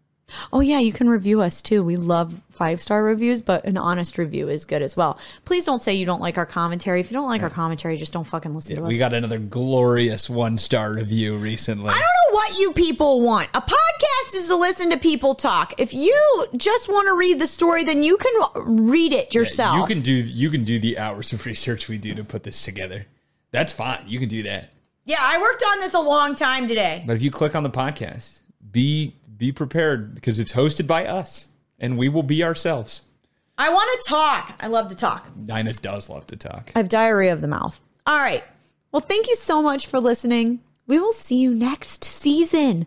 Oh, 0.53 0.59
yeah, 0.59 0.81
you 0.81 0.93
can 0.93 1.09
review 1.09 1.41
us 1.43 1.63
too. 1.63 1.85
We 1.85 1.95
love 1.95 2.41
five 2.51 2.81
star 2.83 3.05
reviews, 3.05 3.41
but 3.41 3.65
an 3.65 3.77
honest 3.77 4.19
review 4.19 4.49
is 4.49 4.65
good 4.65 4.83
as 4.83 4.97
well. 4.97 5.17
Please 5.45 5.65
don't 5.65 5.81
say 5.81 5.95
you 5.95 6.07
don't 6.07 6.21
like 6.21 6.39
our 6.39 6.45
commentary. 6.45 6.99
If 6.99 7.13
you 7.13 7.15
don't 7.15 7.29
like 7.29 7.45
our 7.45 7.51
commentary, 7.51 7.97
just 7.99 8.13
don't 8.13 8.25
fucking 8.25 8.53
listen 8.53 8.75
to 8.75 8.83
us. 8.83 8.89
We 8.89 8.99
got 8.99 9.15
another 9.15 9.39
glorious 9.39 10.29
one 10.29 10.59
star 10.59 10.93
review 10.95 11.37
recently. 11.37 11.91
I 11.91 11.93
don't 11.93 12.01
know 12.01 12.35
what 12.35 12.59
you 12.59 12.73
people 12.73 13.21
want. 13.21 13.49
A 13.55 13.61
podcast 13.61 14.35
is 14.35 14.49
to 14.49 14.57
listen 14.57 14.91
to 14.91 14.99
people 14.99 15.37
talk. 15.37 15.75
If 15.79 15.95
you 15.95 16.47
just 16.57 16.89
want 16.89 17.07
to 17.07 17.15
read 17.15 17.39
the 17.39 17.47
story, 17.47 17.85
then 17.85 18.03
you 18.03 18.17
can 18.17 18.43
read 18.91 19.13
it 19.13 19.37
yourself. 19.37 19.79
You 19.79 19.87
can 19.87 20.03
do 20.03 20.13
you 20.13 20.51
can 20.51 20.65
do 20.65 20.81
the 20.81 20.99
hours 20.99 21.33
of 21.33 21.47
research 21.47 21.89
we 21.89 21.97
do 21.97 22.15
to 22.17 22.25
put 22.25 22.43
this 22.43 22.61
together. 22.65 23.07
That's 23.51 23.73
fine. 23.73 24.03
You 24.07 24.19
can 24.19 24.29
do 24.29 24.43
that. 24.45 24.71
yeah, 25.05 25.17
I 25.21 25.41
worked 25.41 25.63
on 25.67 25.81
this 25.81 25.95
a 25.95 26.01
long 26.01 26.35
time 26.35 26.69
today. 26.69 27.03
But 27.07 27.17
if 27.17 27.23
you 27.23 27.31
click 27.31 27.55
on 27.55 27.63
the 27.63 27.71
podcast, 27.71 28.41
be 28.71 29.15
be 29.37 29.53
prepared 29.53 30.15
because 30.15 30.39
it's 30.41 30.53
hosted 30.53 30.87
by 30.87 31.07
us 31.07 31.47
and 31.79 31.97
we 31.97 32.09
will 32.09 32.23
be 32.25 32.43
ourselves. 32.43 33.03
I 33.57 33.73
want 33.73 34.03
to 34.03 34.11
talk. 34.11 34.57
I 34.61 34.67
love 34.67 34.89
to 34.89 34.97
talk. 34.97 35.35
Nina 35.37 35.73
does 35.75 36.09
love 36.11 36.27
to 36.29 36.37
talk. 36.37 36.73
I 36.75 36.81
have 36.81 36.89
diarrhea 36.89 37.33
of 37.33 37.41
the 37.41 37.49
mouth. 37.49 37.81
All 38.07 38.19
right. 38.19 38.45
Well, 38.93 39.01
thank 39.01 39.29
you 39.29 39.37
so 39.37 39.63
much 39.63 39.87
for 39.87 40.01
listening. 40.01 40.61
We 40.87 40.99
will 40.99 41.13
see 41.13 41.37
you 41.37 41.55
next 41.55 42.03
season 42.05 42.87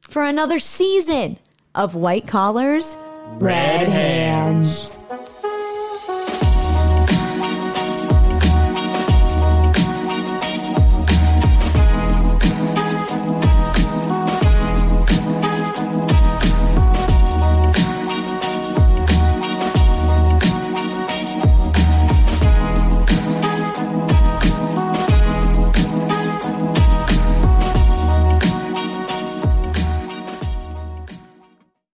for 0.00 0.22
another 0.24 0.58
season 0.58 1.38
of 1.74 1.94
White 1.94 2.26
Collars, 2.26 2.96
Red, 3.38 3.86
Hands. 3.88 4.97